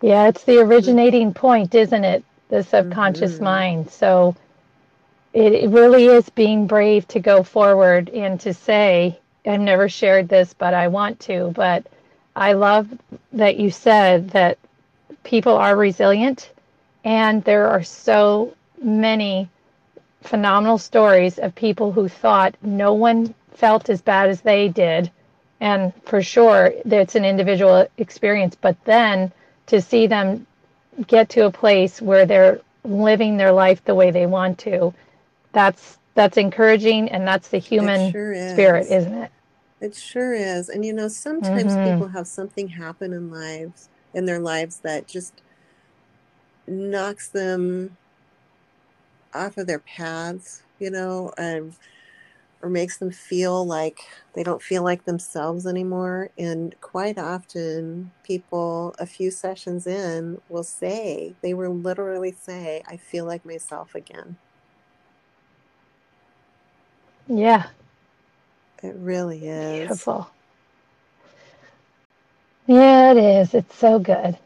Yeah, 0.03 0.28
it's 0.28 0.44
the 0.44 0.59
originating 0.59 1.32
point, 1.32 1.74
isn't 1.74 2.05
it? 2.05 2.24
The 2.49 2.62
subconscious 2.62 3.34
mm-hmm. 3.34 3.44
mind. 3.44 3.90
So 3.90 4.36
it, 5.32 5.53
it 5.53 5.70
really 5.70 6.07
is 6.07 6.28
being 6.30 6.66
brave 6.66 7.09
to 7.09 7.20
go 7.20 7.42
forward 7.42 8.09
and 8.11 8.38
to 8.40 8.55
say, 8.55 9.18
I've 9.47 9.61
never 9.61 9.88
shared 9.88 10.28
this, 10.28 10.55
but 10.55 10.74
I 10.74 10.88
want 10.88 11.20
to. 11.20 11.53
But 11.55 11.86
I 12.34 12.53
love 12.53 12.88
that 13.32 13.57
you 13.57 13.70
said 13.70 14.30
that 14.30 14.59
people 15.24 15.57
are 15.57 15.76
resilient 15.76 16.51
and 17.05 17.42
there 17.44 17.68
are 17.68 17.82
so 17.82 18.55
many 18.82 19.49
phenomenal 20.22 20.76
stories 20.78 21.38
of 21.38 21.55
people 21.55 21.92
who 21.92 22.09
thought 22.09 22.55
no 22.62 22.92
one 22.92 23.34
felt 23.53 23.88
as 23.88 24.03
bad 24.03 24.28
as 24.28 24.40
they 24.40 24.68
did. 24.68 25.11
And 25.61 25.92
for 26.05 26.22
sure, 26.22 26.72
it's 26.84 27.14
an 27.14 27.24
individual 27.24 27.86
experience. 27.97 28.57
But 28.61 28.76
then 28.84 29.32
to 29.66 29.80
see 29.80 30.06
them 30.06 30.46
get 31.06 31.28
to 31.30 31.46
a 31.46 31.50
place 31.50 32.00
where 32.00 32.26
they're 32.26 32.60
living 32.84 33.36
their 33.36 33.52
life 33.52 33.84
the 33.84 33.94
way 33.94 34.10
they 34.10 34.26
want 34.26 34.58
to, 34.60 34.94
that's 35.52 35.98
that's 36.14 36.38
encouraging, 36.38 37.10
and 37.10 37.28
that's 37.28 37.48
the 37.48 37.58
human 37.58 38.10
sure 38.10 38.32
is. 38.32 38.52
spirit, 38.52 38.86
isn't 38.90 39.14
it? 39.14 39.30
It 39.80 39.94
sure 39.94 40.32
is. 40.32 40.70
And 40.70 40.84
you 40.84 40.92
know, 40.92 41.08
sometimes 41.08 41.72
mm-hmm. 41.74 41.92
people 41.94 42.08
have 42.08 42.26
something 42.26 42.68
happen 42.68 43.12
in 43.12 43.30
lives 43.30 43.88
in 44.14 44.24
their 44.24 44.40
lives 44.40 44.78
that 44.78 45.06
just 45.06 45.42
knocks 46.66 47.28
them 47.28 47.96
off 49.34 49.58
of 49.58 49.66
their 49.66 49.78
paths, 49.80 50.62
you 50.78 50.90
know, 50.90 51.32
and 51.36 51.74
or 52.62 52.70
makes 52.70 52.96
them 52.96 53.11
feel 53.11 53.64
like 53.66 54.00
they 54.34 54.42
don't 54.42 54.62
feel 54.62 54.82
like 54.82 55.04
themselves 55.04 55.66
anymore. 55.66 56.30
And 56.38 56.74
quite 56.80 57.18
often, 57.18 58.11
people 58.22 58.94
a 58.98 59.07
few 59.07 59.30
sessions 59.30 59.86
in 59.86 60.40
will 60.48 60.64
say, 60.64 61.34
they 61.42 61.54
will 61.54 61.74
literally 61.74 62.32
say, 62.32 62.82
I 62.88 62.96
feel 62.96 63.24
like 63.24 63.44
myself 63.44 63.94
again. 63.94 64.36
Yeah. 67.28 67.66
It 68.82 68.94
really 68.96 69.46
is. 69.46 69.78
Beautiful. 69.78 70.30
Yeah, 72.66 73.12
it 73.12 73.16
is. 73.16 73.54
It's 73.54 73.76
so 73.76 73.98
good. 73.98 74.36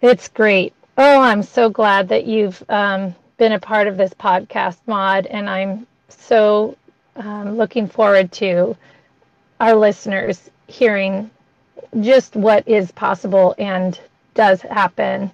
It's 0.00 0.28
great. 0.28 0.72
Oh, 0.96 1.20
I'm 1.20 1.42
so 1.42 1.70
glad 1.70 2.08
that 2.08 2.24
you've 2.26 2.62
um, 2.68 3.14
been 3.36 3.52
a 3.52 3.58
part 3.60 3.86
of 3.86 3.96
this 3.96 4.12
podcast, 4.14 4.78
Maud, 4.86 5.26
and 5.26 5.48
I'm 5.48 5.86
so 6.08 6.76
um, 7.18 7.56
looking 7.56 7.88
forward 7.88 8.32
to 8.32 8.76
our 9.60 9.74
listeners 9.74 10.50
hearing 10.68 11.30
just 12.00 12.36
what 12.36 12.66
is 12.68 12.92
possible 12.92 13.54
and 13.58 14.00
does 14.34 14.62
happen. 14.62 15.30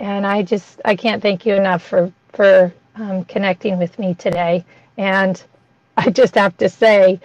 And 0.00 0.26
I 0.26 0.42
just 0.42 0.80
I 0.84 0.96
can't 0.96 1.22
thank 1.22 1.46
you 1.46 1.54
enough 1.54 1.82
for 1.82 2.12
for 2.32 2.72
um, 2.96 3.24
connecting 3.24 3.78
with 3.78 3.98
me 3.98 4.14
today. 4.14 4.64
And 4.98 5.42
I 5.96 6.10
just 6.10 6.34
have 6.34 6.56
to 6.58 6.68
say, 6.68 7.20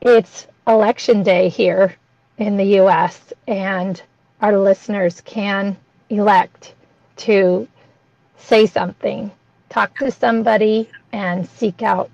it's 0.00 0.46
election 0.66 1.22
day 1.22 1.48
here 1.48 1.94
in 2.38 2.56
the 2.56 2.64
U.S. 2.82 3.32
and 3.46 4.00
our 4.40 4.58
listeners 4.58 5.20
can 5.22 5.76
elect 6.10 6.74
to 7.16 7.68
say 8.38 8.66
something, 8.66 9.30
talk 9.68 9.98
to 9.98 10.10
somebody, 10.10 10.88
and 11.12 11.48
seek 11.48 11.82
out 11.82 12.10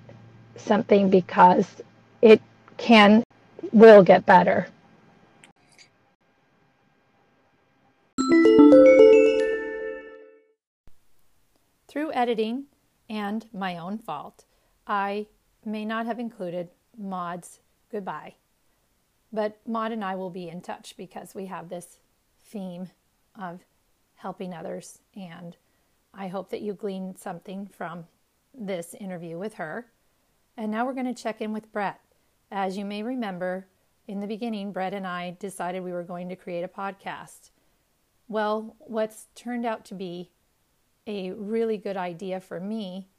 something 0.55 1.09
because 1.09 1.81
it 2.21 2.41
can, 2.77 3.23
will 3.71 4.03
get 4.03 4.25
better. 4.25 4.67
Through 11.87 12.11
editing 12.13 12.65
and 13.09 13.45
my 13.53 13.77
own 13.77 13.97
fault, 13.97 14.45
I 14.85 15.27
may 15.63 15.85
not 15.85 16.05
have 16.05 16.19
included 16.19 16.69
Maud's 16.97 17.59
goodbye. 17.91 18.35
But 19.31 19.57
Maud 19.67 19.91
and 19.91 20.03
I 20.03 20.15
will 20.15 20.29
be 20.29 20.49
in 20.49 20.61
touch 20.61 20.95
because 20.97 21.35
we 21.35 21.45
have 21.47 21.69
this 21.69 21.99
theme 22.45 22.89
of 23.39 23.61
helping 24.15 24.53
others. 24.53 24.99
And 25.15 25.55
I 26.13 26.27
hope 26.27 26.49
that 26.49 26.61
you 26.61 26.73
gleaned 26.73 27.17
something 27.17 27.67
from 27.67 28.05
this 28.53 28.93
interview 28.93 29.37
with 29.37 29.55
her. 29.55 29.87
And 30.57 30.71
now 30.71 30.85
we're 30.85 30.93
going 30.93 31.13
to 31.13 31.23
check 31.23 31.41
in 31.41 31.53
with 31.53 31.71
Brett. 31.71 31.99
As 32.51 32.77
you 32.77 32.85
may 32.85 33.03
remember, 33.03 33.67
in 34.07 34.19
the 34.19 34.27
beginning, 34.27 34.71
Brett 34.71 34.93
and 34.93 35.05
I 35.05 35.35
decided 35.39 35.83
we 35.83 35.91
were 35.91 36.03
going 36.03 36.29
to 36.29 36.35
create 36.35 36.63
a 36.63 36.67
podcast. 36.67 37.51
Well, 38.27 38.75
what's 38.79 39.27
turned 39.35 39.65
out 39.65 39.85
to 39.85 39.95
be 39.95 40.31
a 41.07 41.31
really 41.31 41.77
good 41.77 41.97
idea 41.97 42.39
for 42.39 42.59
me 42.59 43.09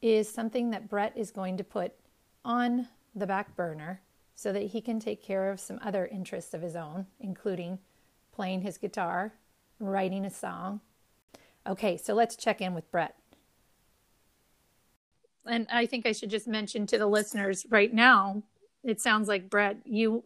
is 0.00 0.28
something 0.28 0.70
that 0.70 0.88
Brett 0.88 1.16
is 1.16 1.30
going 1.30 1.56
to 1.56 1.64
put 1.64 1.92
on 2.44 2.88
the 3.14 3.26
back 3.26 3.54
burner 3.54 4.00
so 4.34 4.52
that 4.52 4.64
he 4.64 4.80
can 4.80 4.98
take 4.98 5.22
care 5.22 5.50
of 5.50 5.60
some 5.60 5.78
other 5.82 6.06
interests 6.06 6.54
of 6.54 6.62
his 6.62 6.74
own, 6.74 7.06
including 7.20 7.78
playing 8.32 8.62
his 8.62 8.78
guitar 8.78 9.34
writing 9.78 10.24
a 10.24 10.30
song. 10.30 10.80
Okay, 11.66 11.96
so 11.96 12.14
let's 12.14 12.36
check 12.36 12.60
in 12.60 12.74
with 12.74 12.90
Brett. 12.90 13.16
And 15.46 15.66
I 15.72 15.86
think 15.86 16.06
I 16.06 16.12
should 16.12 16.30
just 16.30 16.46
mention 16.46 16.86
to 16.86 16.98
the 16.98 17.06
listeners 17.06 17.66
right 17.70 17.92
now, 17.92 18.42
it 18.84 19.00
sounds 19.00 19.28
like 19.28 19.50
Brett, 19.50 19.78
you 19.84 20.24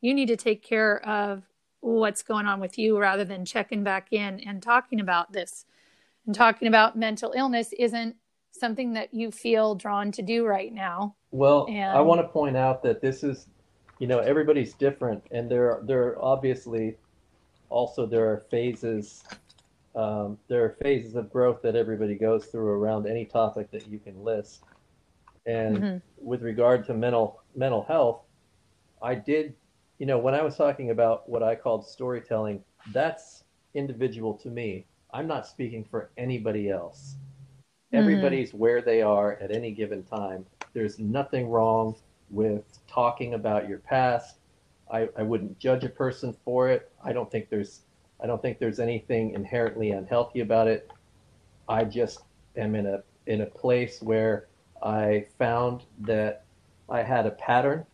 you 0.00 0.12
need 0.12 0.28
to 0.28 0.36
take 0.36 0.62
care 0.62 1.00
of 1.06 1.42
what's 1.80 2.22
going 2.22 2.46
on 2.46 2.60
with 2.60 2.78
you 2.78 2.98
rather 2.98 3.24
than 3.24 3.44
checking 3.44 3.82
back 3.82 4.08
in 4.12 4.40
and 4.40 4.62
talking 4.62 5.00
about 5.00 5.32
this. 5.32 5.64
And 6.26 6.34
talking 6.34 6.68
about 6.68 6.96
mental 6.96 7.32
illness 7.36 7.72
isn't 7.78 8.16
something 8.50 8.92
that 8.94 9.12
you 9.12 9.30
feel 9.30 9.74
drawn 9.74 10.12
to 10.12 10.22
do 10.22 10.46
right 10.46 10.72
now. 10.72 11.16
Well, 11.30 11.66
And- 11.68 11.96
I 11.96 12.00
want 12.00 12.20
to 12.20 12.28
point 12.28 12.56
out 12.56 12.82
that 12.82 13.00
this 13.00 13.24
is, 13.24 13.48
you 13.98 14.06
know, 14.06 14.18
everybody's 14.18 14.74
different, 14.74 15.22
and 15.30 15.50
there 15.50 15.80
there 15.84 16.08
are 16.08 16.22
obviously 16.22 16.96
also 17.70 18.06
there 18.06 18.30
are 18.30 18.40
phases. 18.50 19.24
Um, 19.94 20.38
there 20.48 20.64
are 20.64 20.70
phases 20.82 21.14
of 21.14 21.32
growth 21.32 21.62
that 21.62 21.76
everybody 21.76 22.16
goes 22.16 22.46
through 22.46 22.66
around 22.68 23.06
any 23.06 23.24
topic 23.24 23.70
that 23.70 23.86
you 23.86 23.98
can 23.98 24.24
list. 24.24 24.64
And 25.46 25.78
Mhm. 25.78 26.02
with 26.20 26.42
regard 26.42 26.84
to 26.86 26.94
mental 26.94 27.40
mental 27.54 27.82
health, 27.84 28.22
I 29.02 29.14
did, 29.14 29.54
you 29.98 30.06
know, 30.06 30.18
when 30.18 30.34
I 30.34 30.42
was 30.42 30.56
talking 30.56 30.90
about 30.90 31.28
what 31.28 31.42
I 31.42 31.54
called 31.54 31.86
storytelling, 31.86 32.64
that's 32.92 33.44
individual 33.74 34.34
to 34.38 34.48
me. 34.48 34.86
I'm 35.12 35.28
not 35.28 35.46
speaking 35.46 35.84
for 35.84 36.10
anybody 36.16 36.70
else. 36.70 37.16
Mhm. 37.92 37.98
Everybody's 37.98 38.52
where 38.52 38.82
they 38.82 39.02
are 39.02 39.34
at 39.34 39.52
any 39.52 39.70
given 39.70 40.02
time. 40.02 40.44
There's 40.72 40.98
nothing 40.98 41.48
wrong 41.48 41.94
with 42.30 42.80
talking 42.88 43.34
about 43.34 43.68
your 43.68 43.78
past. 43.78 44.38
I, 44.90 45.08
I 45.16 45.22
wouldn't 45.22 45.58
judge 45.60 45.84
a 45.84 45.88
person 45.88 46.32
for 46.44 46.68
it. 46.68 46.90
I 47.02 47.12
don't 47.12 47.30
think 47.30 47.48
there's 47.48 47.83
I 48.22 48.26
don't 48.26 48.40
think 48.40 48.58
there's 48.58 48.80
anything 48.80 49.32
inherently 49.32 49.90
unhealthy 49.90 50.40
about 50.40 50.68
it. 50.68 50.90
I 51.68 51.84
just 51.84 52.20
am 52.56 52.74
in 52.74 52.86
a 52.86 53.02
in 53.26 53.40
a 53.40 53.46
place 53.46 54.02
where 54.02 54.48
I 54.82 55.26
found 55.38 55.82
that 56.00 56.44
I 56.88 57.02
had 57.02 57.26
a 57.26 57.30
pattern 57.30 57.86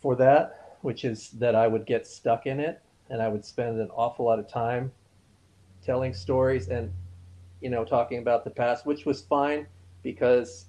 for 0.00 0.14
that, 0.16 0.78
which 0.82 1.04
is 1.04 1.30
that 1.32 1.54
I 1.54 1.66
would 1.66 1.86
get 1.86 2.06
stuck 2.06 2.46
in 2.46 2.60
it 2.60 2.80
and 3.10 3.20
I 3.20 3.28
would 3.28 3.44
spend 3.44 3.80
an 3.80 3.90
awful 3.90 4.26
lot 4.26 4.38
of 4.38 4.48
time 4.48 4.92
telling 5.84 6.12
stories 6.14 6.68
and 6.68 6.92
you 7.60 7.70
know 7.70 7.84
talking 7.84 8.18
about 8.18 8.44
the 8.44 8.50
past, 8.50 8.86
which 8.86 9.04
was 9.04 9.22
fine 9.22 9.66
because 10.02 10.66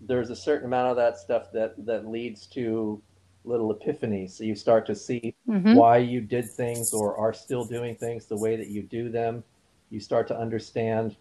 there's 0.00 0.30
a 0.30 0.36
certain 0.36 0.66
amount 0.66 0.90
of 0.90 0.96
that 0.96 1.18
stuff 1.18 1.52
that 1.52 1.74
that 1.86 2.06
leads 2.06 2.46
to 2.48 3.00
little 3.44 3.74
epiphanies. 3.74 4.30
So 4.32 4.44
you 4.44 4.54
start 4.54 4.86
to 4.86 4.94
see 4.94 5.34
Mhm. 5.46 5.74
why 5.74 5.98
you 5.98 6.20
did 6.20 6.56
things 6.56 6.92
or 6.92 7.16
are 7.16 7.32
still 7.32 7.64
doing 7.64 7.96
things 7.96 8.26
the 8.26 8.36
way 8.36 8.56
that 8.56 8.68
you 8.68 8.82
do 8.82 9.08
them. 9.08 9.44
You 9.90 10.00
start 10.00 10.26
to 10.28 10.38
understand 10.38 11.16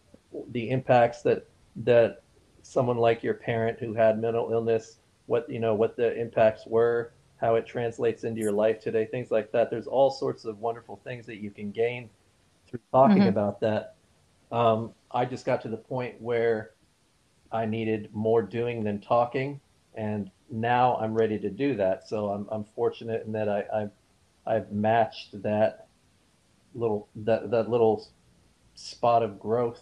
the 0.51 0.69
impacts 0.69 1.21
that 1.23 1.47
that 1.77 2.21
someone 2.61 2.97
like 2.97 3.23
your 3.23 3.33
parent 3.33 3.79
who 3.79 3.93
had 3.93 4.19
mental 4.19 4.51
illness, 4.51 4.99
what 5.25 5.49
you 5.49 5.59
know, 5.59 5.73
what 5.75 5.95
the 5.97 6.15
impacts 6.19 6.65
were, 6.67 7.13
how 7.37 7.55
it 7.55 7.65
translates 7.65 8.23
into 8.23 8.41
your 8.41 8.51
life 8.51 8.79
today, 8.79 9.05
things 9.05 9.31
like 9.31 9.51
that. 9.51 9.69
There's 9.69 9.87
all 9.87 10.11
sorts 10.11 10.45
of 10.45 10.59
wonderful 10.59 10.97
things 11.03 11.25
that 11.25 11.37
you 11.37 11.51
can 11.51 11.71
gain 11.71 12.09
through 12.67 12.79
talking 12.91 13.23
Mhm. 13.23 13.27
about 13.27 13.59
that. 13.61 13.95
Um, 14.51 14.93
I 15.11 15.25
just 15.25 15.45
got 15.45 15.61
to 15.63 15.69
the 15.69 15.77
point 15.77 16.21
where 16.21 16.71
I 17.51 17.65
needed 17.65 18.09
more 18.13 18.41
doing 18.41 18.83
than 18.83 18.99
talking, 18.99 19.59
and 19.95 20.31
now 20.53 20.97
I'm 20.97 21.13
ready 21.15 21.39
to 21.39 21.49
do 21.49 21.75
that. 21.77 22.07
So 22.07 22.29
I'm 22.29 22.47
I'm 22.51 22.63
fortunate 22.63 23.25
in 23.25 23.31
that 23.33 23.49
I, 23.49 23.63
I've 23.73 23.91
I've 24.45 24.71
matched 24.71 25.41
that 25.43 25.87
little 26.75 27.07
that 27.15 27.51
that 27.51 27.69
little 27.69 28.07
spot 28.75 29.23
of 29.23 29.39
growth 29.39 29.81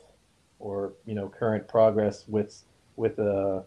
or 0.59 0.93
you 1.05 1.13
know 1.15 1.27
current 1.29 1.67
progress 1.67 2.25
with 2.27 2.63
with 2.95 3.19
a 3.19 3.63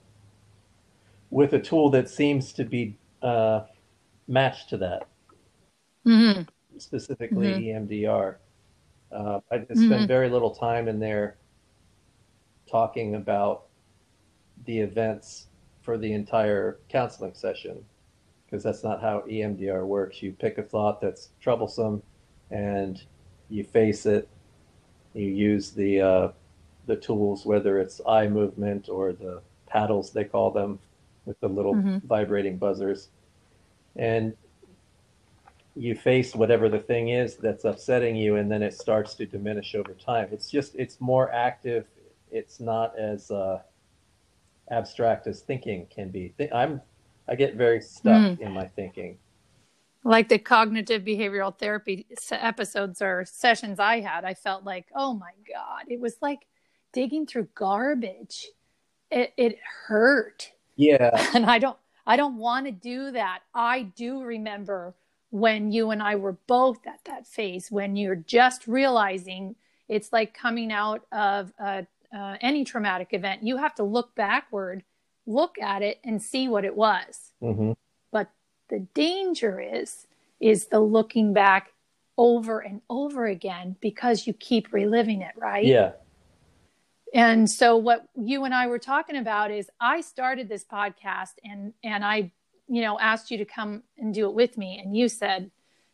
with 1.31 1.53
a 1.53 1.61
tool 1.61 1.91
that 1.91 2.09
seems 2.09 2.53
to 2.53 2.65
be 2.65 2.97
uh, 3.23 3.63
matched 4.29 4.71
to 4.71 4.77
that 4.79 5.09
Mhm. 6.07 6.49
specifically 6.79 7.49
Mhm. 7.49 7.65
EMDR. 7.65 8.39
Uh, 9.13 9.41
I 9.51 9.59
just 9.59 9.83
spent 9.83 10.03
Mhm. 10.03 10.09
very 10.09 10.31
little 10.31 10.51
time 10.55 10.89
in 10.89 10.99
there 10.99 11.37
talking 12.71 13.15
about 13.15 13.67
the 14.65 14.81
events 14.81 15.49
for 15.85 15.99
the 15.99 16.13
entire 16.13 16.79
counseling 16.89 17.35
session 17.35 17.85
because 18.47 18.65
that's 18.65 18.83
not 18.83 19.01
how 19.03 19.23
EMDR 19.29 19.87
works. 19.87 20.23
You 20.23 20.33
pick 20.33 20.59
a 20.59 20.63
thought 20.63 21.01
that's 21.01 21.31
troublesome 21.41 22.03
and 22.51 23.03
you 23.51 23.63
face 23.65 24.07
it. 24.07 24.29
You 25.13 25.29
use 25.29 25.73
the 25.73 26.01
uh, 26.01 26.29
the 26.87 26.97
tools, 26.97 27.47
whether 27.47 27.79
it's 27.79 28.01
eye 28.07 28.27
movement 28.29 28.89
or 28.89 29.13
the 29.13 29.43
paddles 29.67 30.11
they 30.11 30.25
call 30.25 30.51
them, 30.51 30.79
with 31.27 31.39
the 31.41 31.49
little 31.49 31.75
Mhm. 31.77 32.03
vibrating 32.05 32.57
buzzers, 32.59 33.11
and 33.97 34.35
you 35.77 35.95
face 35.95 36.35
whatever 36.35 36.69
the 36.69 36.79
thing 36.79 37.09
is 37.09 37.37
that's 37.37 37.65
upsetting 37.65 38.15
you 38.15 38.37
and 38.37 38.51
then 38.51 38.63
it 38.63 38.73
starts 38.73 39.15
to 39.15 39.27
diminish 39.27 39.75
over 39.75 39.93
time 39.95 40.29
it's 40.31 40.49
just 40.49 40.73
it's 40.77 41.01
more 41.01 41.33
active 41.33 41.87
it's 42.31 42.61
not 42.61 42.97
as 42.97 43.31
uh, 43.33 43.61
abstract 44.71 45.27
as 45.27 45.41
thinking 45.41 45.87
can 45.95 46.11
be 46.11 46.35
i'm 46.55 46.81
i 47.29 47.35
get 47.35 47.55
very 47.55 47.81
stuck 47.81 48.37
hmm. 48.37 48.43
in 48.43 48.53
my 48.53 48.67
thinking 48.67 49.19
Like 50.07 50.29
the 50.29 50.39
cognitive 50.39 51.03
behavioral 51.03 51.59
therapy 51.59 52.07
episodes 52.31 53.01
or 53.01 53.25
sessions 53.25 53.81
I 53.81 54.01
had, 54.01 54.27
I 54.27 54.35
felt 54.35 54.63
like, 54.63 54.87
oh 54.95 55.15
my 55.15 55.31
God, 55.51 55.85
it 55.89 55.99
was 55.99 56.17
like 56.21 56.41
digging 56.93 57.27
through 57.27 57.49
garbage. 57.55 58.49
It, 59.11 59.33
it 59.39 59.59
hurt. 59.87 60.53
yeah 60.77 61.31
and 61.35 61.47
I 61.47 61.59
don't 61.59 61.79
I 62.07 62.17
don't 62.17 62.37
want 62.37 62.67
to 62.67 62.73
do 62.73 63.13
that. 63.13 63.41
I 63.55 63.85
do 63.97 64.23
remember 64.23 64.95
when 65.31 65.73
you 65.73 65.91
and 65.91 66.03
I 66.03 66.17
were 66.17 66.37
both 66.47 66.87
at 66.87 67.01
that 67.07 67.27
phase 67.27 67.71
when 67.71 67.97
you're 67.97 68.15
just 68.15 68.69
realizing 68.69 69.57
it's 69.89 70.13
like 70.13 70.35
coming 70.35 70.71
out 70.71 71.07
of 71.13 71.53
a, 71.59 71.87
uh, 72.15 72.37
any 72.41 72.65
traumatic 72.65 73.09
event. 73.13 73.43
You 73.43 73.57
have 73.57 73.75
to 73.77 73.83
look 73.83 74.15
backward, 74.15 74.85
look 75.27 75.59
at 75.59 75.83
it, 75.83 76.01
and 76.05 76.23
see 76.23 76.49
what 76.49 76.65
it 76.65 76.77
was. 76.77 77.33
hmm 77.41 77.73
But 78.13 78.31
the 78.69 78.81
danger 78.95 79.61
is 79.61 80.07
is 80.41 80.67
the 80.67 80.81
looking 80.81 81.33
back 81.33 81.73
over 82.17 82.61
and 82.61 82.81
over 82.89 83.27
again 83.27 83.77
because 83.81 84.27
you 84.27 84.33
keep 84.33 84.73
reliving 84.73 85.23
it, 85.23 85.35
right? 85.37 85.65
yeah 85.67 85.93
And 87.13 87.49
so 87.51 87.77
what 87.77 88.07
you 88.17 88.45
and 88.45 88.55
I 88.55 88.67
were 88.67 88.79
talking 88.79 89.17
about 89.17 89.51
is 89.51 89.71
I 89.81 90.01
started 90.01 90.49
this 90.49 90.65
podcast 90.65 91.35
and 91.45 91.73
and 91.83 92.05
I 92.05 92.33
you 92.69 92.83
know 92.83 92.99
asked 92.99 93.31
you 93.31 93.39
to 93.39 93.45
come 93.45 93.83
and 93.99 94.13
do 94.15 94.29
it 94.29 94.35
with 94.35 94.57
me 94.59 94.81
and 94.83 94.97
you 94.97 95.09
said 95.09 95.51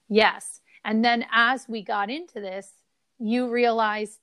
yes. 0.08 0.60
And 0.84 1.04
then 1.04 1.26
as 1.30 1.68
we 1.68 1.82
got 1.82 2.10
into 2.10 2.40
this, 2.40 2.72
you 3.18 3.50
realized 3.50 4.18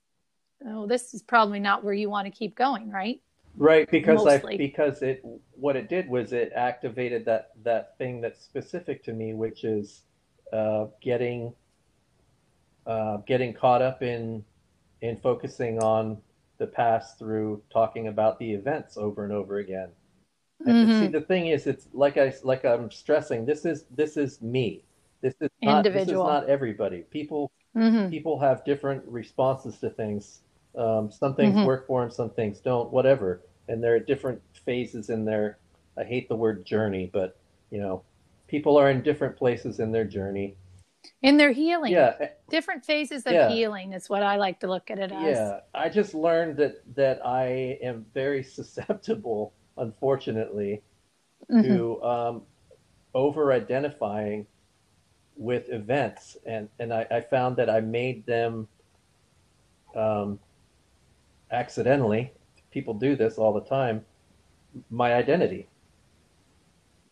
oh 0.66 0.88
this 0.88 1.14
is 1.14 1.22
probably 1.22 1.60
not 1.60 1.84
where 1.84 1.94
you 1.94 2.10
want 2.10 2.26
to 2.26 2.32
keep 2.32 2.56
going, 2.56 2.90
right? 2.90 3.22
right 3.58 3.90
because 3.90 4.26
Mostly. 4.26 4.54
i 4.54 4.58
because 4.58 5.02
it 5.02 5.22
what 5.52 5.76
it 5.76 5.90
did 5.90 6.08
was 6.08 6.32
it 6.32 6.52
activated 6.56 7.26
that 7.26 7.52
that 7.64 7.98
thing 7.98 8.22
that's 8.22 8.44
specific 8.44 9.04
to 9.04 9.14
me 9.14 9.34
which 9.34 9.64
is 9.64 10.04
uh, 10.54 10.86
getting 11.02 11.54
uh, 12.86 13.18
getting 13.26 13.54
caught 13.54 13.82
up 13.82 14.02
in 14.04 14.44
in 15.02 15.18
focusing 15.18 15.80
on 15.80 16.18
the 16.58 16.68
past 16.68 17.20
through 17.20 17.62
talking 17.72 18.08
about 18.08 18.40
the 18.40 18.52
events 18.54 18.98
over 18.98 19.24
and 19.24 19.34
over 19.34 19.58
again 19.58 19.90
And 20.66 20.90
Mhm. 20.90 20.94
see 20.94 21.08
the 21.08 21.22
thing 21.22 21.48
is 21.48 21.68
it's 21.68 21.88
like 21.94 22.18
i 22.18 22.34
like 22.44 22.66
i'm 22.66 22.92
stressing 22.92 23.46
this 23.46 23.66
is 23.66 23.86
this 23.96 24.18
is 24.18 24.42
me 24.42 24.84
this 25.22 25.34
is 25.42 25.50
not 25.64 25.86
Individual. 25.86 26.26
this 26.26 26.42
is 26.42 26.42
not 26.42 26.50
everybody 26.50 27.04
people 27.12 27.52
Mhm. 27.76 28.10
people 28.10 28.40
have 28.40 28.64
different 28.66 29.04
responses 29.08 29.80
to 29.80 29.90
things. 29.90 30.42
Um, 30.78 31.12
some 31.12 31.34
things 31.36 31.56
Mhm. 31.58 31.66
work 31.66 31.88
for 31.88 32.02
them, 32.02 32.12
some 32.12 32.30
things 32.30 32.60
don't, 32.60 32.92
whatever. 32.92 33.42
And 33.68 33.84
there 33.84 33.96
are 33.96 34.00
different 34.00 34.42
phases 34.54 35.10
in 35.10 35.26
their, 35.26 35.58
I 35.98 36.04
hate 36.04 36.30
the 36.30 36.36
word 36.36 36.66
journey, 36.66 37.10
but 37.12 37.36
you 37.72 37.80
know, 37.80 38.04
people 38.48 38.78
are 38.78 38.90
in 38.92 39.02
different 39.02 39.36
places 39.36 39.80
in 39.80 39.92
their 39.92 40.06
journey. 40.06 40.56
In 41.22 41.38
their 41.38 41.52
healing. 41.52 41.92
Yeah, 41.92 42.14
eh, 42.20 42.30
Different 42.50 42.86
phases 42.86 43.26
of 43.26 43.34
Yeah. 43.34 43.50
healing 43.50 43.92
is 43.94 44.10
what 44.10 44.24
I 44.24 44.36
like 44.38 44.60
to 44.62 44.68
look 44.68 44.90
at 44.92 45.00
it 45.00 45.12
as. 45.12 45.22
yeah. 45.22 45.60
I 45.74 45.90
just 45.90 46.14
learned 46.14 46.58
that 46.58 46.84
that 46.96 47.26
I 47.26 47.78
am 47.82 48.06
very 48.14 48.44
susceptible, 48.58 49.54
unfortunately, 49.78 50.82
Mhm. 51.50 51.64
to 51.64 52.04
um, 52.04 52.46
over 53.14 53.52
identifying 53.52 54.46
with 55.36 55.70
events 55.70 56.38
and 56.46 56.70
and 56.80 56.94
I, 56.94 57.06
I 57.12 57.22
found 57.22 57.58
that 57.58 57.70
I 57.70 57.80
made 57.82 58.26
them 58.26 58.68
um, 59.96 60.40
accidentally 61.52 62.32
people 62.72 62.94
do 62.94 63.16
this 63.16 63.38
all 63.38 63.54
the 63.54 63.62
time 63.62 64.04
my 64.90 65.14
identity 65.14 65.68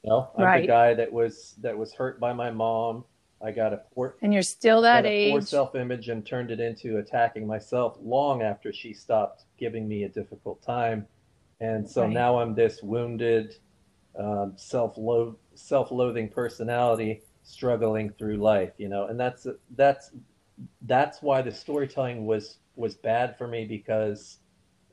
you 0.04 0.10
know 0.10 0.30
I'm 0.38 0.62
the 0.62 0.68
guy 0.68 0.94
that 0.94 1.12
was 1.12 1.56
that 1.62 1.78
was 1.78 1.94
hurt 1.94 2.20
by 2.20 2.34
my 2.34 2.52
mom 2.52 3.06
I 3.44 3.52
got 3.52 3.74
a 3.74 3.82
poor 3.94 4.16
and 4.22 4.34
you're 4.34 4.44
still 4.44 4.82
that 4.82 5.04
got 5.04 5.10
a 5.12 5.30
poor 5.30 5.42
self-image 5.42 6.10
and 6.10 6.26
turned 6.26 6.52
it 6.52 6.60
into 6.60 6.98
attacking 6.98 7.46
myself 7.48 7.98
long 8.02 8.42
after 8.42 8.72
she 8.74 8.94
stopped 8.94 9.44
giving 9.58 9.88
me 9.88 10.04
a 10.04 10.10
difficult 10.10 10.62
time, 10.62 11.08
and 11.60 11.88
so 11.90 12.04
Right. 12.04 12.14
now 12.14 12.40
I'm 12.40 12.56
this 12.56 12.82
wounded, 12.84 13.56
um, 14.18 14.54
self-loath 14.56 15.36
self-loathing 15.56 16.30
personality 16.30 17.22
struggling 17.44 18.10
through 18.12 18.38
life. 18.38 18.74
You 18.78 18.90
know, 18.90 19.08
and 19.08 19.20
that's 19.20 19.48
that's 19.76 20.12
that's 20.84 21.22
why 21.22 21.42
the 21.42 21.52
storytelling 21.52 22.26
was 22.26 22.58
was 22.76 22.96
bad 22.96 23.38
for 23.38 23.48
me 23.48 23.66
because 23.66 24.40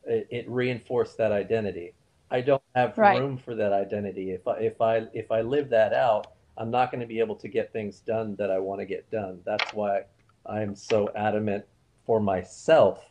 it, 0.05 0.26
it 0.30 0.49
reinforced 0.49 1.16
that 1.18 1.33
identity. 1.33 1.95
I 2.30 2.41
don't 2.41 2.62
have 2.74 2.97
Right. 2.97 3.18
room 3.18 3.37
for 3.37 3.55
that 3.55 3.72
identity. 3.72 4.30
If 4.33 4.47
I 4.49 4.59
if 4.59 4.80
I 4.80 5.07
if 5.12 5.30
I 5.30 5.43
live 5.43 5.68
that 5.70 5.93
out, 5.93 6.28
I'm 6.57 6.70
not 6.70 6.91
going 6.91 7.01
to 7.01 7.07
be 7.07 7.20
able 7.20 7.37
to 7.37 7.49
get 7.49 7.72
things 7.72 8.01
done 8.01 8.37
that 8.37 8.51
I 8.51 8.59
want 8.59 8.80
to 8.80 8.87
get 8.87 9.11
done. 9.11 9.41
That's 9.45 9.72
why 9.74 10.03
I'm 10.47 10.74
so 10.74 11.11
adamant 11.14 11.64
for 12.07 12.20
myself 12.20 13.11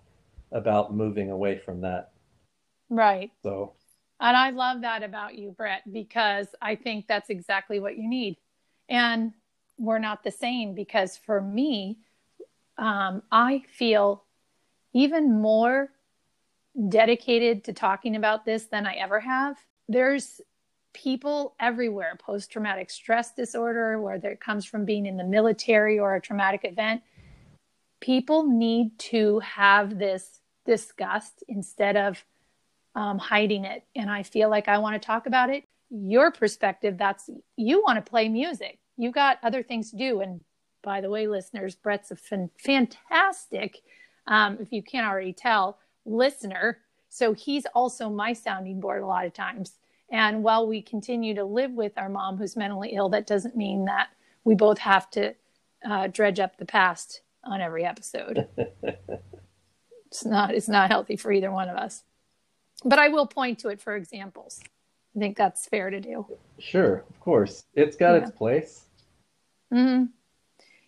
about 0.51 0.93
moving 0.93 1.31
away 1.31 1.57
from 1.57 1.81
that. 1.81 2.11
Right. 2.89 3.31
So 3.43 3.73
And 4.19 4.35
I 4.37 4.51
love 4.51 4.81
that 4.81 5.03
about 5.03 5.35
you, 5.35 5.51
Brett, 5.51 5.83
because 5.91 6.47
I 6.61 6.75
think 6.75 7.07
that's 7.07 7.29
exactly 7.29 7.79
what 7.79 7.97
you 7.97 8.07
need. 8.07 8.37
And 8.89 9.33
we're 9.77 9.99
not 9.99 10.23
the 10.23 10.31
same 10.31 10.75
because 10.75 11.17
for 11.17 11.41
me, 11.41 11.97
um, 12.77 13.23
I 13.31 13.63
feel 13.77 14.25
even 14.93 15.41
more 15.41 15.89
dedicated 16.89 17.63
to 17.65 17.73
talking 17.73 18.15
about 18.15 18.45
this 18.45 18.65
than 18.65 18.85
I 18.85 18.93
ever 18.95 19.19
have. 19.19 19.57
There's 19.87 20.41
people 20.93 21.55
everywhere 21.59 22.17
post 22.19 22.51
traumatic 22.51 22.89
stress 22.89 23.33
disorder, 23.33 23.99
whether 23.99 24.29
it 24.29 24.39
comes 24.39 24.65
from 24.65 24.85
being 24.85 25.05
in 25.05 25.17
the 25.17 25.23
military 25.23 25.99
or 25.99 26.15
a 26.15 26.21
traumatic 26.21 26.61
event. 26.63 27.01
People 27.99 28.43
need 28.47 28.97
to 28.97 29.39
have 29.39 29.97
this 29.97 30.41
discussed 30.65 31.43
instead 31.47 31.95
of 31.97 32.23
um, 32.95 33.17
hiding 33.17 33.65
it. 33.65 33.83
And 33.95 34.09
I 34.09 34.23
feel 34.23 34.49
like 34.49 34.67
I 34.67 34.79
want 34.79 35.01
to 35.01 35.05
talk 35.05 35.27
about 35.27 35.49
it. 35.49 35.63
Your 35.89 36.31
perspective, 36.31 36.97
that's 36.97 37.29
you 37.57 37.81
want 37.83 38.03
to 38.03 38.09
play 38.09 38.29
music. 38.29 38.79
You 38.97 39.11
got 39.11 39.39
other 39.43 39.63
things 39.63 39.91
to 39.91 39.97
do. 39.97 40.21
And 40.21 40.41
by 40.83 41.01
the 41.01 41.09
way, 41.09 41.27
listeners, 41.27 41.75
Brett's 41.75 42.11
a 42.11 42.15
fan- 42.15 42.49
fantastic, 42.57 43.81
um, 44.31 44.57
if 44.61 44.71
you 44.71 44.81
can't 44.81 45.05
already 45.05 45.33
tell, 45.33 45.77
listener. 46.05 46.79
So 47.09 47.33
he's 47.33 47.65
also 47.75 48.09
my 48.09 48.31
sounding 48.33 48.79
board 48.79 49.03
a 49.03 49.05
lot 49.05 49.25
of 49.25 49.33
times. 49.33 49.73
And 50.09 50.41
while 50.41 50.65
we 50.65 50.81
continue 50.81 51.35
to 51.35 51.43
live 51.43 51.71
with 51.71 51.91
our 51.97 52.09
mom 52.09 52.37
who's 52.37 52.55
mentally 52.55 52.91
ill, 52.93 53.09
that 53.09 53.27
doesn't 53.27 53.55
mean 53.57 53.85
that 53.85 54.07
we 54.45 54.55
both 54.55 54.77
have 54.79 55.09
to 55.11 55.35
uh, 55.87 56.07
dredge 56.07 56.39
up 56.39 56.57
the 56.57 56.65
past 56.65 57.21
on 57.43 57.59
every 57.59 57.83
episode. 57.83 58.47
it's 60.07 60.25
not 60.25 60.53
it's 60.53 60.69
not 60.69 60.89
healthy 60.89 61.17
for 61.17 61.31
either 61.31 61.51
one 61.51 61.67
of 61.69 61.75
us. 61.75 62.03
But 62.85 62.99
I 62.99 63.09
will 63.09 63.27
point 63.27 63.59
to 63.59 63.69
it 63.69 63.81
for 63.81 63.95
examples. 63.95 64.61
I 65.15 65.19
think 65.19 65.37
that's 65.37 65.65
fair 65.67 65.89
to 65.89 65.99
do. 65.99 66.25
sure, 66.57 67.03
of 67.09 67.19
course, 67.19 67.65
it's 67.73 67.97
got 67.97 68.13
Yeah. 68.13 68.21
its 68.21 68.31
place. 68.31 68.85
hmm 69.71 70.05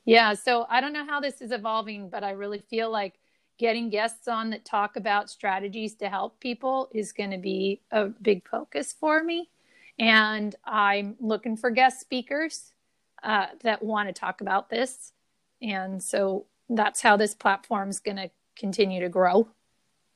Yeah. 0.05 0.33
So 0.33 0.65
I 0.69 0.79
don't 0.81 0.93
know 0.93 1.05
how 1.05 1.19
this 1.19 1.41
is 1.41 1.51
evolving, 1.51 2.09
but 2.09 2.23
I 2.23 2.31
really 2.31 2.59
feel 2.59 2.89
like 2.89 3.19
getting 3.57 3.89
guests 3.89 4.27
on 4.27 4.49
that 4.49 4.65
talk 4.65 4.95
about 4.95 5.29
strategies 5.29 5.95
to 5.95 6.09
help 6.09 6.39
people 6.39 6.89
is 6.93 7.11
going 7.11 7.31
to 7.31 7.37
be 7.37 7.81
a 7.91 8.05
big 8.07 8.47
focus 8.47 8.93
for 8.97 9.23
me. 9.23 9.49
And 9.99 10.55
I'm 10.65 11.15
looking 11.19 11.55
for 11.55 11.69
guest 11.69 11.99
speakers 11.99 12.73
uh, 13.23 13.47
that 13.61 13.83
want 13.83 14.09
to 14.09 14.13
talk 14.13 14.41
about 14.41 14.69
this. 14.69 15.13
And 15.61 16.01
so 16.01 16.45
that's 16.69 17.01
how 17.01 17.15
this 17.15 17.35
platform 17.35 17.89
is 17.89 17.99
going 17.99 18.17
to 18.17 18.29
continue 18.57 18.99
to 19.01 19.09
grow. 19.09 19.47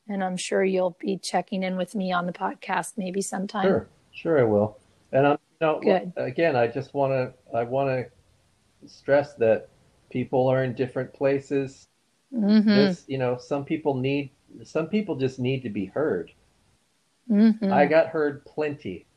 And 0.10 0.24
I'm 0.24 0.38
sure 0.38 0.64
you'll 0.64 0.98
be 1.00 1.18
checking 1.18 1.64
in 1.64 1.78
with 1.78 1.94
me 1.96 2.12
on 2.12 2.26
the 2.26 2.34
podcast 2.34 2.94
maybe 2.98 3.22
sometime. 3.22 3.64
Sure, 3.64 3.90
sure, 4.12 4.40
I 4.40 4.44
will. 4.44 4.78
And 5.12 5.28
I'm, 5.28 5.38
you 5.62 5.68
know, 5.68 5.80
Good. 5.80 6.14
again, 6.16 6.56
I 6.56 6.68
just 6.68 6.94
want 6.94 7.12
to, 7.12 7.34
I 7.56 7.64
want 7.64 7.90
to 7.90 8.90
stress 8.90 9.36
that 9.36 9.70
people 10.10 10.48
are 10.48 10.64
in 10.64 10.74
different 10.74 11.14
places. 11.14 11.88
Hmm 12.32 12.69
This, 12.71 13.05
you 13.07 13.17
know, 13.17 13.38
some 13.38 13.65
people 13.65 13.95
need, 13.95 14.32
some 14.63 14.88
people 14.89 15.15
just 15.15 15.39
need 15.39 15.63
to 15.63 15.69
be 15.69 15.86
heard. 15.86 16.32
hmm 17.30 17.61
I 17.69 17.86
got 17.86 18.07
heard 18.09 18.43
plenty. 18.45 19.07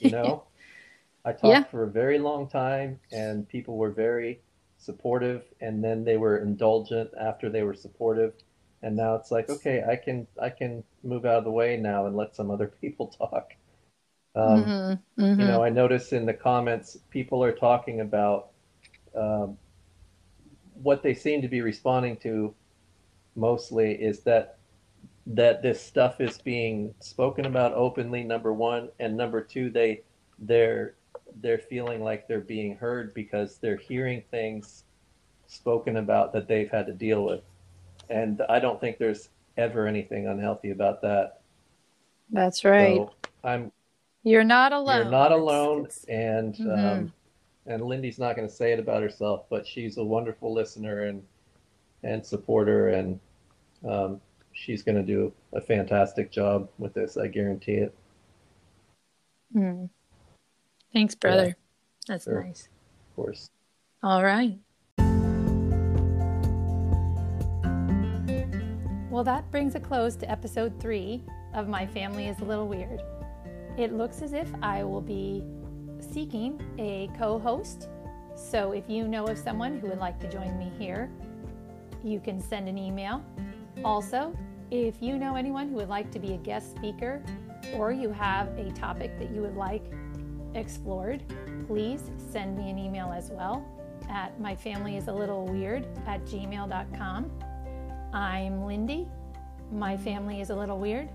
You 0.00 0.10
know, 0.10 0.44
I 1.24 1.32
talked 1.32 1.66
Yeah. 1.66 1.66
for 1.66 1.82
a 1.84 1.90
very 1.90 2.18
long 2.18 2.48
time, 2.48 3.00
and 3.12 3.48
people 3.48 3.76
were 3.76 3.90
very 3.90 4.40
supportive, 4.78 5.44
and 5.60 5.82
then 5.84 6.04
they 6.04 6.16
were 6.16 6.38
indulgent 6.38 7.10
after 7.18 7.48
they 7.50 7.62
were 7.62 7.74
supportive, 7.74 8.34
and 8.82 8.96
now 8.96 9.14
it's 9.16 9.30
like, 9.30 9.48
okay, 9.50 9.82
I 9.84 9.96
can 9.96 10.26
I 10.40 10.50
can 10.50 10.84
move 11.02 11.24
out 11.26 11.38
of 11.38 11.44
the 11.44 11.50
way 11.52 11.76
now 11.76 12.06
and 12.06 12.16
let 12.16 12.34
some 12.36 12.50
other 12.50 12.66
people 12.80 13.08
talk. 13.08 13.54
Um, 14.34 14.74
hmm 14.74 14.96
you 15.36 15.46
know, 15.46 15.62
I 15.62 15.70
notice 15.70 16.12
in 16.12 16.26
the 16.26 16.34
comments 16.34 16.96
people 17.10 17.42
are 17.44 17.52
talking 17.52 18.00
about 18.00 18.50
um, 19.16 19.58
what 20.82 21.02
they 21.02 21.14
seem 21.14 21.42
to 21.42 21.48
be 21.48 21.60
responding 21.60 22.16
to 22.18 22.54
mostly 23.36 23.92
is 23.92 24.20
that 24.20 24.58
that 25.26 25.62
this 25.62 25.80
stuff 25.80 26.20
is 26.20 26.38
being 26.38 26.92
spoken 26.98 27.46
about 27.46 27.72
openly 27.74 28.24
number 28.24 28.52
one 28.52 28.88
and 28.98 29.16
number 29.16 29.40
two 29.40 29.70
they 29.70 30.02
they're 30.40 30.94
they're 31.40 31.58
feeling 31.58 32.02
like 32.02 32.26
they're 32.26 32.40
being 32.40 32.76
heard 32.76 33.14
because 33.14 33.58
they're 33.58 33.76
hearing 33.76 34.22
things 34.30 34.84
spoken 35.46 35.98
about 35.98 36.32
that 36.32 36.48
they've 36.48 36.70
had 36.70 36.86
to 36.86 36.92
deal 36.92 37.24
with 37.24 37.42
and 38.10 38.42
i 38.48 38.58
don't 38.58 38.80
think 38.80 38.98
there's 38.98 39.28
ever 39.56 39.86
anything 39.86 40.26
unhealthy 40.26 40.70
about 40.70 41.00
that 41.00 41.40
That's 42.30 42.64
right. 42.64 42.96
so 42.96 43.10
i'm 43.44 43.70
You're 44.24 44.44
not 44.44 44.72
alone. 44.72 44.96
you're 45.02 45.10
not 45.10 45.30
alone, 45.32 45.78
it's- 45.84 46.04
and 46.08 46.54
Mhm. 46.56 46.78
um, 46.92 47.12
and 47.66 47.82
Lindy's 47.84 48.18
not 48.18 48.36
going 48.36 48.48
to 48.48 48.54
say 48.54 48.72
it 48.72 48.78
about 48.78 49.02
herself, 49.02 49.44
but 49.50 49.66
she's 49.66 49.96
a 49.98 50.04
wonderful 50.04 50.52
listener 50.52 51.04
and 51.04 51.22
and 52.04 52.24
supporter, 52.26 52.88
and 52.88 53.20
um, 53.88 54.20
she's 54.52 54.82
going 54.82 54.96
to 54.96 55.04
do 55.04 55.32
a 55.52 55.60
fantastic 55.60 56.32
job 56.32 56.68
with 56.78 56.92
this. 56.94 57.16
I 57.16 57.28
guarantee 57.28 57.74
it. 57.74 57.94
Hmm. 59.52 59.84
Thanks, 60.92 61.14
brother. 61.14 61.56
That's 62.08 62.24
Sure. 62.24 62.42
nice. 62.42 62.68
Of 63.10 63.16
course. 63.16 63.50
All 64.02 64.24
right. 64.24 64.58
Well, 69.10 69.24
that 69.24 69.50
brings 69.50 69.74
a 69.74 69.80
close 69.80 70.16
to 70.16 70.30
episode 70.30 70.80
three 70.80 71.22
of 71.54 71.68
My 71.68 71.86
Family 71.86 72.26
is 72.28 72.40
a 72.40 72.44
Little 72.44 72.66
Weird. 72.66 73.02
It 73.78 73.92
looks 73.92 74.22
as 74.22 74.32
if 74.32 74.48
I 74.62 74.82
will 74.84 75.02
be 75.02 75.44
seeking 76.12 76.60
a 76.78 77.10
co 77.18 77.38
host. 77.38 77.88
So 78.34 78.72
if 78.72 78.88
you 78.88 79.08
know 79.08 79.26
of 79.26 79.38
someone 79.38 79.78
who 79.78 79.88
would 79.88 79.98
like 79.98 80.18
to 80.20 80.30
join 80.30 80.58
me 80.58 80.70
here, 80.78 81.10
you 82.02 82.20
can 82.20 82.40
send 82.40 82.68
an 82.68 82.78
email. 82.78 83.24
Also, 83.84 84.36
if 84.70 85.00
you 85.00 85.18
know 85.18 85.36
anyone 85.36 85.68
who 85.68 85.76
would 85.76 85.88
like 85.88 86.10
to 86.12 86.18
be 86.18 86.32
a 86.32 86.38
guest 86.38 86.74
speaker 86.76 87.22
or 87.74 87.92
you 87.92 88.10
have 88.10 88.48
a 88.58 88.70
topic 88.72 89.18
that 89.18 89.30
you 89.30 89.40
would 89.42 89.56
like 89.56 89.84
explored, 90.54 91.22
please 91.66 92.10
send 92.16 92.56
me 92.56 92.70
an 92.70 92.78
email 92.78 93.12
as 93.12 93.30
well 93.30 93.64
at 94.10 94.38
myfamilyisalittle.weird 94.40 95.86
at 96.06 96.24
gmail.com. 96.24 97.30
I'm 98.12 98.64
Lindy. 98.64 99.08
My 99.70 99.96
family 99.96 100.40
is 100.40 100.50
a 100.50 100.54
little 100.54 100.78
weird. 100.78 101.08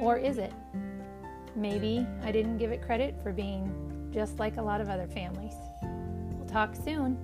Or 0.00 0.16
is 0.16 0.38
it? 0.38 0.52
Maybe 1.56 2.06
I 2.22 2.30
didn't 2.30 2.58
give 2.58 2.70
it 2.70 2.82
credit 2.82 3.20
for 3.22 3.32
being 3.32 3.87
just 4.12 4.38
like 4.38 4.56
a 4.56 4.62
lot 4.62 4.80
of 4.80 4.88
other 4.88 5.06
families. 5.06 5.54
We'll 5.82 6.46
talk 6.46 6.74
soon. 6.74 7.18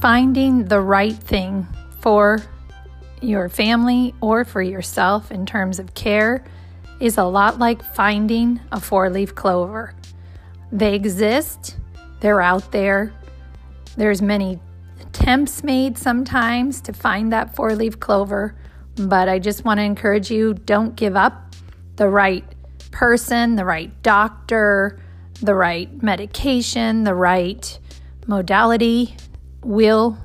Finding 0.00 0.64
the 0.64 0.80
right 0.80 1.14
thing 1.14 1.66
for 2.00 2.42
your 3.20 3.48
family 3.48 4.14
or 4.20 4.44
for 4.44 4.62
yourself 4.62 5.30
in 5.30 5.44
terms 5.44 5.78
of 5.78 5.94
care 5.94 6.42
is 7.00 7.18
a 7.18 7.24
lot 7.24 7.58
like 7.58 7.82
finding 7.94 8.60
a 8.72 8.80
four 8.80 9.10
leaf 9.10 9.34
clover. 9.34 9.94
They 10.72 10.94
exist, 10.94 11.76
they're 12.20 12.40
out 12.40 12.72
there. 12.72 13.12
There's 13.96 14.22
many 14.22 14.60
attempts 15.00 15.64
made 15.64 15.98
sometimes 15.98 16.80
to 16.82 16.92
find 16.92 17.32
that 17.32 17.54
four 17.54 17.74
leaf 17.74 17.98
clover, 17.98 18.54
but 18.96 19.28
I 19.28 19.38
just 19.38 19.64
want 19.64 19.78
to 19.78 19.84
encourage 19.84 20.30
you 20.30 20.54
don't 20.54 20.96
give 20.96 21.16
up. 21.16 21.54
The 21.96 22.08
right 22.08 22.44
person, 22.90 23.56
the 23.56 23.64
right 23.64 23.90
doctor, 24.02 25.00
the 25.42 25.54
right 25.54 26.02
medication, 26.02 27.04
the 27.04 27.14
right 27.14 27.78
modality 28.26 29.16
will 29.62 30.18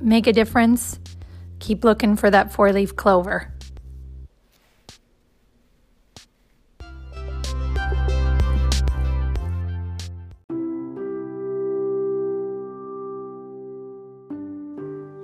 make 0.00 0.26
a 0.26 0.32
difference. 0.32 0.98
Keep 1.58 1.84
looking 1.84 2.16
for 2.16 2.30
that 2.30 2.52
four 2.52 2.72
leaf 2.72 2.96
clover. 2.96 3.51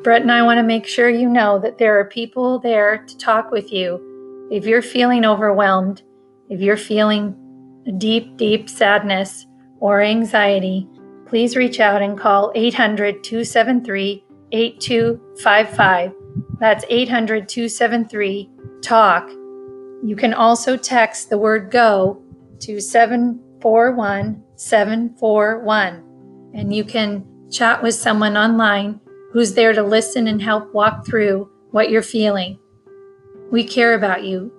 Brett 0.08 0.22
and 0.22 0.32
I 0.32 0.40
want 0.40 0.56
to 0.56 0.62
make 0.62 0.86
sure 0.86 1.10
you 1.10 1.28
know 1.28 1.58
that 1.58 1.76
there 1.76 2.00
are 2.00 2.06
people 2.06 2.58
there 2.58 3.04
to 3.06 3.18
talk 3.18 3.50
with 3.50 3.70
you. 3.70 4.48
If 4.50 4.64
you're 4.64 4.80
feeling 4.80 5.26
overwhelmed, 5.26 6.00
if 6.48 6.62
you're 6.62 6.78
feeling 6.78 7.36
deep, 7.98 8.38
deep 8.38 8.70
sadness 8.70 9.44
or 9.80 10.00
anxiety, 10.00 10.88
please 11.26 11.56
reach 11.56 11.78
out 11.78 12.00
and 12.00 12.16
call 12.18 12.52
800 12.54 13.22
273 13.22 14.24
8255. 14.50 16.14
That's 16.58 16.86
800 16.88 17.46
273 17.46 18.50
TALK. 18.80 19.28
You 20.02 20.16
can 20.16 20.32
also 20.32 20.78
text 20.78 21.28
the 21.28 21.36
word 21.36 21.70
GO 21.70 22.22
to 22.60 22.80
741 22.80 24.42
741 24.56 26.50
and 26.54 26.74
you 26.74 26.84
can 26.84 27.26
chat 27.50 27.82
with 27.82 27.94
someone 27.94 28.38
online 28.38 29.02
who's 29.32 29.54
there 29.54 29.72
to 29.72 29.82
listen 29.82 30.26
and 30.26 30.40
help 30.40 30.72
walk 30.72 31.06
through 31.06 31.50
what 31.70 31.90
you're 31.90 32.02
feeling. 32.02 32.58
We 33.50 33.64
care 33.64 33.94
about 33.94 34.24
you 34.24 34.52